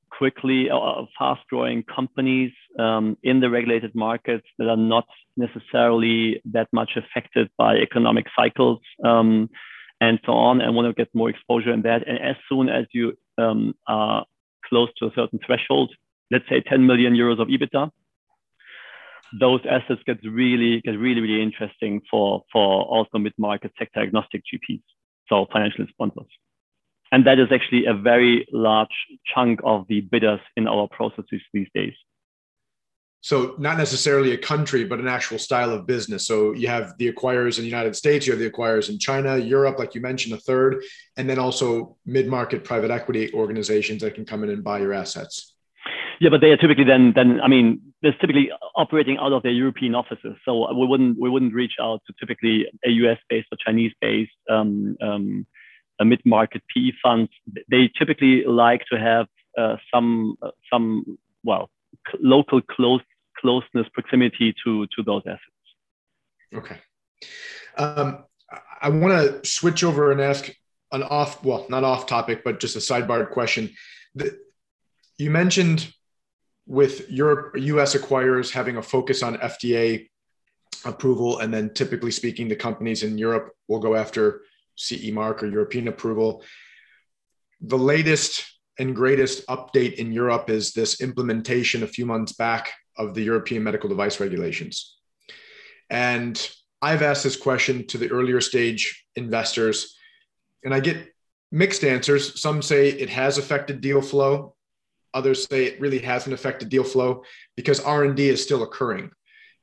quickly 0.10 0.70
uh, 0.70 1.06
fast-growing 1.18 1.84
companies 1.84 2.52
um, 2.78 3.16
in 3.24 3.40
the 3.40 3.50
regulated 3.50 3.94
markets 3.96 4.46
that 4.58 4.68
are 4.68 4.84
not 4.96 5.08
necessarily 5.38 6.42
that 6.46 6.68
much 6.74 6.92
affected 6.98 7.50
by 7.58 7.76
economic 7.76 8.26
cycles. 8.38 8.80
Um, 9.04 9.50
and 10.02 10.20
so 10.26 10.34
on, 10.34 10.62
and 10.62 10.76
want 10.76 10.88
to 10.88 10.94
get 10.94 11.14
more 11.14 11.30
exposure 11.30 11.74
in 11.74 11.82
that. 11.84 12.08
And 12.08 12.18
as 12.20 12.36
soon 12.48 12.70
as 12.70 12.86
you 12.92 13.18
um, 13.38 13.76
are 13.88 14.26
close 14.66 14.90
to 14.98 15.08
a 15.08 15.12
certain 15.16 15.40
threshold, 15.46 15.94
let's 16.32 16.46
say 16.50 16.62
10 16.62 16.86
million 16.86 17.14
euros 17.14 17.40
of 17.42 17.48
EBITDA, 17.48 17.92
those 19.40 19.62
assets 19.70 20.02
get 20.06 20.18
really 20.24 20.82
get 20.82 20.98
really 20.98 21.22
really 21.22 21.42
interesting 21.42 22.02
for 22.10 22.44
for 22.52 22.84
also 22.84 23.20
mid 23.20 23.34
market 23.38 23.72
sector 23.78 24.02
agnostic 24.02 24.42
GPs, 24.52 24.82
so 25.28 25.46
financial 25.52 25.86
sponsors, 25.90 26.32
and 27.12 27.28
that 27.28 27.38
is 27.38 27.48
actually 27.52 27.86
a 27.86 27.94
very 27.94 28.48
large 28.52 28.98
chunk 29.32 29.60
of 29.64 29.86
the 29.88 30.02
bidders 30.02 30.40
in 30.56 30.68
our 30.68 30.88
processes 30.88 31.42
these 31.54 31.68
days 31.76 31.94
so 33.22 33.56
not 33.60 33.78
necessarily 33.78 34.32
a 34.32 34.38
country 34.38 34.86
but 34.86 35.00
an 35.00 35.08
actual 35.08 35.38
style 35.38 35.72
of 35.72 35.86
business. 35.86 36.26
So 36.26 36.54
you 36.54 36.68
have 36.68 36.98
the 36.98 37.12
acquirers 37.12 37.58
in 37.58 37.64
the 37.64 37.70
united 37.70 37.96
states 37.96 38.26
you 38.26 38.34
have 38.34 38.40
the 38.40 38.50
acquirers 38.50 38.90
in 38.90 38.98
china 39.00 39.38
europe 39.38 39.78
like 39.78 39.96
you 39.96 40.02
mentioned 40.02 40.34
a 40.34 40.38
third 40.38 40.84
and 41.18 41.30
then 41.30 41.40
also 41.40 41.98
mid-market 42.06 42.64
private 42.64 42.92
equity 42.92 43.32
organizations 43.34 44.02
that 44.02 44.16
can 44.16 44.26
come 44.26 44.44
in 44.44 44.50
and 44.50 44.64
buy 44.64 44.80
your 44.80 44.94
assets. 44.94 45.56
Yeah 46.20 46.30
but 46.30 46.42
they 46.42 46.52
are 46.52 46.58
typically 46.58 46.86
then 46.86 47.14
then 47.16 47.42
i 47.42 47.48
mean 47.48 47.82
they're 48.02 48.14
typically 48.22 48.50
operating 48.76 49.18
out 49.18 49.34
of 49.34 49.44
their 49.44 49.52
european 49.52 49.94
offices. 49.96 50.36
So 50.46 50.74
we 50.74 50.88
wouldn't 50.88 51.20
we 51.20 51.30
wouldn't 51.30 51.54
reach 51.54 51.76
out 51.82 52.02
to 52.08 52.14
typically 52.20 52.66
a 52.86 52.90
us 52.90 53.18
based 53.30 53.48
or 53.52 53.58
chinese 53.66 53.92
based 54.00 54.32
um, 54.50 54.96
um, 55.02 55.46
mid-market 56.02 56.62
pe 56.74 56.92
funds 57.04 57.30
they 57.70 57.92
typically 58.00 58.46
like 58.46 58.84
to 58.92 58.98
have 58.98 59.28
uh, 59.58 59.76
some 59.94 60.38
uh, 60.42 60.52
some 60.72 61.18
well 61.44 61.70
local 62.22 62.62
close 62.62 63.02
closeness, 63.40 63.88
proximity 63.94 64.54
to 64.64 64.88
to 64.88 65.04
those 65.04 65.24
assets. 65.26 65.44
Okay. 66.54 66.78
Um, 67.78 68.26
I 68.82 68.90
want 68.90 69.14
to 69.44 69.48
switch 69.48 69.84
over 69.84 70.12
and 70.12 70.22
ask 70.22 70.52
an 70.92 71.04
off, 71.04 71.44
well, 71.44 71.66
not 71.70 71.84
off 71.84 72.08
topic, 72.08 72.44
but 72.44 72.60
just 72.60 72.76
a 72.76 72.80
sidebar 72.80 73.30
question. 73.30 73.70
The, 74.16 74.38
you 75.18 75.30
mentioned 75.30 75.94
with 76.66 77.10
Europe, 77.10 77.58
U.S. 77.58 77.96
acquirers 77.96 78.52
having 78.52 78.78
a 78.78 78.82
focus 78.82 79.22
on 79.22 79.38
FDA 79.38 80.08
approval, 80.86 81.40
and 81.40 81.54
then 81.54 81.74
typically 81.74 82.12
speaking, 82.12 82.48
the 82.48 82.56
companies 82.56 83.04
in 83.04 83.18
Europe 83.18 83.52
will 83.68 83.80
go 83.80 83.96
after 83.96 84.42
CE 84.76 85.12
mark 85.12 85.44
or 85.44 85.48
European 85.48 85.88
approval. 85.88 86.44
The 87.62 87.78
latest 87.78 88.46
and 88.80 88.96
greatest 88.96 89.46
update 89.48 89.96
in 89.96 90.14
Europe 90.14 90.50
is 90.50 90.72
this 90.72 91.02
implementation 91.02 91.84
a 91.84 91.88
few 91.88 92.06
months 92.06 92.32
back 92.32 92.72
of 93.00 93.16
the 93.16 93.24
European 93.24 93.64
medical 93.64 93.90
device 93.90 94.20
regulations. 94.20 94.98
And 95.90 96.36
I've 96.82 97.02
asked 97.02 97.24
this 97.24 97.36
question 97.36 97.88
to 97.88 97.98
the 97.98 98.12
earlier 98.12 98.42
stage 98.42 99.06
investors, 99.16 99.98
and 100.64 100.74
I 100.74 100.80
get 100.80 100.98
mixed 101.52 101.84
answers. 101.84 102.40
Some 102.40 102.62
say 102.62 102.90
it 102.90 103.10
has 103.10 103.38
affected 103.38 103.82
deal 103.82 104.02
flow. 104.02 104.56
Others 105.14 105.48
say 105.48 105.66
it 105.66 105.82
really 105.82 106.00
hasn't 106.00 106.34
affected 106.34 106.70
deal 106.70 106.84
flow 106.84 107.24
because 107.56 107.80
R&D 107.80 108.30
is 108.30 108.44
still 108.44 108.62
occurring. 108.62 109.10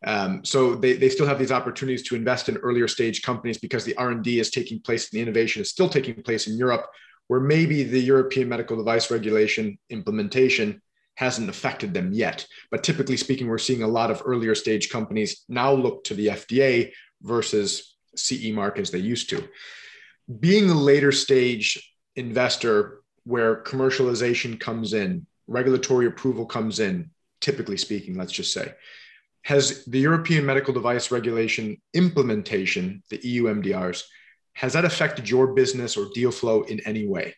Um, 0.05 0.45
so 0.45 0.74
they, 0.74 0.95
they 0.95 1.09
still 1.09 1.26
have 1.26 1.39
these 1.39 1.53
opportunities 1.53 2.03
to 2.05 2.16
invest 2.16 2.49
in 2.49 2.57
earlier 2.59 2.89
stage 2.89 3.22
companies 3.22 3.59
because 3.59 3.84
the 3.84 3.97
R&D 3.97 4.41
is 4.41 4.51
taking 4.51 4.80
place 4.80 5.05
and 5.05 5.18
the 5.18 5.22
innovation 5.22 5.62
is 5.62 5.70
still 5.70 5.89
taking 5.89 6.22
place 6.22 6.49
in 6.49 6.59
Europe, 6.59 6.87
where 7.28 7.41
maybe 7.41 7.82
the 7.82 8.01
European 8.01 8.49
medical 8.49 8.76
device 8.76 9.11
regulation 9.11 9.78
implementation 9.91 10.82
hasn't 11.17 11.49
affected 11.49 11.93
them 11.93 12.12
yet. 12.12 12.47
But 12.71 12.85
typically 12.85 13.17
speaking, 13.17 13.49
we're 13.49 13.59
seeing 13.59 13.83
a 13.83 13.89
lot 13.89 14.11
of 14.11 14.23
earlier 14.25 14.55
stage 14.55 14.91
companies 14.91 15.45
now 15.49 15.73
look 15.73 16.05
to 16.05 16.14
the 16.14 16.29
FDA 16.29 16.93
versus 17.23 17.97
CE 18.14 18.51
mark 18.53 18.79
as 18.79 18.91
they 18.91 18.99
used 18.99 19.29
to. 19.31 19.49
Being 20.41 20.71
a 20.71 20.75
later 20.75 21.12
stage 21.12 21.93
investor 22.14 23.01
where 23.25 23.62
commercialization 23.62 24.61
comes 24.61 24.93
in, 24.93 25.27
regulatory 25.47 26.07
approval 26.07 26.47
comes 26.47 26.81
in, 26.81 27.11
typically 27.41 27.77
speaking, 27.77 28.17
let's 28.17 28.33
just 28.33 28.53
say, 28.53 28.75
has 29.43 29.85
the 29.85 30.01
European 30.01 30.45
medical 30.45 30.75
device 30.75 31.11
regulation 31.11 31.81
implementation, 31.95 33.03
the 33.11 33.21
EU 33.27 33.45
MDRs, 33.45 34.03
has 34.55 34.73
that 34.73 34.85
affected 34.85 35.31
your 35.31 35.55
business 35.55 35.97
or 35.97 36.09
deal 36.14 36.31
flow 36.31 36.62
in 36.62 36.81
any 36.81 37.07
way? 37.07 37.35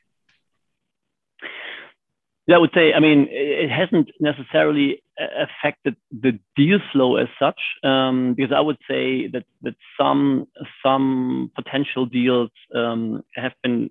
Yeah, 2.49 2.57
I 2.57 2.61
would 2.61 2.71
say, 2.75 2.95
I 2.95 3.01
mean, 3.01 3.29
it 3.31 3.69
hasn't 3.71 4.11
necessarily 4.21 5.03
affected 5.19 5.97
the 6.11 6.39
deal 6.57 6.79
flow 6.93 7.17
as 7.17 7.29
such, 7.39 7.61
um, 7.85 8.33
because 8.35 8.53
I 8.57 8.61
would 8.61 8.79
say 8.91 9.29
that 9.29 9.45
that 9.61 9.75
some 10.01 10.47
some 10.83 11.53
potential 11.55 12.07
deals 12.07 12.51
um, 12.75 13.23
have 13.35 13.53
been 13.63 13.91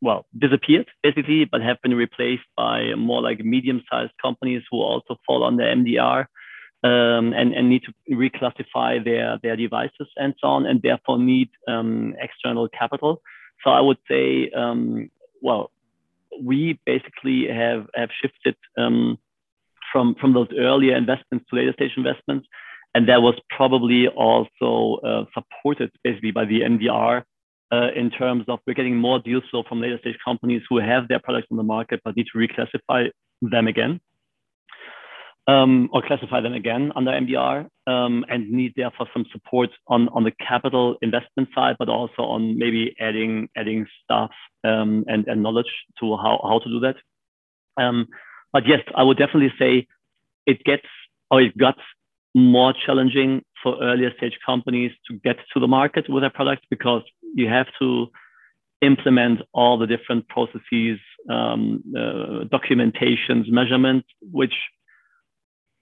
well 0.00 0.24
disappeared 0.38 0.88
basically, 1.02 1.44
but 1.44 1.60
have 1.60 1.82
been 1.82 1.94
replaced 1.94 2.48
by 2.56 2.94
more 2.94 3.20
like 3.20 3.40
medium-sized 3.44 4.12
companies 4.22 4.62
who 4.70 4.78
also 4.78 5.18
fall 5.26 5.44
under 5.44 5.64
MDR 5.64 6.20
um, 6.84 7.34
and 7.34 7.52
and 7.52 7.68
need 7.68 7.82
to 7.82 7.92
reclassify 8.10 9.04
their 9.04 9.38
their 9.42 9.56
devices 9.56 10.08
and 10.16 10.34
so 10.40 10.48
on, 10.48 10.64
and 10.64 10.80
therefore 10.80 11.18
need 11.18 11.50
um, 11.68 12.14
external 12.18 12.70
capital. 12.70 13.20
So 13.62 13.68
I 13.70 13.82
would 13.82 13.98
say, 14.08 14.50
um, 14.56 15.10
well, 15.42 15.72
we 16.42 16.78
basically 16.86 17.48
have 17.48 17.86
have 17.94 18.10
shifted 18.20 18.56
um, 18.76 19.18
from 19.92 20.14
from 20.20 20.32
those 20.32 20.48
earlier 20.56 20.96
investments 20.96 21.46
to 21.48 21.56
later 21.56 21.72
stage 21.72 21.92
investments, 21.96 22.46
and 22.94 23.08
that 23.08 23.22
was 23.22 23.34
probably 23.50 24.08
also 24.08 25.00
uh, 25.06 25.24
supported 25.34 25.90
basically 26.04 26.30
by 26.30 26.44
the 26.44 26.60
MDR 26.60 27.22
uh, 27.72 27.88
in 27.94 28.10
terms 28.10 28.44
of 28.48 28.60
we're 28.66 28.74
getting 28.74 28.96
more 28.96 29.18
deal 29.18 29.40
flow 29.50 29.62
from 29.68 29.80
later 29.80 29.98
stage 29.98 30.16
companies 30.24 30.62
who 30.68 30.78
have 30.78 31.08
their 31.08 31.18
products 31.18 31.48
on 31.50 31.56
the 31.56 31.62
market 31.62 32.00
but 32.04 32.16
need 32.16 32.26
to 32.32 32.38
reclassify 32.38 33.08
them 33.42 33.66
again 33.68 34.00
um, 35.48 35.88
or 35.92 36.02
classify 36.06 36.40
them 36.42 36.52
again 36.52 36.92
under 36.94 37.10
MDR 37.10 37.66
um, 37.86 38.24
and 38.28 38.50
need 38.50 38.74
therefore 38.76 39.08
some 39.14 39.24
support 39.32 39.70
on, 39.88 40.08
on 40.10 40.22
the 40.22 40.32
capital 40.46 40.96
investment 41.00 41.48
side, 41.54 41.76
but 41.78 41.88
also 41.88 42.22
on 42.22 42.58
maybe 42.58 42.94
adding 43.00 43.48
adding 43.56 43.86
stuff 44.04 44.30
um, 44.62 45.04
and, 45.08 45.26
and 45.26 45.42
knowledge 45.42 45.72
to 45.98 46.16
how, 46.16 46.38
how 46.42 46.60
to 46.62 46.68
do 46.68 46.80
that. 46.80 46.96
Um, 47.82 48.08
but 48.52 48.64
yes, 48.66 48.80
I 48.94 49.02
would 49.02 49.16
definitely 49.16 49.52
say 49.58 49.86
it 50.46 50.62
gets 50.64 50.86
or 51.30 51.40
it 51.40 51.56
got 51.56 51.78
more 52.34 52.74
challenging 52.86 53.42
for 53.62 53.82
earlier 53.82 54.10
stage 54.18 54.38
companies 54.44 54.92
to 55.10 55.16
get 55.24 55.36
to 55.54 55.60
the 55.60 55.66
market 55.66 56.10
with 56.10 56.22
their 56.22 56.30
products 56.30 56.62
because 56.68 57.02
you 57.34 57.48
have 57.48 57.66
to 57.80 58.08
implement 58.82 59.40
all 59.52 59.78
the 59.78 59.86
different 59.86 60.28
processes, 60.28 60.98
um, 61.28 61.82
uh, 61.96 62.44
documentations, 62.44 63.50
measurements, 63.50 64.06
which 64.30 64.54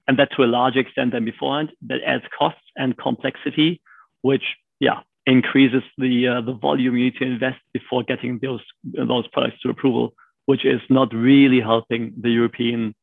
and 0.08 0.18
that 0.18 0.30
to 0.36 0.44
a 0.44 0.46
large 0.46 0.76
extent 0.76 1.12
than 1.12 1.24
beforehand. 1.24 1.72
That 1.82 2.00
adds 2.06 2.24
costs 2.38 2.60
and 2.76 2.96
complexity, 2.96 3.80
which 4.22 4.44
yeah 4.80 5.00
increases 5.26 5.82
the 5.98 6.28
uh, 6.28 6.40
the 6.40 6.52
volume 6.52 6.96
you 6.96 7.04
need 7.04 7.16
to 7.16 7.24
invest 7.24 7.60
before 7.72 8.02
getting 8.02 8.38
those 8.40 8.62
those 8.84 9.26
products 9.28 9.60
to 9.62 9.70
approval, 9.70 10.14
which 10.46 10.64
is 10.64 10.80
not 10.88 11.12
really 11.12 11.60
helping 11.60 12.14
the 12.20 12.30
European 12.30 12.94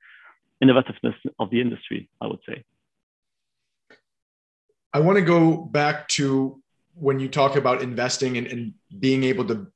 innovativeness 0.63 1.15
of 1.39 1.49
the 1.49 1.61
industry. 1.61 2.09
I 2.21 2.27
would 2.27 2.39
say. 2.47 2.63
I 4.93 4.99
want 4.99 5.17
to 5.17 5.23
go 5.23 5.57
back 5.57 6.07
to 6.09 6.61
when 6.93 7.19
you 7.19 7.27
talk 7.27 7.55
about 7.55 7.81
investing 7.81 8.37
and, 8.37 8.45
and 8.45 8.73
being 8.99 9.23
able 9.23 9.45
to 9.45 9.67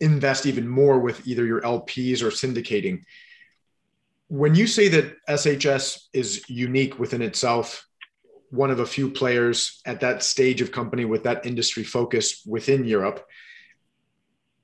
invest 0.00 0.44
even 0.44 0.68
more 0.68 0.98
with 0.98 1.26
either 1.26 1.46
your 1.46 1.62
LPs 1.62 2.22
or 2.22 2.28
syndicating 2.28 3.02
when 4.28 4.54
you 4.54 4.66
say 4.66 4.88
that 4.88 5.14
SHS 5.28 6.06
is 6.12 6.48
unique 6.48 6.98
within 6.98 7.22
itself, 7.22 7.86
one 8.50 8.70
of 8.70 8.80
a 8.80 8.86
few 8.86 9.10
players 9.10 9.80
at 9.86 10.00
that 10.00 10.22
stage 10.22 10.60
of 10.60 10.72
company 10.72 11.04
with 11.04 11.24
that 11.24 11.46
industry 11.46 11.84
focus 11.84 12.42
within 12.46 12.84
Europe, 12.84 13.24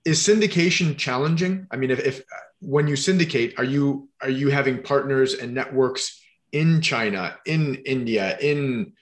is 0.04 0.18
syndication 0.18 0.96
challenging? 0.96 1.66
I 1.70 1.76
mean, 1.76 1.90
if, 1.90 2.00
if 2.00 2.22
when 2.60 2.88
you 2.88 2.96
syndicate, 2.96 3.54
are 3.58 3.64
you 3.64 4.08
are 4.20 4.30
you 4.30 4.50
having 4.50 4.82
partners 4.82 5.34
and 5.34 5.54
networks 5.54 6.20
in 6.50 6.80
China, 6.80 7.36
in 7.46 7.76
India, 7.86 8.36
in 8.38 8.92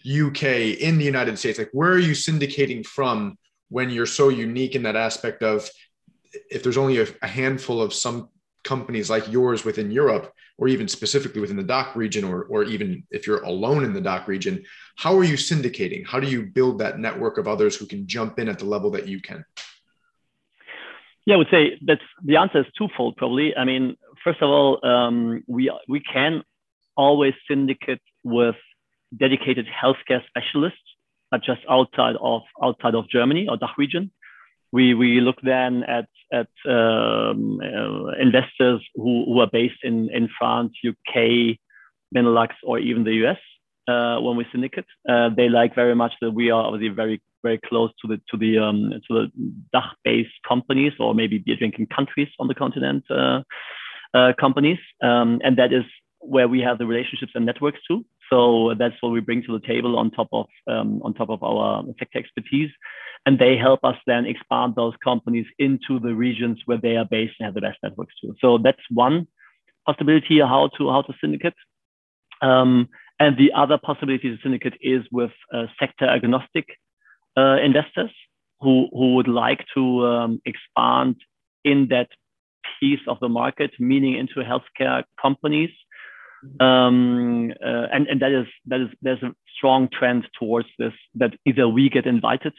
UK, 0.00 0.44
in 0.80 0.98
the 0.98 1.04
United 1.04 1.38
States? 1.38 1.58
Like, 1.58 1.70
where 1.72 1.90
are 1.90 1.98
you 1.98 2.12
syndicating 2.12 2.86
from 2.86 3.36
when 3.68 3.90
you're 3.90 4.06
so 4.06 4.28
unique 4.28 4.76
in 4.76 4.84
that 4.84 4.96
aspect 4.96 5.42
of 5.42 5.68
if 6.50 6.62
there's 6.62 6.78
only 6.78 6.98
a, 6.98 7.06
a 7.22 7.26
handful 7.26 7.82
of 7.82 7.92
some 7.92 8.28
companies 8.64 9.10
like 9.10 9.30
yours 9.30 9.64
within 9.64 9.90
Europe, 9.90 10.32
or 10.58 10.68
even 10.68 10.88
specifically 10.88 11.40
within 11.40 11.56
the 11.56 11.62
DACH 11.62 11.96
region, 11.96 12.24
or, 12.24 12.44
or 12.44 12.64
even 12.64 13.04
if 13.10 13.26
you're 13.26 13.42
alone 13.42 13.84
in 13.84 13.92
the 13.92 14.00
DACH 14.00 14.28
region, 14.28 14.64
how 14.96 15.16
are 15.16 15.24
you 15.24 15.34
syndicating? 15.34 16.06
How 16.06 16.20
do 16.20 16.28
you 16.28 16.46
build 16.46 16.78
that 16.78 16.98
network 16.98 17.38
of 17.38 17.48
others 17.48 17.76
who 17.76 17.86
can 17.86 18.06
jump 18.06 18.38
in 18.38 18.48
at 18.48 18.58
the 18.58 18.64
level 18.64 18.90
that 18.92 19.08
you 19.08 19.20
can? 19.20 19.44
Yeah, 21.24 21.34
I 21.34 21.38
would 21.38 21.50
say 21.50 21.78
that's 21.84 22.02
the 22.24 22.36
answer 22.36 22.60
is 22.60 22.66
twofold, 22.76 23.16
probably. 23.16 23.56
I 23.56 23.64
mean, 23.64 23.96
first 24.24 24.42
of 24.42 24.50
all, 24.50 24.84
um, 24.84 25.44
we 25.46 25.72
we 25.88 26.00
can 26.00 26.42
always 26.96 27.34
syndicate 27.48 28.02
with 28.24 28.56
dedicated 29.16 29.66
healthcare 29.66 30.22
specialists, 30.26 30.82
but 31.30 31.42
just 31.42 31.60
outside 31.70 32.16
of 32.20 32.42
outside 32.60 32.94
of 32.94 33.08
Germany 33.08 33.46
or 33.48 33.56
DACH 33.56 33.78
region. 33.78 34.10
We 34.72 34.94
we 34.94 35.20
look 35.20 35.36
then 35.42 35.84
at 35.84 36.08
at 36.32 36.48
um, 36.66 37.60
uh, 37.62 38.12
investors 38.20 38.80
who, 38.94 39.24
who 39.26 39.40
are 39.40 39.50
based 39.52 39.82
in 39.82 40.10
in 40.10 40.28
France, 40.38 40.72
UK, 40.86 41.58
Benelux, 42.14 42.50
or 42.62 42.78
even 42.78 43.04
the 43.04 43.14
US 43.24 43.38
uh, 43.88 44.18
when 44.20 44.36
we 44.36 44.46
syndicate. 44.52 44.86
Uh, 45.08 45.28
they 45.36 45.48
like 45.48 45.74
very 45.74 45.94
much 45.94 46.12
that 46.20 46.30
we 46.30 46.50
are 46.50 46.64
obviously 46.64 46.88
very 46.88 47.20
very 47.42 47.60
close 47.68 47.90
to 48.00 48.08
the 48.08 48.20
to 48.30 48.36
the 48.36 48.58
um, 48.58 48.92
to 49.08 49.14
the 49.14 49.32
DACH-based 49.72 50.38
companies 50.48 50.92
or 50.98 51.14
maybe 51.14 51.38
beer 51.38 51.56
drinking 51.56 51.86
countries 51.86 52.28
on 52.38 52.48
the 52.48 52.54
continent 52.54 53.04
uh, 53.10 53.42
uh, 54.14 54.32
companies, 54.38 54.78
um, 55.02 55.40
and 55.44 55.56
that 55.58 55.72
is 55.72 55.84
where 56.20 56.48
we 56.48 56.60
have 56.60 56.78
the 56.78 56.86
relationships 56.86 57.32
and 57.34 57.44
networks 57.44 57.80
too. 57.86 58.04
So 58.32 58.74
that's 58.78 58.94
what 59.00 59.12
we 59.12 59.20
bring 59.20 59.42
to 59.42 59.58
the 59.58 59.66
table 59.66 59.98
on 59.98 60.10
top 60.10 60.28
of 60.32 60.46
um, 60.66 61.02
on 61.04 61.12
top 61.12 61.28
of 61.28 61.42
our 61.42 61.84
sector 61.98 62.18
expertise, 62.18 62.70
and 63.26 63.38
they 63.38 63.58
help 63.58 63.80
us 63.84 63.96
then 64.06 64.24
expand 64.24 64.74
those 64.74 64.94
companies 65.04 65.46
into 65.58 66.00
the 66.00 66.14
regions 66.14 66.58
where 66.64 66.78
they 66.78 66.96
are 66.96 67.04
based 67.04 67.34
and 67.38 67.44
have 67.44 67.54
the 67.54 67.60
best 67.60 67.78
networks 67.82 68.14
too. 68.20 68.34
So 68.40 68.56
that's 68.56 68.80
one 68.90 69.26
possibility 69.84 70.40
how 70.40 70.70
to 70.78 70.88
how 70.88 71.02
to 71.02 71.12
syndicate. 71.20 71.54
Um, 72.40 72.88
and 73.20 73.36
the 73.36 73.52
other 73.54 73.78
possibility 73.78 74.30
to 74.30 74.42
syndicate 74.42 74.78
is 74.80 75.02
with 75.12 75.30
uh, 75.52 75.66
sector 75.78 76.06
agnostic 76.06 76.66
uh, 77.36 77.58
investors 77.62 78.10
who, 78.60 78.88
who 78.92 79.14
would 79.16 79.28
like 79.28 79.64
to 79.74 80.06
um, 80.06 80.42
expand 80.44 81.16
in 81.64 81.88
that 81.90 82.08
piece 82.80 83.00
of 83.06 83.18
the 83.20 83.28
market, 83.28 83.70
meaning 83.78 84.14
into 84.16 84.36
healthcare 84.40 85.04
companies. 85.20 85.70
Um, 86.60 87.52
uh, 87.64 87.86
and, 87.92 88.06
and 88.08 88.20
that 88.20 88.32
is 88.32 88.46
that 88.66 88.80
is 88.80 88.88
there's 89.00 89.22
a 89.22 89.32
strong 89.56 89.88
trend 89.88 90.26
towards 90.38 90.68
this 90.78 90.92
that 91.14 91.34
either 91.46 91.68
we 91.68 91.88
get 91.88 92.06
invited 92.06 92.52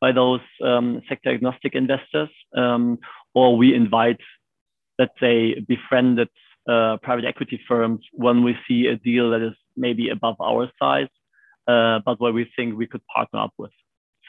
by 0.00 0.12
those 0.12 0.40
um, 0.64 1.00
sector 1.08 1.30
agnostic 1.30 1.74
investors 1.74 2.30
um, 2.56 2.98
or 3.34 3.56
we 3.56 3.74
invite 3.74 4.20
let's 4.98 5.14
say 5.20 5.60
befriended 5.60 6.28
uh, 6.68 6.96
private 7.02 7.24
equity 7.24 7.60
firms 7.68 8.00
when 8.12 8.42
we 8.42 8.56
see 8.66 8.86
a 8.86 8.96
deal 8.96 9.30
that 9.30 9.42
is 9.42 9.54
maybe 9.76 10.08
above 10.08 10.36
our 10.40 10.68
size 10.82 11.08
uh, 11.68 12.00
but 12.04 12.20
where 12.20 12.32
we 12.32 12.50
think 12.56 12.76
we 12.76 12.86
could 12.86 13.02
partner 13.14 13.40
up 13.40 13.52
with 13.58 13.70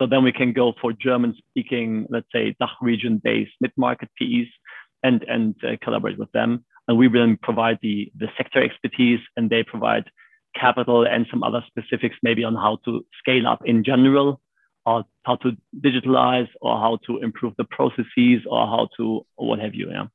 so 0.01 0.07
then 0.07 0.23
we 0.23 0.31
can 0.31 0.51
go 0.51 0.73
for 0.81 0.93
German 0.93 1.35
speaking, 1.49 2.07
let's 2.09 2.25
say 2.33 2.55
DACH 2.59 2.71
region 2.81 3.21
based 3.23 3.51
mid 3.61 3.71
market 3.77 4.09
PEs 4.17 4.47
and, 5.03 5.23
and 5.23 5.55
uh, 5.63 5.75
collaborate 5.83 6.17
with 6.17 6.31
them. 6.31 6.65
And 6.91 6.97
we 6.97 7.07
then 7.07 7.37
provide 7.41 7.79
the, 7.81 8.11
the 8.17 8.27
sector 8.35 8.61
expertise 8.61 9.21
and 9.37 9.49
they 9.49 9.63
provide 9.63 10.11
capital 10.59 11.07
and 11.07 11.25
some 11.31 11.41
other 11.41 11.63
specifics, 11.65 12.17
maybe 12.21 12.43
on 12.43 12.53
how 12.53 12.79
to 12.83 13.05
scale 13.17 13.47
up 13.47 13.61
in 13.63 13.85
general 13.85 14.41
or 14.85 15.05
how 15.23 15.37
to 15.37 15.53
digitalize 15.79 16.49
or 16.59 16.77
how 16.77 16.99
to 17.07 17.19
improve 17.19 17.53
the 17.57 17.63
processes 17.63 18.41
or 18.45 18.67
how 18.67 18.89
to, 18.97 19.25
or 19.37 19.47
what 19.47 19.59
have 19.59 19.73
you. 19.73 19.89
Yeah. 19.89 20.07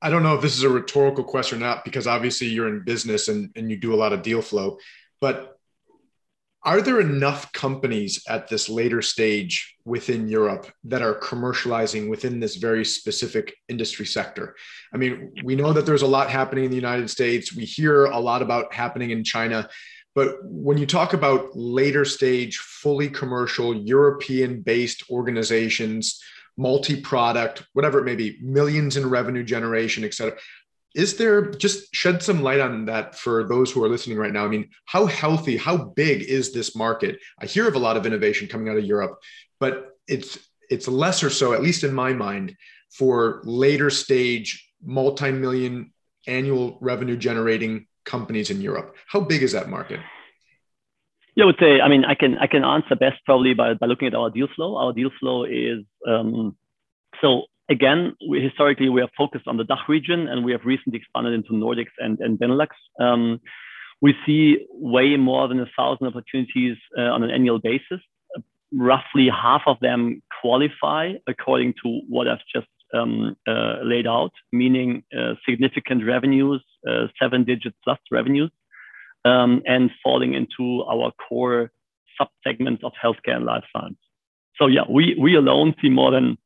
I 0.00 0.08
don't 0.08 0.22
know 0.22 0.36
if 0.36 0.40
this 0.40 0.56
is 0.56 0.62
a 0.62 0.68
rhetorical 0.68 1.24
question 1.24 1.58
or 1.58 1.66
not, 1.66 1.84
because 1.84 2.06
obviously 2.06 2.46
you're 2.46 2.68
in 2.68 2.84
business 2.84 3.26
and, 3.26 3.50
and 3.56 3.72
you 3.72 3.76
do 3.76 3.92
a 3.92 3.96
lot 3.96 4.12
of 4.12 4.22
deal 4.22 4.40
flow, 4.40 4.78
but 5.20 5.58
are 6.62 6.82
there 6.82 7.00
enough 7.00 7.52
companies 7.52 8.22
at 8.28 8.48
this 8.48 8.68
later 8.68 9.00
stage 9.00 9.76
within 9.86 10.28
Europe 10.28 10.70
that 10.84 11.00
are 11.00 11.18
commercializing 11.18 12.10
within 12.10 12.38
this 12.38 12.56
very 12.56 12.84
specific 12.84 13.56
industry 13.68 14.04
sector? 14.04 14.54
I 14.92 14.98
mean, 14.98 15.32
we 15.42 15.56
know 15.56 15.72
that 15.72 15.86
there's 15.86 16.02
a 16.02 16.06
lot 16.06 16.28
happening 16.28 16.64
in 16.64 16.70
the 16.70 16.76
United 16.76 17.08
States. 17.08 17.54
We 17.54 17.64
hear 17.64 18.04
a 18.04 18.18
lot 18.18 18.42
about 18.42 18.74
happening 18.74 19.10
in 19.10 19.24
China. 19.24 19.70
But 20.14 20.36
when 20.42 20.76
you 20.76 20.86
talk 20.86 21.14
about 21.14 21.56
later 21.56 22.04
stage, 22.04 22.58
fully 22.58 23.08
commercial, 23.08 23.74
European 23.74 24.60
based 24.60 25.04
organizations, 25.08 26.20
multi 26.58 27.00
product, 27.00 27.64
whatever 27.72 28.00
it 28.00 28.04
may 28.04 28.16
be, 28.16 28.38
millions 28.42 28.98
in 28.98 29.08
revenue 29.08 29.44
generation, 29.44 30.04
et 30.04 30.12
cetera, 30.12 30.36
is 30.94 31.16
there 31.16 31.50
just 31.50 31.94
shed 31.94 32.22
some 32.22 32.42
light 32.42 32.60
on 32.60 32.86
that 32.86 33.16
for 33.16 33.44
those 33.44 33.70
who 33.70 33.82
are 33.84 33.88
listening 33.88 34.18
right 34.18 34.32
now? 34.32 34.44
I 34.44 34.48
mean, 34.48 34.70
how 34.86 35.06
healthy, 35.06 35.56
how 35.56 35.76
big 35.76 36.22
is 36.22 36.52
this 36.52 36.74
market? 36.74 37.18
I 37.38 37.46
hear 37.46 37.68
of 37.68 37.74
a 37.74 37.78
lot 37.78 37.96
of 37.96 38.06
innovation 38.06 38.48
coming 38.48 38.68
out 38.68 38.78
of 38.78 38.84
Europe, 38.84 39.18
but 39.58 39.96
it's 40.08 40.38
it's 40.68 40.88
lesser 40.88 41.30
so, 41.30 41.52
at 41.52 41.62
least 41.62 41.84
in 41.84 41.92
my 41.92 42.12
mind, 42.12 42.56
for 42.92 43.40
later 43.44 43.90
stage 43.90 44.68
multi-million 44.84 45.92
annual 46.26 46.78
revenue 46.80 47.16
generating 47.16 47.86
companies 48.04 48.50
in 48.50 48.60
Europe. 48.60 48.96
How 49.06 49.20
big 49.20 49.42
is 49.42 49.52
that 49.52 49.68
market? 49.68 50.00
Yeah, 51.36 51.44
I 51.44 51.46
would 51.46 51.56
say, 51.60 51.80
I 51.80 51.88
mean, 51.88 52.04
I 52.04 52.14
can 52.14 52.36
I 52.38 52.46
can 52.46 52.64
answer 52.64 52.96
best 52.96 53.18
probably 53.24 53.54
by, 53.54 53.74
by 53.74 53.86
looking 53.86 54.08
at 54.08 54.14
our 54.14 54.30
deal 54.30 54.48
flow. 54.56 54.76
Our 54.76 54.92
deal 54.92 55.10
flow 55.20 55.44
is 55.44 55.84
um, 56.06 56.56
so 57.20 57.44
again, 57.70 58.14
we, 58.28 58.42
historically, 58.42 58.88
we 58.88 59.00
have 59.00 59.10
focused 59.16 59.46
on 59.46 59.56
the 59.56 59.64
DACH 59.64 59.88
region, 59.88 60.28
and 60.28 60.44
we 60.44 60.52
have 60.52 60.62
recently 60.64 60.98
expanded 60.98 61.32
into 61.32 61.52
Nordics 61.52 61.94
and, 61.98 62.18
and 62.20 62.38
Benelux. 62.38 62.68
Um, 63.00 63.40
we 64.02 64.14
see 64.26 64.66
way 64.70 65.16
more 65.16 65.46
than 65.48 65.60
a 65.60 65.66
thousand 65.76 66.06
opportunities 66.08 66.76
uh, 66.98 67.02
on 67.02 67.22
an 67.22 67.30
annual 67.30 67.58
basis. 67.58 68.00
Roughly 68.72 69.28
half 69.28 69.62
of 69.66 69.76
them 69.80 70.22
qualify 70.40 71.12
according 71.28 71.74
to 71.82 72.00
what 72.08 72.28
I've 72.28 72.38
just 72.54 72.68
um, 72.94 73.36
uh, 73.46 73.76
laid 73.84 74.06
out, 74.06 74.32
meaning 74.52 75.04
uh, 75.16 75.34
significant 75.48 76.04
revenues, 76.04 76.64
uh, 76.88 77.06
seven 77.20 77.44
digit 77.44 77.74
plus 77.84 77.98
revenues, 78.10 78.50
um, 79.24 79.62
and 79.66 79.90
falling 80.02 80.34
into 80.34 80.82
our 80.84 81.12
core 81.28 81.70
subsegments 82.20 82.82
of 82.82 82.92
healthcare 83.02 83.36
and 83.36 83.44
life 83.44 83.64
science. 83.74 83.98
So 84.56 84.66
yeah, 84.66 84.82
we, 84.88 85.16
we 85.20 85.36
alone 85.36 85.74
see 85.80 85.88
more 85.88 86.10
than 86.10 86.36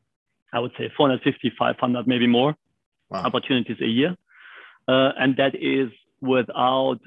I 0.55 0.61
would 0.61 0.73
say 0.79 0.91
450, 0.97 1.53
500, 1.59 2.07
maybe 2.07 2.27
more 2.27 2.55
wow. 3.11 3.25
opportunities 3.25 3.77
a 3.81 3.87
year. 3.87 4.17
Uh, 4.87 5.11
and 5.19 5.37
that 5.37 5.55
is 5.55 5.91
without 6.21 7.01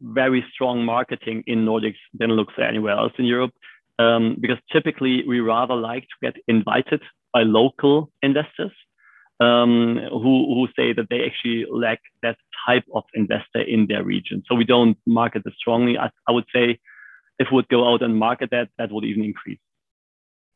very 0.00 0.44
strong 0.52 0.84
marketing 0.84 1.42
in 1.46 1.64
Nordics, 1.64 1.96
Benelux, 2.16 2.48
or 2.58 2.64
anywhere 2.64 2.96
else 2.96 3.12
in 3.18 3.24
Europe. 3.24 3.52
Um, 3.98 4.36
because 4.38 4.58
typically 4.70 5.24
we 5.26 5.40
rather 5.40 5.74
like 5.74 6.02
to 6.02 6.16
get 6.30 6.36
invited 6.46 7.00
by 7.32 7.44
local 7.44 8.10
investors 8.22 8.72
um, 9.40 9.98
who, 10.10 10.54
who 10.54 10.68
say 10.76 10.92
that 10.92 11.06
they 11.08 11.24
actually 11.24 11.64
lack 11.70 12.00
that 12.22 12.36
type 12.66 12.84
of 12.94 13.04
investor 13.14 13.60
in 13.60 13.86
their 13.86 14.04
region. 14.04 14.42
So 14.46 14.54
we 14.54 14.64
don't 14.64 14.98
market 15.06 15.42
it 15.46 15.54
strongly. 15.58 15.96
I, 15.96 16.10
I 16.28 16.32
would 16.32 16.44
say 16.54 16.78
if 17.38 17.48
we 17.50 17.56
would 17.56 17.68
go 17.68 17.90
out 17.90 18.02
and 18.02 18.18
market 18.18 18.50
that, 18.50 18.68
that 18.76 18.92
would 18.92 19.04
even 19.04 19.24
increase. 19.24 19.58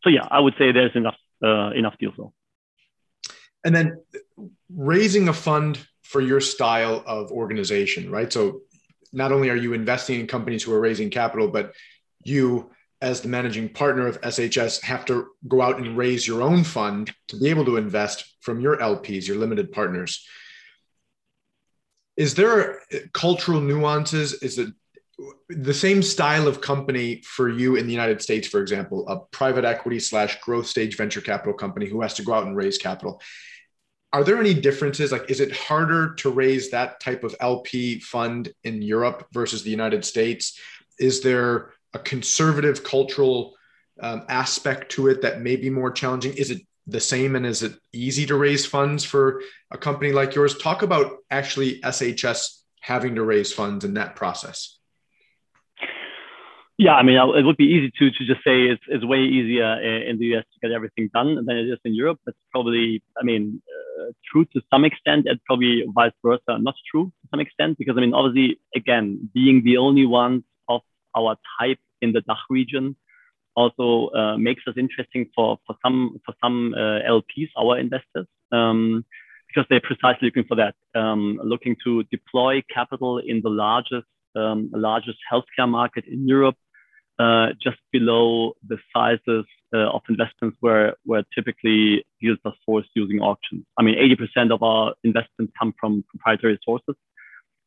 So 0.02 0.10
yeah, 0.10 0.26
I 0.30 0.40
would 0.40 0.54
say 0.58 0.72
there's 0.72 0.94
enough 0.94 1.16
uh, 1.42 1.70
enough 1.70 1.96
deal 1.98 2.12
flow. 2.12 2.32
And 3.64 3.74
then 3.74 4.02
raising 4.74 5.28
a 5.28 5.32
fund 5.32 5.78
for 6.02 6.20
your 6.20 6.40
style 6.40 7.02
of 7.06 7.30
organization, 7.30 8.10
right? 8.10 8.32
So 8.32 8.62
not 9.12 9.32
only 9.32 9.50
are 9.50 9.56
you 9.56 9.72
investing 9.72 10.20
in 10.20 10.26
companies 10.26 10.62
who 10.62 10.72
are 10.72 10.80
raising 10.80 11.10
capital, 11.10 11.48
but 11.48 11.74
you, 12.24 12.70
as 13.00 13.20
the 13.20 13.28
managing 13.28 13.68
partner 13.68 14.06
of 14.06 14.20
SHS, 14.20 14.82
have 14.82 15.04
to 15.06 15.28
go 15.46 15.62
out 15.62 15.78
and 15.78 15.96
raise 15.96 16.26
your 16.26 16.42
own 16.42 16.64
fund 16.64 17.12
to 17.28 17.38
be 17.38 17.48
able 17.48 17.64
to 17.66 17.76
invest 17.76 18.36
from 18.40 18.60
your 18.60 18.76
LPs, 18.76 19.26
your 19.26 19.36
limited 19.36 19.72
partners. 19.72 20.26
Is 22.16 22.34
there 22.34 22.80
cultural 23.12 23.60
nuances? 23.60 24.34
Is 24.42 24.58
it 24.58 24.72
the 25.48 25.74
same 25.74 26.02
style 26.02 26.46
of 26.46 26.60
company 26.60 27.22
for 27.22 27.48
you 27.48 27.76
in 27.76 27.86
the 27.86 27.92
United 27.92 28.22
States, 28.22 28.46
for 28.46 28.60
example, 28.60 29.08
a 29.08 29.20
private 29.36 29.64
equity 29.64 29.98
slash 29.98 30.40
growth 30.40 30.66
stage 30.66 30.96
venture 30.96 31.20
capital 31.20 31.54
company 31.54 31.86
who 31.86 32.00
has 32.00 32.14
to 32.14 32.22
go 32.22 32.32
out 32.32 32.46
and 32.46 32.56
raise 32.56 32.78
capital. 32.78 33.20
Are 34.12 34.24
there 34.24 34.38
any 34.38 34.54
differences? 34.54 35.12
Like, 35.12 35.30
is 35.30 35.40
it 35.40 35.52
harder 35.52 36.14
to 36.16 36.30
raise 36.30 36.70
that 36.70 37.00
type 37.00 37.22
of 37.22 37.34
LP 37.40 38.00
fund 38.00 38.52
in 38.64 38.82
Europe 38.82 39.26
versus 39.32 39.62
the 39.62 39.70
United 39.70 40.04
States? 40.04 40.58
Is 40.98 41.20
there 41.20 41.72
a 41.94 41.98
conservative 41.98 42.82
cultural 42.82 43.54
um, 44.00 44.24
aspect 44.28 44.92
to 44.92 45.08
it 45.08 45.22
that 45.22 45.42
may 45.42 45.56
be 45.56 45.70
more 45.70 45.90
challenging? 45.90 46.34
Is 46.34 46.50
it 46.50 46.62
the 46.86 47.00
same 47.00 47.36
and 47.36 47.46
is 47.46 47.62
it 47.62 47.74
easy 47.92 48.26
to 48.26 48.36
raise 48.36 48.66
funds 48.66 49.04
for 49.04 49.42
a 49.70 49.78
company 49.78 50.12
like 50.12 50.34
yours? 50.34 50.58
Talk 50.58 50.82
about 50.82 51.18
actually 51.30 51.80
SHS 51.80 52.62
having 52.80 53.14
to 53.14 53.22
raise 53.22 53.52
funds 53.52 53.84
in 53.84 53.94
that 53.94 54.16
process. 54.16 54.79
Yeah, 56.80 56.94
I 56.94 57.02
mean, 57.02 57.18
it 57.18 57.44
would 57.44 57.58
be 57.58 57.66
easy 57.76 57.90
to 57.98 58.10
to 58.10 58.24
just 58.24 58.42
say 58.42 58.56
it's, 58.72 58.82
it's 58.88 59.04
way 59.04 59.18
easier 59.18 59.70
in 60.10 60.18
the 60.18 60.28
US 60.34 60.46
to 60.54 60.60
get 60.62 60.74
everything 60.74 61.10
done 61.12 61.34
than 61.44 61.54
it 61.58 61.68
is 61.68 61.78
in 61.84 61.94
Europe. 61.94 62.20
That's 62.24 62.38
probably, 62.52 63.02
I 63.20 63.22
mean, 63.22 63.60
uh, 64.00 64.12
true 64.32 64.46
to 64.54 64.62
some 64.72 64.86
extent, 64.86 65.26
and 65.28 65.38
probably 65.44 65.84
vice 65.94 66.16
versa, 66.24 66.58
not 66.58 66.74
true 66.90 67.12
to 67.20 67.28
some 67.30 67.40
extent, 67.40 67.76
because 67.76 67.96
I 67.98 68.00
mean, 68.00 68.14
obviously, 68.14 68.60
again, 68.74 69.28
being 69.34 69.62
the 69.62 69.76
only 69.76 70.06
ones 70.06 70.42
of 70.70 70.80
our 71.14 71.36
type 71.60 71.80
in 72.00 72.12
the 72.12 72.22
DACH 72.22 72.44
region 72.48 72.96
also 73.56 74.08
uh, 74.14 74.38
makes 74.38 74.62
us 74.66 74.72
interesting 74.78 75.28
for 75.34 75.58
for 75.66 75.76
some 75.84 76.18
for 76.24 76.34
some 76.42 76.72
uh, 76.72 77.00
LPs, 77.18 77.50
our 77.58 77.78
investors, 77.78 78.26
um, 78.52 79.04
because 79.48 79.66
they're 79.68 79.88
precisely 79.90 80.28
looking 80.28 80.48
for 80.48 80.56
that, 80.56 80.76
um, 80.98 81.38
looking 81.44 81.76
to 81.84 82.04
deploy 82.04 82.62
capital 82.74 83.18
in 83.18 83.42
the 83.42 83.50
largest 83.50 84.08
um, 84.34 84.70
largest 84.72 85.18
healthcare 85.30 85.68
market 85.68 86.06
in 86.06 86.26
Europe 86.26 86.56
uh, 87.20 87.48
just 87.62 87.76
below 87.92 88.54
the 88.66 88.78
sizes 88.94 89.44
uh, 89.74 89.90
of 89.90 90.00
investments 90.08 90.56
where, 90.60 90.96
where 91.04 91.22
typically 91.34 92.02
deals 92.18 92.38
are 92.46 92.54
sourced 92.66 92.88
using 92.94 93.20
auctions. 93.20 93.62
I 93.78 93.82
mean, 93.82 93.96
80% 93.96 94.50
of 94.50 94.62
our 94.62 94.94
investments 95.04 95.52
come 95.58 95.74
from 95.78 96.02
proprietary 96.08 96.58
sources. 96.64 96.94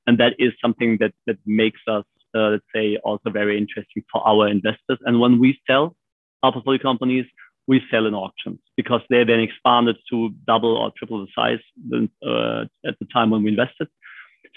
And 0.08 0.18
that 0.18 0.34
is 0.39 0.54
something 0.60 0.97
that, 1.01 1.14
that 1.28 1.38
makes 1.45 1.80
us, 1.88 2.04
uh, 2.36 2.49
let's 2.54 2.64
say, 2.74 2.97
also 3.04 3.30
very 3.30 3.56
interesting 3.58 4.04
for 4.12 4.28
our 4.28 4.47
investors. 4.47 4.97
And 5.06 5.20
when 5.20 5.39
we 5.39 5.60
sell 5.68 5.95
our 6.41 6.51
portfolio 6.51 6.82
companies, 6.82 7.26
we 7.68 7.80
sell 7.91 8.08
in 8.08 8.16
auctions 8.16 8.60
because 8.76 9.01
they 9.12 9.24
then 9.24 9.39
expanded 9.39 9.97
to 10.10 10.32
double 10.47 10.76
or 10.76 10.91
triple 10.97 11.26
the 11.26 11.32
size 11.36 11.64
uh, 12.26 12.66
at 12.89 12.97
the 12.99 13.06
time 13.14 13.30
when 13.30 13.43
we 13.43 13.51
invested. 13.51 13.88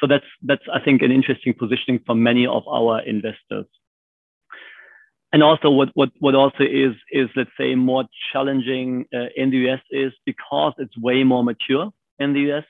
So 0.01 0.07
that's 0.07 0.25
that's 0.43 0.65
I 0.73 0.81
think 0.81 1.03
an 1.03 1.13
interesting 1.13 1.55
positioning 1.55 2.01
for 2.07 2.15
many 2.15 2.47
of 2.47 2.67
our 2.67 3.01
investors 3.03 3.67
and 5.37 5.43
also 5.43 5.69
what, 5.69 5.91
what, 5.93 6.09
what 6.19 6.35
also 6.35 6.65
is, 6.65 6.95
is 7.13 7.29
let's 7.37 7.51
say 7.61 7.75
more 7.75 8.05
challenging 8.33 9.05
uh, 9.15 9.27
in 9.37 9.51
the 9.51 9.69
US 9.69 9.81
is 9.91 10.15
because 10.25 10.73
it's 10.79 10.97
way 10.97 11.25
more 11.25 11.45
mature 11.45 11.93
in 12.19 12.33
the 12.33 12.53
US, 12.53 12.65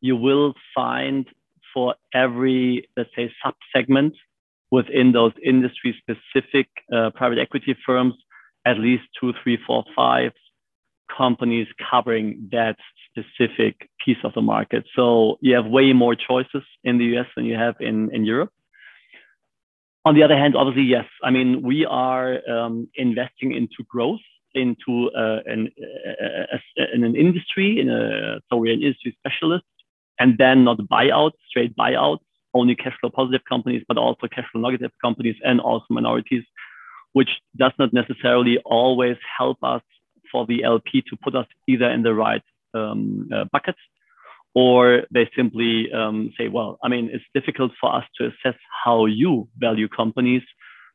you 0.00 0.16
will 0.16 0.54
find 0.74 1.24
for 1.72 1.94
every, 2.12 2.88
let's 2.96 3.10
say, 3.14 3.32
sub-segment 3.44 4.14
within 4.72 5.12
those 5.12 5.30
industry 5.40 5.94
specific 6.02 6.66
uh, 6.92 7.10
private 7.14 7.38
equity 7.38 7.76
firms, 7.86 8.14
at 8.66 8.76
least 8.80 9.04
two, 9.20 9.32
three, 9.44 9.56
four, 9.64 9.84
five 9.94 10.32
companies 11.16 11.68
covering 11.88 12.48
that 12.50 12.74
specific 13.08 13.88
piece 14.04 14.18
of 14.24 14.32
the 14.34 14.42
market. 14.42 14.82
So 14.96 15.38
you 15.42 15.54
have 15.54 15.66
way 15.66 15.92
more 15.92 16.16
choices 16.16 16.64
in 16.82 16.98
the 16.98 17.04
US 17.18 17.26
than 17.36 17.44
you 17.44 17.54
have 17.54 17.76
in, 17.78 18.12
in 18.12 18.24
Europe 18.24 18.50
on 20.04 20.14
the 20.14 20.22
other 20.22 20.36
hand, 20.36 20.54
obviously, 20.56 20.82
yes. 20.84 21.06
I 21.22 21.30
mean, 21.30 21.62
we 21.62 21.86
are 21.86 22.38
um, 22.48 22.88
investing 22.94 23.52
into 23.52 23.82
growth, 23.88 24.20
into 24.54 25.10
uh, 25.16 25.40
an, 25.46 25.70
uh, 25.80 26.84
in 26.92 27.04
an 27.04 27.16
industry, 27.16 27.80
in 27.80 27.88
a, 27.88 28.40
so 28.48 28.56
we're 28.56 28.74
an 28.74 28.82
industry 28.82 29.16
specialist, 29.18 29.64
and 30.18 30.36
then 30.38 30.64
not 30.64 30.78
buyout, 30.78 31.32
straight 31.48 31.74
buyout, 31.76 32.18
only 32.52 32.74
cash 32.74 32.94
flow 33.00 33.10
positive 33.10 33.40
companies, 33.48 33.82
but 33.88 33.96
also 33.96 34.28
cash 34.28 34.44
flow 34.52 34.60
negative 34.60 34.92
companies 35.02 35.36
and 35.42 35.60
also 35.60 35.86
minorities, 35.90 36.44
which 37.14 37.30
does 37.56 37.72
not 37.78 37.92
necessarily 37.92 38.58
always 38.64 39.16
help 39.38 39.58
us 39.62 39.82
for 40.30 40.46
the 40.46 40.62
LP 40.64 41.02
to 41.08 41.16
put 41.16 41.34
us 41.34 41.46
either 41.66 41.90
in 41.90 42.02
the 42.02 42.14
right 42.14 42.42
um, 42.74 43.28
uh, 43.34 43.44
bucket 43.52 43.76
or 44.54 45.02
they 45.10 45.28
simply 45.36 45.92
um, 45.92 46.32
say, 46.38 46.48
well, 46.48 46.78
I 46.82 46.88
mean, 46.88 47.10
it's 47.12 47.24
difficult 47.34 47.72
for 47.80 47.94
us 47.94 48.04
to 48.18 48.26
assess 48.26 48.58
how 48.84 49.06
you 49.06 49.48
value 49.58 49.88
companies. 49.88 50.42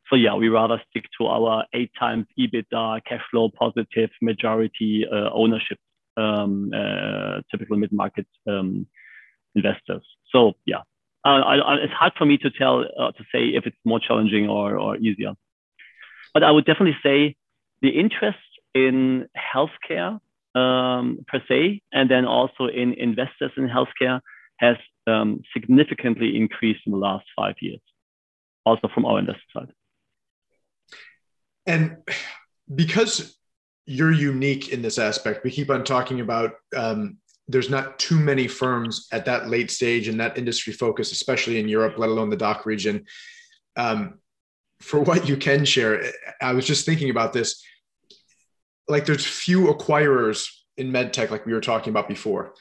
So 0.10 0.16
yeah, 0.16 0.34
we 0.36 0.47
rather 0.49 0.82
stick 0.89 1.05
to 1.20 1.28
our 1.28 1.66
eight 1.74 1.91
times 1.99 2.26
EBITDA, 2.39 3.01
cash 3.05 3.22
flow 3.30 3.49
positive, 3.49 4.10
majority 4.22 5.05
uh, 5.12 5.30
ownership, 5.34 5.78
um, 6.18 6.72
uh, 6.74 7.41
typical 7.51 7.78
mid-market 7.78 8.28
um, 8.47 8.88
investors. 9.55 10.03
So 10.32 10.53
yeah, 10.66 10.82
I, 11.26 11.36
I, 11.36 11.76
it's 11.84 11.93
hard 11.93 12.14
for 12.18 12.26
me 12.26 12.38
to 12.38 12.49
tell 12.49 12.86
uh, 12.97 13.12
to 13.12 13.24
say 13.32 13.49
if 13.49 13.66
it's 13.68 13.78
more 13.86 13.99
challenging 13.99 14.47
or, 14.47 14.78
or 14.78 14.95
easier. 14.97 15.34
But 16.34 16.43
I 16.43 16.51
would 16.51 16.66
definitely 16.66 16.97
say 17.03 17.36
the 17.82 17.89
interest 17.89 18.38
in 18.74 19.28
healthcare 19.38 20.20
um, 20.56 21.20
per 21.28 21.41
se, 21.47 21.82
and 21.91 22.10
then 22.10 22.26
also 22.26 22.68
in 22.68 22.93
investors 22.93 23.52
in 23.58 23.68
healthcare 23.68 24.20
has 24.58 24.78
um, 25.08 25.41
significantly 25.54 26.36
increased 26.36 26.82
in 26.86 26.91
the 26.91 26.97
last 26.97 27.26
five 27.36 27.56
years, 27.62 27.82
also 28.66 28.89
from 28.93 29.06
our 29.06 29.20
investor 29.20 29.41
side. 29.54 29.72
And 31.66 31.97
because 32.74 33.38
you're 33.86 34.12
unique 34.12 34.70
in 34.70 34.82
this 34.82 34.97
aspect, 34.97 35.43
we 35.43 35.52
keep 35.52 35.70
on 35.70 35.84
talking 35.84 36.22
about 36.22 36.54
um, 36.76 37.18
there's 37.47 37.70
not 37.70 37.97
too 37.97 38.20
many 38.20 38.47
firms 38.47 39.08
at 39.12 39.26
that 39.26 39.50
late 39.50 39.72
stage 39.72 40.08
and 40.08 40.20
that 40.20 40.38
industry 40.38 40.72
focus, 40.72 41.12
especially 41.12 41.60
in 41.60 41.68
Europe, 41.68 41.95
let 41.97 42.10
alone 42.10 42.30
the 42.30 42.38
DACH 42.38 42.66
region. 42.66 43.06
Um, 43.76 44.20
for 44.80 45.00
what 45.00 45.28
you 45.28 45.36
can 45.36 45.66
share, 45.66 46.04
I 46.41 46.54
was 46.54 46.66
just 46.66 46.86
thinking 46.86 47.10
about 47.10 47.34
this 47.34 47.64
like 48.90 49.06
there's 49.06 49.26
few 49.26 49.68
acquirers 49.68 50.50
in 50.76 50.92
medtech 50.92 51.30
like 51.30 51.46
we 51.46 51.54
were 51.54 51.62
talking 51.62 51.92
about 51.92 52.10
before. 52.10 52.54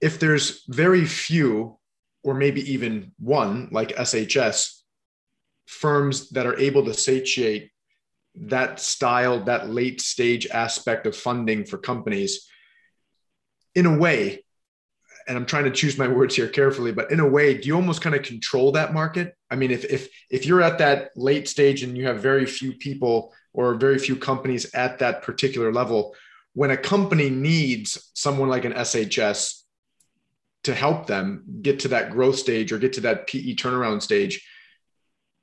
If 0.00 0.18
there's 0.18 0.62
very 0.68 1.04
few 1.04 1.78
or 2.26 2.34
maybe 2.34 2.72
even 2.72 3.12
one 3.18 3.68
like 3.70 3.96
shs 3.96 4.82
firms 5.66 6.30
that 6.30 6.46
are 6.46 6.58
able 6.58 6.84
to 6.84 6.92
satiate 6.92 7.70
that 8.34 8.80
style 8.80 9.44
that 9.44 9.70
late 9.70 10.00
stage 10.00 10.46
aspect 10.48 11.06
of 11.06 11.16
funding 11.16 11.64
for 11.64 11.78
companies 11.78 12.46
in 13.74 13.86
a 13.86 13.96
way 13.96 14.44
and 15.28 15.38
i'm 15.38 15.46
trying 15.46 15.64
to 15.64 15.70
choose 15.70 15.96
my 15.96 16.08
words 16.08 16.34
here 16.34 16.48
carefully 16.48 16.92
but 16.92 17.10
in 17.10 17.20
a 17.20 17.28
way 17.28 17.56
do 17.56 17.68
you 17.68 17.76
almost 17.76 18.02
kind 18.02 18.14
of 18.14 18.22
control 18.22 18.72
that 18.72 18.92
market? 18.92 19.34
I 19.50 19.54
mean 19.54 19.70
if 19.70 19.84
if 19.84 20.08
if 20.30 20.44
you're 20.44 20.62
at 20.62 20.78
that 20.78 21.10
late 21.16 21.48
stage 21.48 21.82
and 21.82 21.96
you 21.96 22.06
have 22.06 22.20
very 22.20 22.44
few 22.44 22.72
people 22.72 23.32
or 23.56 23.74
very 23.74 23.98
few 23.98 24.14
companies 24.14 24.72
at 24.74 24.98
that 24.98 25.22
particular 25.22 25.72
level. 25.72 26.14
When 26.52 26.70
a 26.70 26.76
company 26.76 27.30
needs 27.30 28.10
someone 28.14 28.48
like 28.48 28.64
an 28.64 28.74
SHS 28.74 29.62
to 30.64 30.74
help 30.74 31.06
them 31.06 31.44
get 31.62 31.80
to 31.80 31.88
that 31.88 32.10
growth 32.10 32.36
stage 32.36 32.70
or 32.70 32.78
get 32.78 32.92
to 32.94 33.00
that 33.02 33.26
PE 33.26 33.54
turnaround 33.54 34.02
stage, 34.02 34.46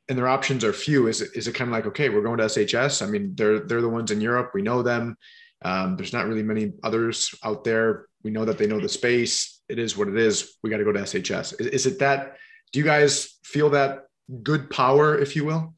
and 0.07 0.17
their 0.17 0.27
options 0.27 0.63
are 0.63 0.73
few, 0.73 1.07
is 1.07 1.21
it, 1.21 1.29
is 1.33 1.47
it 1.47 1.55
kind 1.55 1.69
of 1.69 1.73
like, 1.73 1.87
okay, 1.87 2.09
we're 2.09 2.21
going 2.21 2.37
to 2.37 2.45
SHS? 2.45 3.01
I 3.01 3.09
mean, 3.09 3.33
they're, 3.35 3.61
they're 3.61 3.81
the 3.81 3.89
ones 3.89 4.11
in 4.11 4.21
Europe. 4.21 4.51
We 4.53 4.61
know 4.61 4.83
them. 4.83 5.17
Um, 5.63 5.95
there's 5.95 6.13
not 6.13 6.27
really 6.27 6.43
many 6.43 6.73
others 6.83 7.33
out 7.43 7.63
there. 7.63 8.07
We 8.21 8.29
know 8.29 8.45
that 8.45 8.57
they 8.57 8.67
know 8.67 8.79
the 8.79 8.89
space. 8.89 9.61
It 9.69 9.79
is 9.79 9.97
what 9.97 10.09
it 10.09 10.17
is. 10.17 10.55
We 10.61 10.69
got 10.69 10.77
to 10.77 10.83
go 10.83 10.91
to 10.91 10.99
SHS. 10.99 11.59
Is, 11.59 11.67
is 11.67 11.85
it 11.85 11.99
that? 11.99 12.37
Do 12.73 12.79
you 12.79 12.85
guys 12.85 13.39
feel 13.43 13.71
that 13.71 14.07
good 14.43 14.69
power, 14.69 15.17
if 15.17 15.35
you 15.35 15.45
will? 15.45 15.73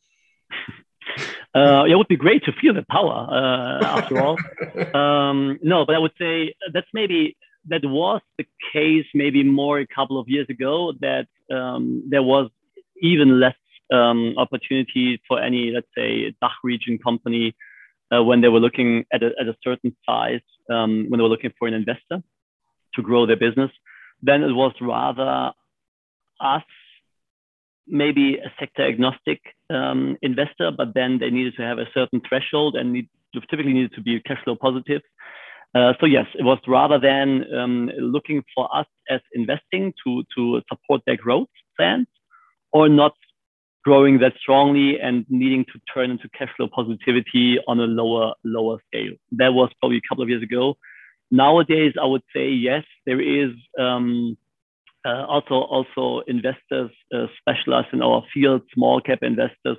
Uh, 1.55 1.85
it 1.85 1.95
would 1.95 2.07
be 2.09 2.17
great 2.17 2.43
to 2.43 2.51
feel 2.59 2.73
the 2.73 2.85
power 2.89 3.27
uh, 3.31 3.85
after 3.85 4.21
all. 4.21 4.37
Um, 4.93 5.57
no, 5.61 5.85
but 5.85 5.95
I 5.95 5.99
would 5.99 6.11
say 6.19 6.53
that's 6.73 6.87
maybe 6.93 7.37
that 7.69 7.83
was 7.83 8.21
the 8.37 8.45
case 8.73 9.05
maybe 9.13 9.43
more 9.43 9.79
a 9.79 9.87
couple 9.87 10.19
of 10.19 10.27
years 10.27 10.47
ago 10.49 10.93
that 11.01 11.27
um, 11.51 12.03
there 12.09 12.23
was 12.23 12.49
even 13.01 13.39
less 13.39 13.55
um, 13.93 14.35
opportunity 14.37 15.21
for 15.27 15.41
any, 15.41 15.71
let's 15.71 15.87
say, 15.97 16.33
DACH 16.41 16.59
region 16.63 16.97
company 16.97 17.55
uh, 18.13 18.23
when 18.23 18.41
they 18.41 18.47
were 18.47 18.59
looking 18.59 19.05
at 19.11 19.23
a, 19.23 19.31
at 19.39 19.47
a 19.47 19.55
certain 19.63 19.95
size, 20.05 20.41
um, 20.69 21.05
when 21.09 21.17
they 21.17 21.23
were 21.23 21.29
looking 21.29 21.53
for 21.57 21.67
an 21.67 21.73
investor 21.73 22.21
to 22.95 23.01
grow 23.01 23.25
their 23.25 23.37
business. 23.37 23.71
Then 24.21 24.43
it 24.43 24.53
was 24.53 24.73
rather 24.81 25.51
us 26.39 26.63
maybe 27.87 28.37
a 28.37 28.51
sector 28.59 28.87
agnostic 28.87 29.41
um, 29.69 30.17
investor, 30.21 30.71
but 30.75 30.93
then 30.93 31.19
they 31.19 31.29
needed 31.29 31.53
to 31.57 31.63
have 31.63 31.77
a 31.77 31.85
certain 31.93 32.21
threshold 32.27 32.75
and 32.75 32.93
need, 32.93 33.09
typically 33.49 33.73
needed 33.73 33.93
to 33.93 34.01
be 34.01 34.19
cash 34.21 34.43
flow 34.43 34.55
positive. 34.55 35.01
Uh, 35.73 35.93
so 35.99 36.05
yes, 36.05 36.25
it 36.39 36.43
was 36.43 36.57
rather 36.67 36.99
than 36.99 37.43
um, 37.53 37.91
looking 37.99 38.43
for 38.55 38.73
us 38.75 38.87
as 39.09 39.19
investing 39.33 39.93
to 40.05 40.23
to 40.35 40.61
support 40.69 41.01
their 41.05 41.17
growth 41.17 41.49
plans, 41.75 42.07
or 42.71 42.87
not 42.87 43.13
growing 43.83 44.19
that 44.19 44.33
strongly 44.39 44.99
and 44.99 45.25
needing 45.29 45.65
to 45.65 45.79
turn 45.93 46.09
into 46.11 46.29
cash 46.29 46.49
flow 46.55 46.67
positivity 46.73 47.57
on 47.67 47.79
a 47.79 47.83
lower 47.83 48.33
lower 48.45 48.77
scale. 48.87 49.13
That 49.33 49.53
was 49.53 49.69
probably 49.79 49.97
a 49.97 50.07
couple 50.07 50.23
of 50.23 50.29
years 50.29 50.41
ago. 50.41 50.77
Nowadays, 51.29 51.93
I 52.01 52.05
would 52.05 52.23
say 52.33 52.49
yes, 52.49 52.83
there 53.05 53.19
is. 53.19 53.51
Um, 53.77 54.37
also 55.05 55.55
also 55.55 56.23
investors 56.27 56.91
uh, 57.13 57.27
specialized 57.39 57.93
in 57.93 58.01
our 58.01 58.23
field, 58.33 58.61
small 58.73 59.01
cap 59.01 59.19
investors 59.21 59.77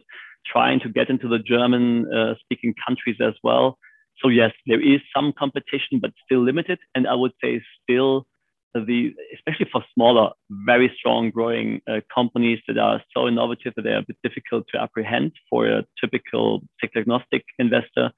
trying 0.51 0.81
to 0.81 0.89
get 0.89 1.11
into 1.11 1.29
the 1.29 1.39
German 1.39 2.07
uh, 2.12 2.35
speaking 2.41 2.74
countries 2.87 3.16
as 3.20 3.35
well. 3.43 3.79
so 4.22 4.29
yes, 4.29 4.53
there 4.66 4.81
is 4.81 5.01
some 5.14 5.33
competition, 5.33 5.99
but 6.01 6.12
still 6.24 6.43
limited. 6.43 6.79
And 6.95 7.07
I 7.07 7.14
would 7.14 7.33
say 7.43 7.62
still 7.83 8.27
the, 8.74 9.14
especially 9.35 9.68
for 9.70 9.83
smaller, 9.95 10.31
very 10.51 10.93
strong 10.99 11.31
growing 11.31 11.81
uh, 11.89 12.01
companies 12.14 12.61
that 12.68 12.79
are 12.79 13.03
so 13.14 13.29
innovative 13.29 13.72
that 13.77 13.83
they 13.83 13.91
are 13.91 13.99
a 13.99 14.07
bit 14.07 14.18
difficult 14.22 14.66
to 14.72 14.81
apprehend 14.81 15.33
for 15.49 15.66
a 15.66 15.85
typical 16.01 16.62
sector 16.81 17.01
agnostic 17.01 17.45
investor. 17.59 18.11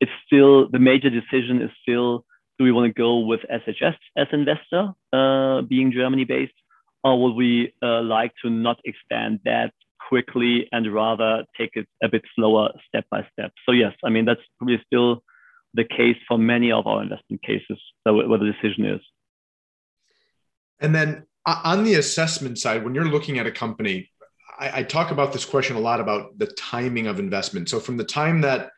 It's 0.00 0.12
still 0.26 0.68
the 0.68 0.78
major 0.78 1.10
decision 1.10 1.62
is 1.62 1.70
still 1.82 2.24
do 2.58 2.64
we 2.64 2.72
want 2.72 2.92
to 2.92 2.92
go 2.92 3.18
with 3.18 3.40
SHS 3.50 3.96
as 4.16 4.26
investor, 4.32 4.92
uh, 5.12 5.62
being 5.62 5.92
Germany 5.92 6.24
based, 6.24 6.52
or 7.04 7.22
would 7.22 7.34
we 7.34 7.72
uh, 7.82 8.02
like 8.02 8.32
to 8.42 8.50
not 8.50 8.78
expand 8.84 9.40
that 9.44 9.72
quickly 10.08 10.68
and 10.72 10.92
rather 10.92 11.44
take 11.56 11.70
it 11.74 11.86
a 12.02 12.08
bit 12.08 12.22
slower 12.34 12.70
step 12.88 13.04
by 13.10 13.26
step? 13.32 13.52
So 13.64 13.72
yes, 13.72 13.92
I 14.04 14.10
mean 14.10 14.24
that's 14.24 14.40
probably 14.58 14.82
still 14.86 15.22
the 15.74 15.84
case 15.84 16.16
for 16.26 16.38
many 16.38 16.72
of 16.72 16.86
our 16.86 17.02
investment 17.02 17.42
cases 17.42 17.78
So 18.06 18.26
where 18.26 18.38
the 18.38 18.52
decision 18.52 18.86
is. 18.86 19.00
And 20.80 20.94
then 20.94 21.26
on 21.46 21.84
the 21.84 21.94
assessment 21.94 22.58
side, 22.58 22.84
when 22.84 22.94
you're 22.94 23.04
looking 23.04 23.38
at 23.38 23.46
a 23.46 23.50
company, 23.50 24.10
I, 24.58 24.80
I, 24.80 24.82
talk 24.82 25.10
about 25.10 25.32
this 25.32 25.44
question 25.44 25.76
a 25.76 25.80
lot 25.80 26.00
about 26.00 26.38
the 26.38 26.46
timing 26.46 27.06
of 27.06 27.18
investment. 27.18 27.68
So 27.68 27.80
from 27.80 27.96
the 27.96 28.04
time 28.04 28.40
that 28.42 28.70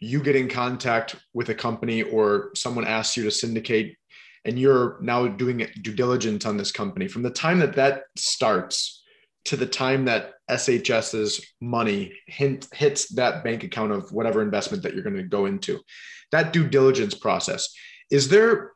you 0.00 0.22
get 0.22 0.36
in 0.36 0.48
contact 0.48 1.16
with 1.32 1.48
a 1.48 1.54
company 1.54 2.02
or 2.02 2.50
someone 2.54 2.86
asks 2.86 3.16
you 3.16 3.24
to 3.24 3.30
syndicate 3.30 3.96
and 4.44 4.58
you're 4.58 4.98
now 5.00 5.26
doing 5.26 5.66
due 5.80 5.94
diligence 5.94 6.44
on 6.44 6.56
this 6.56 6.70
company, 6.70 7.08
from 7.08 7.22
the 7.22 7.30
time 7.30 7.60
that 7.60 7.76
that 7.76 8.02
starts 8.16 9.02
to 9.46 9.56
the 9.56 9.66
time 9.66 10.04
that 10.04 10.32
SHS's 10.50 11.44
money 11.60 12.12
hint, 12.26 12.66
hits 12.72 13.08
that 13.14 13.44
bank 13.44 13.64
account 13.64 13.92
of 13.92 14.12
whatever 14.12 14.42
investment 14.42 14.82
that 14.82 14.94
you're 14.94 15.02
going 15.02 15.16
to 15.16 15.22
go 15.22 15.46
into, 15.46 15.80
that 16.32 16.52
due 16.52 16.68
diligence 16.68 17.14
process, 17.14 17.74
is 18.10 18.28
there 18.28 18.72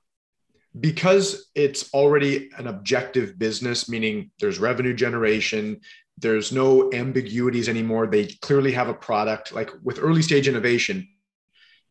because 0.79 1.51
it's 1.55 1.93
already 1.93 2.51
an 2.57 2.66
objective 2.66 3.39
business, 3.39 3.89
meaning 3.89 4.31
there's 4.41 4.59
revenue 4.59 4.95
generation, 4.95 5.81
there's 6.21 6.53
no 6.53 6.93
ambiguities 6.93 7.69
anymore. 7.69 8.07
They 8.07 8.27
clearly 8.27 8.73
have 8.73 8.89
a 8.89 8.95
product. 8.95 9.53
Like 9.53 9.71
with 9.83 9.99
early 10.01 10.23
stage 10.23 10.49
innovation, 10.49 11.09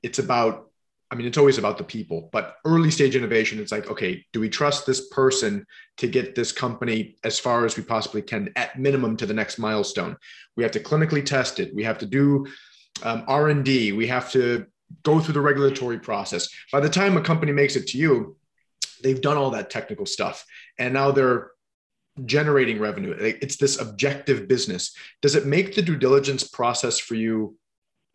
it's 0.03 0.19
about, 0.19 0.69
I 1.09 1.15
mean, 1.15 1.25
it's 1.25 1.37
always 1.37 1.57
about 1.57 1.77
the 1.77 1.83
people, 1.83 2.29
but 2.33 2.57
early 2.65 2.91
stage 2.91 3.15
innovation, 3.15 3.59
it's 3.59 3.71
like, 3.71 3.89
okay, 3.89 4.25
do 4.33 4.39
we 4.39 4.49
trust 4.49 4.85
this 4.85 5.07
person 5.09 5.65
to 5.97 6.07
get 6.07 6.35
this 6.35 6.51
company 6.51 7.15
as 7.23 7.39
far 7.39 7.65
as 7.65 7.77
we 7.77 7.83
possibly 7.83 8.21
can, 8.21 8.51
at 8.55 8.77
minimum 8.77 9.15
to 9.17 9.25
the 9.25 9.33
next 9.33 9.57
milestone? 9.57 10.17
We 10.57 10.63
have 10.63 10.73
to 10.73 10.81
clinically 10.81 11.25
test 11.25 11.59
it. 11.59 11.73
We 11.73 11.83
have 11.83 11.99
to 11.99 12.05
do 12.05 12.47
um, 13.03 13.23
R&D. 13.27 13.93
We 13.93 14.07
have 14.07 14.31
to 14.33 14.65
go 15.03 15.19
through 15.19 15.35
the 15.35 15.41
regulatory 15.41 15.99
process. 15.99 16.49
By 16.71 16.81
the 16.81 16.89
time 16.89 17.15
a 17.15 17.21
company 17.21 17.53
makes 17.53 17.75
it 17.75 17.87
to 17.87 17.97
you, 17.97 18.35
they've 19.03 19.21
done 19.21 19.37
all 19.37 19.51
that 19.51 19.69
technical 19.69 20.05
stuff 20.05 20.45
and 20.79 20.93
now 20.93 21.11
they're 21.11 21.51
generating 22.25 22.79
revenue. 22.79 23.15
It's 23.19 23.57
this 23.57 23.79
objective 23.79 24.47
business. 24.47 24.95
Does 25.21 25.35
it 25.35 25.45
make 25.45 25.75
the 25.75 25.81
due 25.81 25.97
diligence 25.97 26.47
process 26.47 26.97
for 26.97 27.15
you 27.15 27.57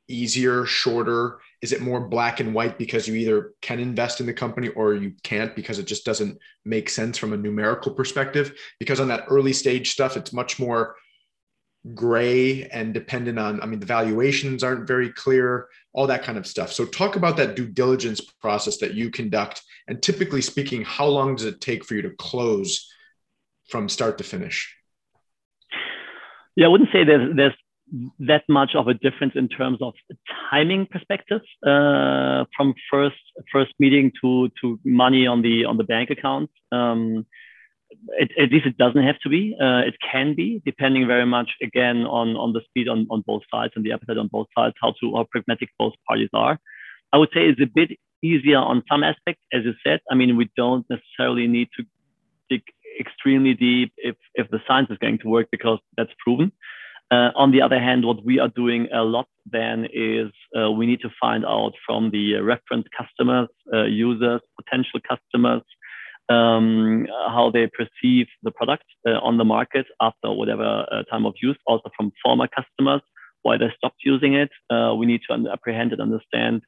easier 0.08 0.66
shorter? 0.66 1.40
Is 1.60 1.72
it 1.72 1.80
more 1.80 2.08
black 2.08 2.40
and 2.40 2.54
white 2.54 2.78
because 2.78 3.06
you 3.06 3.14
either 3.14 3.52
can 3.62 3.78
invest 3.78 4.20
in 4.20 4.26
the 4.26 4.32
company 4.32 4.68
or 4.68 4.94
you 4.94 5.12
can't 5.22 5.54
because 5.54 5.78
it 5.78 5.86
just 5.86 6.04
doesn't 6.04 6.38
make 6.64 6.90
sense 6.90 7.16
from 7.16 7.32
a 7.32 7.36
numerical 7.36 7.92
perspective? 7.92 8.58
Because 8.78 9.00
on 9.00 9.08
that 9.08 9.24
early 9.28 9.52
stage 9.52 9.92
stuff 9.92 10.16
it's 10.16 10.32
much 10.32 10.58
more 10.58 10.96
gray 11.94 12.64
and 12.68 12.94
dependent 12.94 13.40
on 13.40 13.60
i 13.60 13.66
mean 13.66 13.80
the 13.80 13.86
valuations 13.86 14.62
aren't 14.62 14.86
very 14.86 15.10
clear 15.10 15.66
all 15.94 16.06
that 16.06 16.22
kind 16.22 16.38
of 16.38 16.46
stuff. 16.46 16.72
So 16.72 16.84
talk 16.84 17.16
about 17.16 17.36
that 17.36 17.54
due 17.54 17.66
diligence 17.66 18.20
process 18.20 18.78
that 18.78 18.94
you 18.94 19.10
conduct. 19.10 19.62
And 19.88 20.02
typically 20.02 20.40
speaking 20.40 20.82
how 20.82 21.06
long 21.06 21.36
does 21.36 21.46
it 21.46 21.60
take 21.60 21.84
for 21.84 21.94
you 21.94 22.02
to 22.02 22.10
close 22.10 22.91
from 23.68 23.88
start 23.88 24.18
to 24.18 24.24
finish 24.24 24.76
yeah 26.56 26.66
i 26.66 26.68
wouldn't 26.68 26.90
say 26.92 27.04
there's 27.04 27.34
there's 27.36 27.54
that 28.18 28.42
much 28.48 28.74
of 28.74 28.88
a 28.88 28.94
difference 28.94 29.34
in 29.34 29.48
terms 29.48 29.78
of 29.82 29.92
timing 30.50 30.86
perspective 30.86 31.42
uh, 31.66 32.44
from 32.56 32.74
first 32.90 33.22
first 33.52 33.72
meeting 33.78 34.10
to 34.20 34.48
to 34.60 34.80
money 34.84 35.26
on 35.26 35.42
the 35.42 35.64
on 35.64 35.76
the 35.76 35.84
bank 35.84 36.08
account 36.10 36.50
um, 36.72 37.26
it, 38.18 38.30
at 38.38 38.50
least 38.50 38.66
it 38.66 38.78
doesn't 38.78 39.02
have 39.02 39.18
to 39.20 39.28
be. 39.28 39.56
Uh, 39.60 39.80
it 39.80 39.94
can 40.10 40.34
be, 40.34 40.62
depending 40.64 41.06
very 41.06 41.26
much 41.26 41.50
again 41.62 42.04
on 42.04 42.36
on 42.36 42.52
the 42.52 42.60
speed 42.68 42.88
on, 42.88 43.06
on 43.10 43.22
both 43.26 43.42
sides 43.52 43.72
and 43.76 43.84
the 43.84 43.92
appetite 43.92 44.18
on 44.18 44.28
both 44.28 44.46
sides, 44.56 44.74
how 44.80 44.92
to 45.00 45.14
how 45.14 45.26
pragmatic 45.30 45.68
both 45.78 45.94
parties 46.08 46.30
are. 46.32 46.58
I 47.12 47.18
would 47.18 47.30
say 47.34 47.48
it's 47.48 47.60
a 47.60 47.66
bit 47.66 47.90
easier 48.22 48.58
on 48.58 48.82
some 48.90 49.04
aspects, 49.04 49.42
as 49.52 49.64
you 49.64 49.74
said. 49.84 50.00
I 50.10 50.14
mean, 50.14 50.36
we 50.36 50.50
don't 50.56 50.86
necessarily 50.88 51.46
need 51.46 51.68
to 51.76 51.84
extremely 53.04 53.54
deep 53.68 53.90
if 54.08 54.16
if 54.40 54.46
the 54.54 54.60
science 54.66 54.88
is 54.90 54.98
going 55.04 55.18
to 55.22 55.28
work 55.36 55.48
because 55.56 55.80
that's 55.96 56.14
proven. 56.24 56.50
Uh, 57.14 57.30
on 57.42 57.48
the 57.54 57.60
other 57.66 57.78
hand, 57.78 58.06
what 58.06 58.24
we 58.24 58.34
are 58.38 58.52
doing 58.62 58.82
a 59.00 59.02
lot 59.02 59.28
then 59.58 59.86
is 59.92 60.30
uh, 60.58 60.70
we 60.78 60.86
need 60.90 61.00
to 61.06 61.10
find 61.20 61.44
out 61.44 61.74
from 61.86 62.10
the 62.10 62.26
reference 62.52 62.86
customers, 63.00 63.48
uh, 63.74 63.82
users, 63.84 64.40
potential 64.60 64.98
customers, 65.12 65.62
um, 66.30 67.06
how 67.36 67.50
they 67.52 67.68
perceive 67.80 68.26
the 68.42 68.50
product 68.50 68.84
uh, 69.06 69.18
on 69.28 69.36
the 69.36 69.44
market 69.44 69.86
after 70.00 70.32
whatever 70.32 70.86
uh, 70.90 71.02
time 71.10 71.26
of 71.26 71.34
use, 71.42 71.58
also 71.66 71.90
from 71.96 72.12
former 72.24 72.48
customers, 72.48 73.02
why 73.42 73.58
they 73.58 73.70
stopped 73.76 74.00
using 74.04 74.32
it. 74.34 74.50
Uh, 74.70 74.94
we 74.96 75.04
need 75.04 75.20
to 75.28 75.32
apprehend 75.52 75.92
and 75.92 76.00
understand 76.00 76.62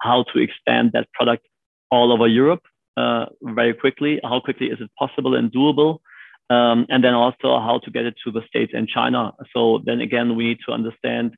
how 0.00 0.24
to 0.32 0.40
expand 0.40 0.90
that 0.92 1.06
product 1.12 1.46
all 1.92 2.12
over 2.12 2.26
Europe 2.26 2.64
uh, 2.96 3.26
very 3.42 3.74
quickly. 3.74 4.20
How 4.22 4.40
quickly 4.40 4.68
is 4.68 4.80
it 4.80 4.90
possible 4.98 5.34
and 5.34 5.52
doable? 5.52 5.98
Um, 6.50 6.86
and 6.90 7.02
then 7.02 7.14
also 7.14 7.58
how 7.58 7.80
to 7.84 7.90
get 7.90 8.04
it 8.04 8.14
to 8.24 8.30
the 8.30 8.42
States 8.48 8.72
and 8.74 8.86
China. 8.86 9.32
So 9.54 9.80
then 9.84 10.00
again, 10.00 10.36
we 10.36 10.44
need 10.48 10.58
to 10.66 10.72
understand 10.72 11.34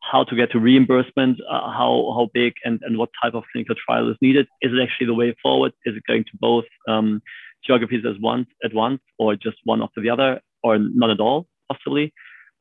how 0.00 0.22
to 0.22 0.36
get 0.36 0.52
to 0.52 0.60
reimbursement, 0.60 1.40
uh, 1.50 1.72
how 1.72 2.12
how 2.16 2.30
big 2.32 2.54
and, 2.64 2.80
and 2.82 2.98
what 2.98 3.10
type 3.20 3.34
of 3.34 3.44
clinical 3.50 3.74
trial 3.74 4.10
is 4.10 4.16
needed. 4.20 4.46
Is 4.60 4.72
it 4.72 4.82
actually 4.82 5.06
the 5.06 5.14
way 5.14 5.34
forward? 5.42 5.72
Is 5.84 5.96
it 5.96 6.02
going 6.06 6.24
to 6.24 6.30
both 6.38 6.66
um, 6.88 7.22
geographies 7.66 8.04
as 8.06 8.16
at 8.64 8.74
once, 8.74 9.00
or 9.18 9.34
just 9.34 9.56
one 9.64 9.82
after 9.82 10.00
the 10.00 10.10
other, 10.10 10.40
or 10.62 10.78
not 10.78 11.10
at 11.10 11.20
all, 11.20 11.46
possibly? 11.70 12.12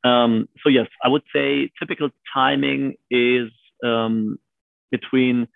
Um, 0.04 0.50
so 0.64 0.70
yes, 0.70 0.88
I 1.04 1.10
would 1.10 1.24
say 1.34 1.70
typical 1.80 2.10
timing 2.34 2.96
is 3.12 3.50
um, 3.84 4.40
between 4.92 5.48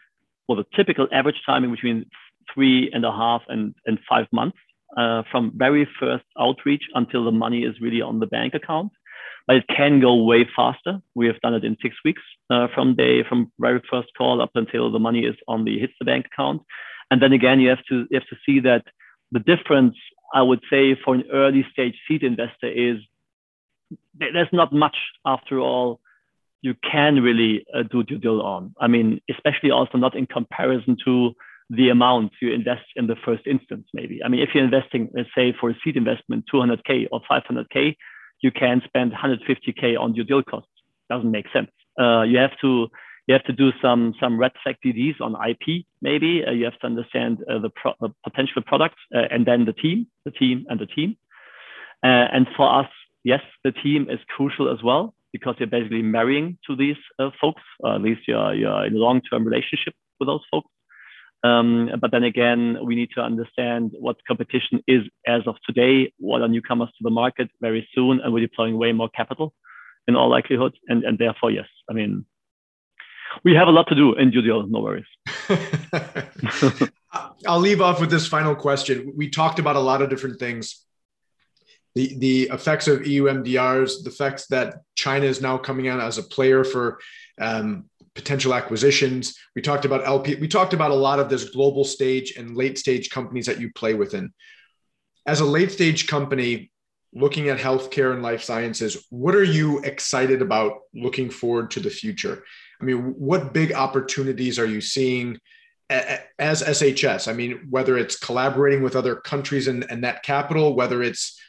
well, 0.48 0.58
the 0.58 0.66
typical 0.76 1.08
average 1.12 1.42
timing 1.46 1.72
between 1.72 2.06
three 2.54 2.90
and 2.94 3.06
a 3.06 3.12
half 3.12 3.42
and, 3.48 3.74
and 3.86 4.00
five 4.08 4.28
months 4.32 4.58
uh, 4.98 5.24
from 5.32 5.52
very 5.56 5.88
first 6.00 6.26
outreach 6.40 6.84
until 6.96 7.26
the 7.26 7.32
money 7.32 7.64
is 7.64 7.80
really 7.82 8.02
on 8.02 8.20
the 8.20 8.28
bank 8.28 8.54
account 8.54 8.92
but 9.48 9.56
it 9.56 9.66
can 9.70 10.02
go 10.02 10.14
way 10.24 10.48
faster. 10.56 11.00
We 11.16 11.28
have 11.28 11.40
done 11.40 11.54
it 11.54 11.64
in 11.64 11.78
six 11.82 11.96
weeks 12.04 12.22
uh, 12.50 12.68
from 12.76 12.96
day 12.96 13.24
from 13.24 13.52
very 13.60 13.82
first 13.90 14.10
call 14.18 14.42
up 14.42 14.52
until 14.56 14.92
the 14.92 15.00
money 15.00 15.22
is 15.22 15.36
on 15.48 15.64
the 15.64 15.80
hits 15.80 15.94
the 16.00 16.06
bank 16.06 16.26
account. 16.26 16.62
And 17.10 17.22
then 17.22 17.32
again, 17.32 17.62
you 17.62 17.70
have 17.70 17.84
to 17.90 18.06
you 18.12 18.20
have 18.20 18.28
to 18.28 18.36
see 18.46 18.60
that 18.62 18.84
the 19.32 19.40
difference, 19.40 19.96
I 20.34 20.42
would 20.42 20.62
say, 20.70 20.96
for 21.04 21.16
an 21.16 21.24
early 21.32 21.66
stage 21.72 21.96
seed 22.08 22.24
investor 22.24 22.68
is 22.68 22.98
there's 24.14 24.52
not 24.52 24.74
much 24.74 24.98
after 25.26 25.60
all 25.60 26.02
you 26.62 26.76
can 26.92 27.22
really 27.22 27.66
uh, 27.74 27.84
do 27.84 28.04
due 28.04 28.18
diligence 28.18 28.44
on. 28.44 28.76
I 28.82 28.88
mean, 28.88 29.22
especially 29.30 29.72
also 29.72 29.98
not 29.98 30.18
in 30.18 30.26
comparison 30.26 30.98
to 31.06 31.34
the 31.70 31.90
amount 31.90 32.32
you 32.42 32.54
invest 32.54 32.86
in 32.96 33.08
the 33.08 33.16
first 33.26 33.46
instance, 33.46 33.88
maybe. 33.94 34.24
I 34.24 34.30
mean, 34.30 34.42
if 34.42 34.50
you're 34.54 34.64
investing, 34.64 35.10
let's 35.14 35.30
say 35.36 35.54
for 35.60 35.70
a 35.70 35.76
seed 35.84 35.98
investment, 35.98 36.46
200K 36.54 37.08
or 37.12 37.22
500K, 37.30 37.96
you 38.42 38.52
can 38.52 38.82
spend 38.86 39.12
150k 39.12 40.00
on 40.00 40.16
your 40.16 40.26
deal 40.26 40.44
costs. 40.44 40.70
Doesn't 41.10 41.32
make 41.32 41.46
sense. 41.52 41.72
Uh, 42.00 42.22
you 42.22 42.38
have 42.38 42.58
to 42.62 42.88
you 43.28 43.34
have 43.34 43.44
to 43.46 43.54
do 43.54 43.72
some 43.82 44.14
some 44.20 44.38
red 44.38 44.52
flag 44.64 44.76
DDs 44.86 45.20
on 45.20 45.36
IP. 45.36 45.86
Maybe 46.02 46.44
uh, 46.46 46.52
you 46.52 46.66
have 46.66 46.80
to 46.80 46.86
understand 46.86 47.40
uh, 47.50 47.60
the, 47.60 47.70
pro- 47.70 47.96
the, 48.00 48.10
potential 48.24 48.62
products 48.62 49.02
uh, 49.14 49.24
and 49.32 49.46
then 49.46 49.66
the 49.66 49.74
team, 49.74 50.08
the 50.26 50.32
team, 50.32 50.66
and 50.70 50.80
the 50.80 50.86
team. 50.86 51.18
Uh, 52.04 52.28
and 52.32 52.48
for 52.56 52.72
us, 52.82 52.90
yes, 53.24 53.42
the 53.64 53.72
team 53.72 54.08
is 54.10 54.20
crucial 54.28 54.72
as 54.72 54.82
well 54.84 55.14
because 55.34 55.56
you're 55.60 55.68
basically 55.68 56.02
marrying 56.02 56.58
to 56.68 56.76
these 56.76 56.96
uh, 57.20 57.32
folks. 57.42 57.64
at 57.86 58.02
least 58.02 58.22
you're 58.28 58.54
you're 58.54 58.86
in 58.86 58.96
a 58.96 58.98
long 58.98 59.22
term 59.22 59.44
relationship 59.44 59.94
with 60.20 60.28
those 60.28 60.46
folks. 60.52 60.70
Um, 61.44 61.92
but 62.02 62.12
then 62.12 62.24
again, 62.24 62.78
we 62.84 62.96
need 62.96 63.12
to 63.16 63.22
understand 63.22 63.92
what 64.00 64.18
competition 64.28 64.82
is 64.88 65.04
as 65.28 65.42
of 65.46 65.56
today, 65.66 66.12
what 66.18 66.42
are 66.42 66.48
newcomers 66.48 66.90
to 66.90 67.04
the 67.04 67.10
market 67.10 67.50
very 67.62 67.88
soon, 67.94 68.20
and 68.22 68.34
we're 68.34 68.42
deploying 68.42 68.78
way 68.78 68.92
more 68.92 69.10
capital 69.10 69.54
in 70.08 70.16
all 70.16 70.30
likelihood. 70.30 70.76
And, 70.88 71.04
and 71.04 71.18
therefore, 71.18 71.52
yes, 71.52 71.68
I 71.90 71.94
mean, 71.94 72.26
we 73.44 73.54
have 73.56 73.68
a 73.68 73.72
lot 73.72 73.88
to 73.90 73.96
do 73.96 74.16
in 74.16 74.32
due 74.32 74.42
diligence, 74.42 74.72
no 74.72 74.82
worries. 74.82 75.06
I'll 77.48 77.60
leave 77.60 77.82
off 77.82 78.00
with 78.00 78.10
this 78.10 78.28
final 78.28 78.56
question. 78.56 79.14
We 79.16 79.30
talked 79.30 79.60
about 79.60 79.76
a 79.76 79.82
lot 79.82 80.02
of 80.02 80.10
different 80.10 80.40
things. 80.40 80.84
The, 81.96 82.18
the 82.18 82.44
effects 82.54 82.88
of 82.88 83.08
EU 83.08 83.24
MDRs, 83.24 84.04
the 84.04 84.10
effects 84.10 84.48
that 84.48 84.82
China 84.96 85.26
is 85.26 85.42
now 85.42 85.58
coming 85.58 85.88
out 85.88 86.00
as 86.00 86.18
a 86.18 86.24
player 86.24 86.64
for 86.64 87.00
um, 87.40 87.86
potential 88.18 88.56
acquisitions. 88.56 89.38
We 89.56 89.62
talked 89.62 89.86
about 89.86 90.06
LP. 90.06 90.36
We 90.36 90.48
talked 90.48 90.74
about 90.74 90.90
a 90.90 90.96
lot 90.96 91.20
of 91.20 91.30
this 91.30 91.52
global 91.52 91.84
stage 91.86 92.34
and 92.36 92.58
late 92.58 92.80
stage 92.80 93.12
companies 93.12 93.46
that 93.46 93.62
you 93.62 93.72
play 93.72 93.94
within. 93.94 94.34
As 95.28 95.40
a 95.40 95.46
late 95.46 95.72
stage 95.72 96.08
company, 96.08 96.72
looking 97.14 97.50
at 97.50 97.60
healthcare 97.60 98.14
and 98.14 98.24
life 98.24 98.42
sciences, 98.42 99.06
what 99.12 99.36
are 99.36 99.44
you 99.44 99.80
excited 99.82 100.42
about 100.42 100.80
looking 100.96 101.30
forward 101.30 101.70
to 101.72 101.80
the 101.80 101.92
future? 101.92 102.44
I 102.82 102.86
mean, 102.86 103.14
what 103.18 103.54
big 103.54 103.72
opportunities 103.74 104.58
are 104.58 104.66
you 104.66 104.82
seeing 104.82 105.38
as 105.90 106.64
SHS? 106.64 107.28
I 107.28 107.34
mean, 107.34 107.68
whether 107.70 108.00
it's 108.00 108.18
collaborating 108.18 108.82
with 108.82 108.96
other 108.96 109.16
countries 109.16 109.68
and, 109.68 109.86
and 109.92 110.04
that 110.04 110.24
capital, 110.24 110.76
whether 110.76 111.04
it's 111.04 111.40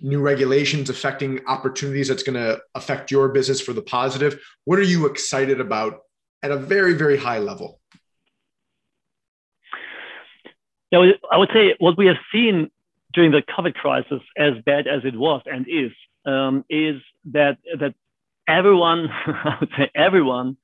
new 0.00 0.20
regulations 0.20 0.90
affecting 0.90 1.40
opportunities 1.46 2.08
that's 2.08 2.22
going 2.22 2.34
to 2.34 2.60
affect 2.74 3.10
your 3.10 3.28
business 3.28 3.60
for 3.60 3.72
the 3.72 3.82
positive. 3.82 4.40
What 4.64 4.78
are 4.78 4.82
you 4.82 5.06
excited 5.06 5.60
about 5.60 6.00
at 6.44 6.50
a 6.50 6.58
very, 6.58 6.92
very 6.92 7.16
high 7.16 7.38
level? 7.38 7.80
Yeah, 10.92 11.12
I 11.32 11.38
would 11.38 11.48
say 11.52 11.74
what 11.78 11.96
we 11.96 12.06
have 12.06 12.20
seen 12.32 12.70
during 13.14 13.30
the 13.30 13.42
COVID 13.42 13.74
crisis, 13.74 14.20
as 14.36 14.52
bad 14.66 14.86
as 14.86 15.00
it 15.04 15.16
was 15.16 15.40
and 15.46 15.66
is, 15.66 15.92
um, 16.26 16.64
is 16.68 17.00
that 17.32 17.56
that 17.80 17.94
everyone, 18.46 19.08
I 19.26 19.56
would 19.58 19.70
say 19.76 19.90
everyone, 19.94 20.58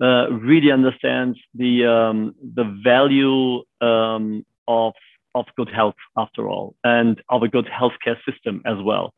uh, 0.00 0.30
really 0.30 0.70
understands 0.72 1.38
the 1.54 1.84
um, 1.84 2.34
the 2.60 2.64
value 2.82 3.62
um, 3.82 4.46
of 4.66 4.94
of 5.34 5.44
good 5.56 5.68
health 5.68 6.00
after 6.16 6.48
all, 6.48 6.74
and 6.82 7.20
of 7.28 7.42
a 7.42 7.48
good 7.48 7.66
healthcare 7.66 8.18
system 8.28 8.62
as 8.64 8.78
well, 8.82 9.12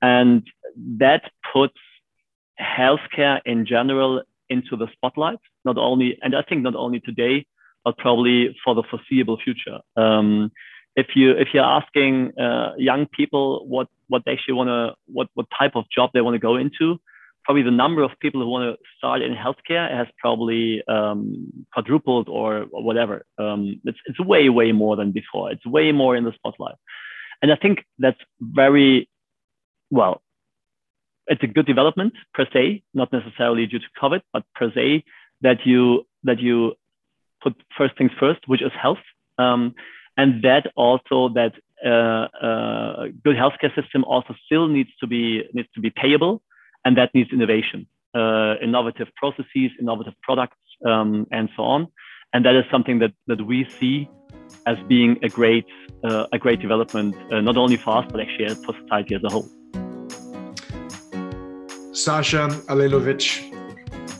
and 0.00 0.48
that 1.04 1.22
puts 1.52 1.78
healthcare 2.58 3.40
in 3.44 3.66
general 3.66 4.22
into 4.48 4.76
the 4.76 4.88
spotlight. 4.92 5.38
Not 5.64 5.78
only, 5.78 6.18
and 6.22 6.34
I 6.34 6.42
think 6.42 6.62
not 6.62 6.74
only 6.74 7.00
today, 7.00 7.46
but 7.84 7.96
probably 7.98 8.56
for 8.64 8.74
the 8.74 8.82
foreseeable 8.88 9.38
future. 9.42 9.78
Um, 9.96 10.50
if 10.94 11.08
you 11.14 11.30
if 11.32 11.48
you're 11.54 11.64
asking 11.64 12.38
uh, 12.38 12.72
young 12.76 13.06
people 13.06 13.66
what 13.66 13.88
what 14.08 14.22
they 14.24 14.32
actually 14.32 14.54
want 14.54 14.68
to 14.68 14.94
what 15.06 15.28
what 15.34 15.46
type 15.58 15.72
of 15.74 15.84
job 15.94 16.10
they 16.12 16.20
want 16.20 16.34
to 16.34 16.38
go 16.38 16.56
into, 16.56 17.00
probably 17.44 17.62
the 17.62 17.70
number 17.70 18.02
of 18.02 18.10
people 18.20 18.40
who 18.40 18.48
want 18.48 18.76
to 18.76 18.84
start 18.98 19.22
in 19.22 19.34
healthcare 19.34 19.90
has 19.90 20.06
probably 20.18 20.82
um, 20.88 21.50
quadrupled 21.72 22.28
or, 22.28 22.66
or 22.70 22.82
whatever. 22.84 23.24
Um, 23.38 23.80
it's 23.84 23.98
it's 24.06 24.20
way 24.20 24.48
way 24.48 24.72
more 24.72 24.96
than 24.96 25.12
before. 25.12 25.50
It's 25.50 25.64
way 25.66 25.92
more 25.92 26.14
in 26.14 26.24
the 26.24 26.32
spotlight, 26.32 26.76
and 27.40 27.50
I 27.50 27.56
think 27.56 27.84
that's 27.98 28.20
very 28.40 29.08
well. 29.90 30.22
It's 31.26 31.42
a 31.42 31.46
good 31.46 31.66
development 31.66 32.14
per 32.34 32.46
se, 32.52 32.82
not 32.94 33.12
necessarily 33.12 33.66
due 33.66 33.78
to 33.78 33.86
COVID, 34.00 34.22
but 34.32 34.44
per 34.54 34.72
se 34.72 35.04
that 35.40 35.58
you 35.64 36.06
that 36.24 36.40
you 36.40 36.74
put 37.42 37.54
first 37.76 37.96
things 37.98 38.12
first, 38.18 38.40
which 38.46 38.62
is 38.62 38.72
health. 38.80 39.04
Um, 39.38 39.74
and 40.16 40.42
that 40.42 40.70
also 40.76 41.28
that 41.30 41.54
uh, 41.84 42.28
uh, 42.46 43.06
good 43.24 43.36
healthcare 43.36 43.74
system 43.74 44.04
also 44.04 44.34
still 44.46 44.68
needs 44.68 44.90
to 45.00 45.06
be 45.06 45.42
needs 45.52 45.68
to 45.74 45.80
be 45.80 45.90
payable, 45.90 46.42
and 46.84 46.96
that 46.96 47.14
needs 47.14 47.30
innovation, 47.32 47.86
uh, 48.14 48.54
innovative 48.62 49.08
processes, 49.16 49.70
innovative 49.80 50.14
products, 50.22 50.58
um, 50.86 51.26
and 51.30 51.48
so 51.56 51.62
on. 51.62 51.88
And 52.32 52.44
that 52.44 52.54
is 52.54 52.64
something 52.70 52.98
that 53.00 53.12
that 53.26 53.44
we 53.46 53.68
see 53.78 54.08
as 54.66 54.76
being 54.86 55.18
a 55.22 55.28
great 55.28 55.66
uh, 56.04 56.26
a 56.32 56.38
great 56.38 56.60
development, 56.60 57.16
uh, 57.32 57.40
not 57.40 57.56
only 57.56 57.76
for 57.76 57.96
us 57.98 58.06
but 58.10 58.20
actually 58.20 58.54
for 58.64 58.74
society 58.82 59.14
as 59.14 59.24
a 59.24 59.30
whole. 59.30 59.48
Sasha 62.04 62.48
Alilovich, 62.68 63.52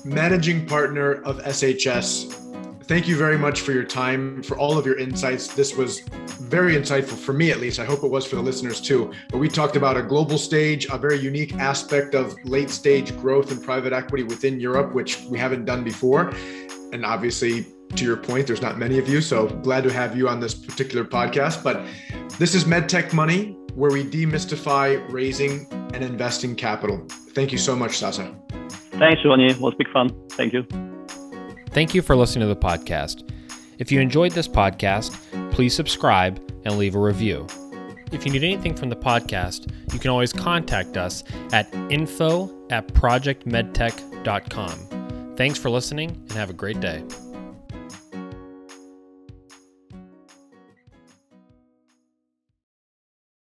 managing 0.05 0.67
partner 0.67 1.23
of 1.23 1.39
SHS 1.45 2.43
thank 2.85 3.09
you 3.09 3.17
very 3.17 3.39
much 3.39 3.63
for 3.63 3.73
your 3.73 3.85
time, 3.85 4.43
for 4.43 4.59
all 4.59 4.77
of 4.77 4.85
your 4.85 4.99
insights. 4.99 5.49
This 5.49 5.75
was 5.75 6.01
very 6.41 6.75
insightful 6.75 7.17
for 7.17 7.33
me, 7.33 7.51
at 7.51 7.59
least. 7.59 7.79
I 7.79 7.87
hope 7.87 8.03
it 8.05 8.11
was 8.11 8.27
for 8.27 8.37
the 8.37 8.43
listeners 8.43 8.83
too. 8.83 9.11
But 9.31 9.39
we 9.39 9.49
talked 9.49 9.77
about 9.77 9.97
a 9.97 10.03
global 10.03 10.37
stage, 10.37 10.87
a 10.93 10.99
very 10.99 11.19
unique 11.19 11.55
aspect 11.55 12.15
of 12.15 12.37
late 12.45 12.69
stage 12.69 13.17
growth 13.17 13.51
and 13.51 13.63
private 13.63 13.95
equity 13.95 14.25
within 14.25 14.61
Europe, 14.61 14.95
which 14.95 15.21
we 15.31 15.39
haven't 15.39 15.65
done 15.65 15.85
before. 15.85 16.35
And 16.93 17.07
obviously, 17.07 17.67
to 17.97 18.05
your 18.05 18.19
point, 18.19 18.47
there's 18.47 18.61
not 18.61 18.79
many 18.79 18.99
of 18.99 19.09
you. 19.09 19.23
So 19.23 19.47
glad 19.47 19.85
to 19.85 19.93
have 19.93 20.15
you 20.15 20.29
on 20.29 20.39
this 20.39 20.55
particular 20.55 21.05
podcast. 21.05 21.63
But 21.63 21.83
this 22.39 22.55
is 22.55 22.65
MedTech 22.65 23.15
Money, 23.15 23.57
where 23.75 23.91
we 23.91 24.05
demystify 24.05 25.03
raising 25.11 25.67
and 25.95 26.05
investing 26.05 26.57
capital. 26.57 27.07
Thank 27.35 27.53
you 27.53 27.59
so 27.59 27.75
much, 27.75 27.99
Sasa. 27.99 28.35
Thanks, 28.93 29.25
Ronnie. 29.25 29.47
It 29.47 29.59
was 29.59 29.75
big 29.75 29.91
fun. 29.91 30.11
Thank 30.31 30.53
you. 30.53 30.65
Thank 31.71 31.95
you 31.95 32.03
for 32.03 32.15
listening 32.15 32.47
to 32.47 32.55
the 32.55 32.61
podcast. 32.61 33.29
If 33.79 33.91
you 33.91 34.01
enjoyed 34.01 34.33
this 34.33 34.47
podcast, 34.47 35.17
please 35.53 35.75
subscribe 35.75 36.39
and 36.65 36.79
leave 36.79 36.95
a 36.95 37.01
review. 37.01 37.47
If 38.13 38.25
you 38.27 38.33
need 38.33 38.45
anything 38.45 38.75
from 38.75 38.91
the 38.91 38.97
podcast, 38.97 39.73
you 39.93 39.99
can 39.99 40.11
always 40.11 40.33
contact 40.33 40.97
us 40.99 41.25
at 41.53 41.75
info 41.91 42.51
at 42.71 42.87
projectmedtech.com. 42.89 45.35
Thanks 45.37 45.59
for 45.59 45.71
listening 45.71 46.11
and 46.11 46.33
have 46.33 46.51
a 46.51 46.55
great 46.55 46.81
day. 46.81 47.03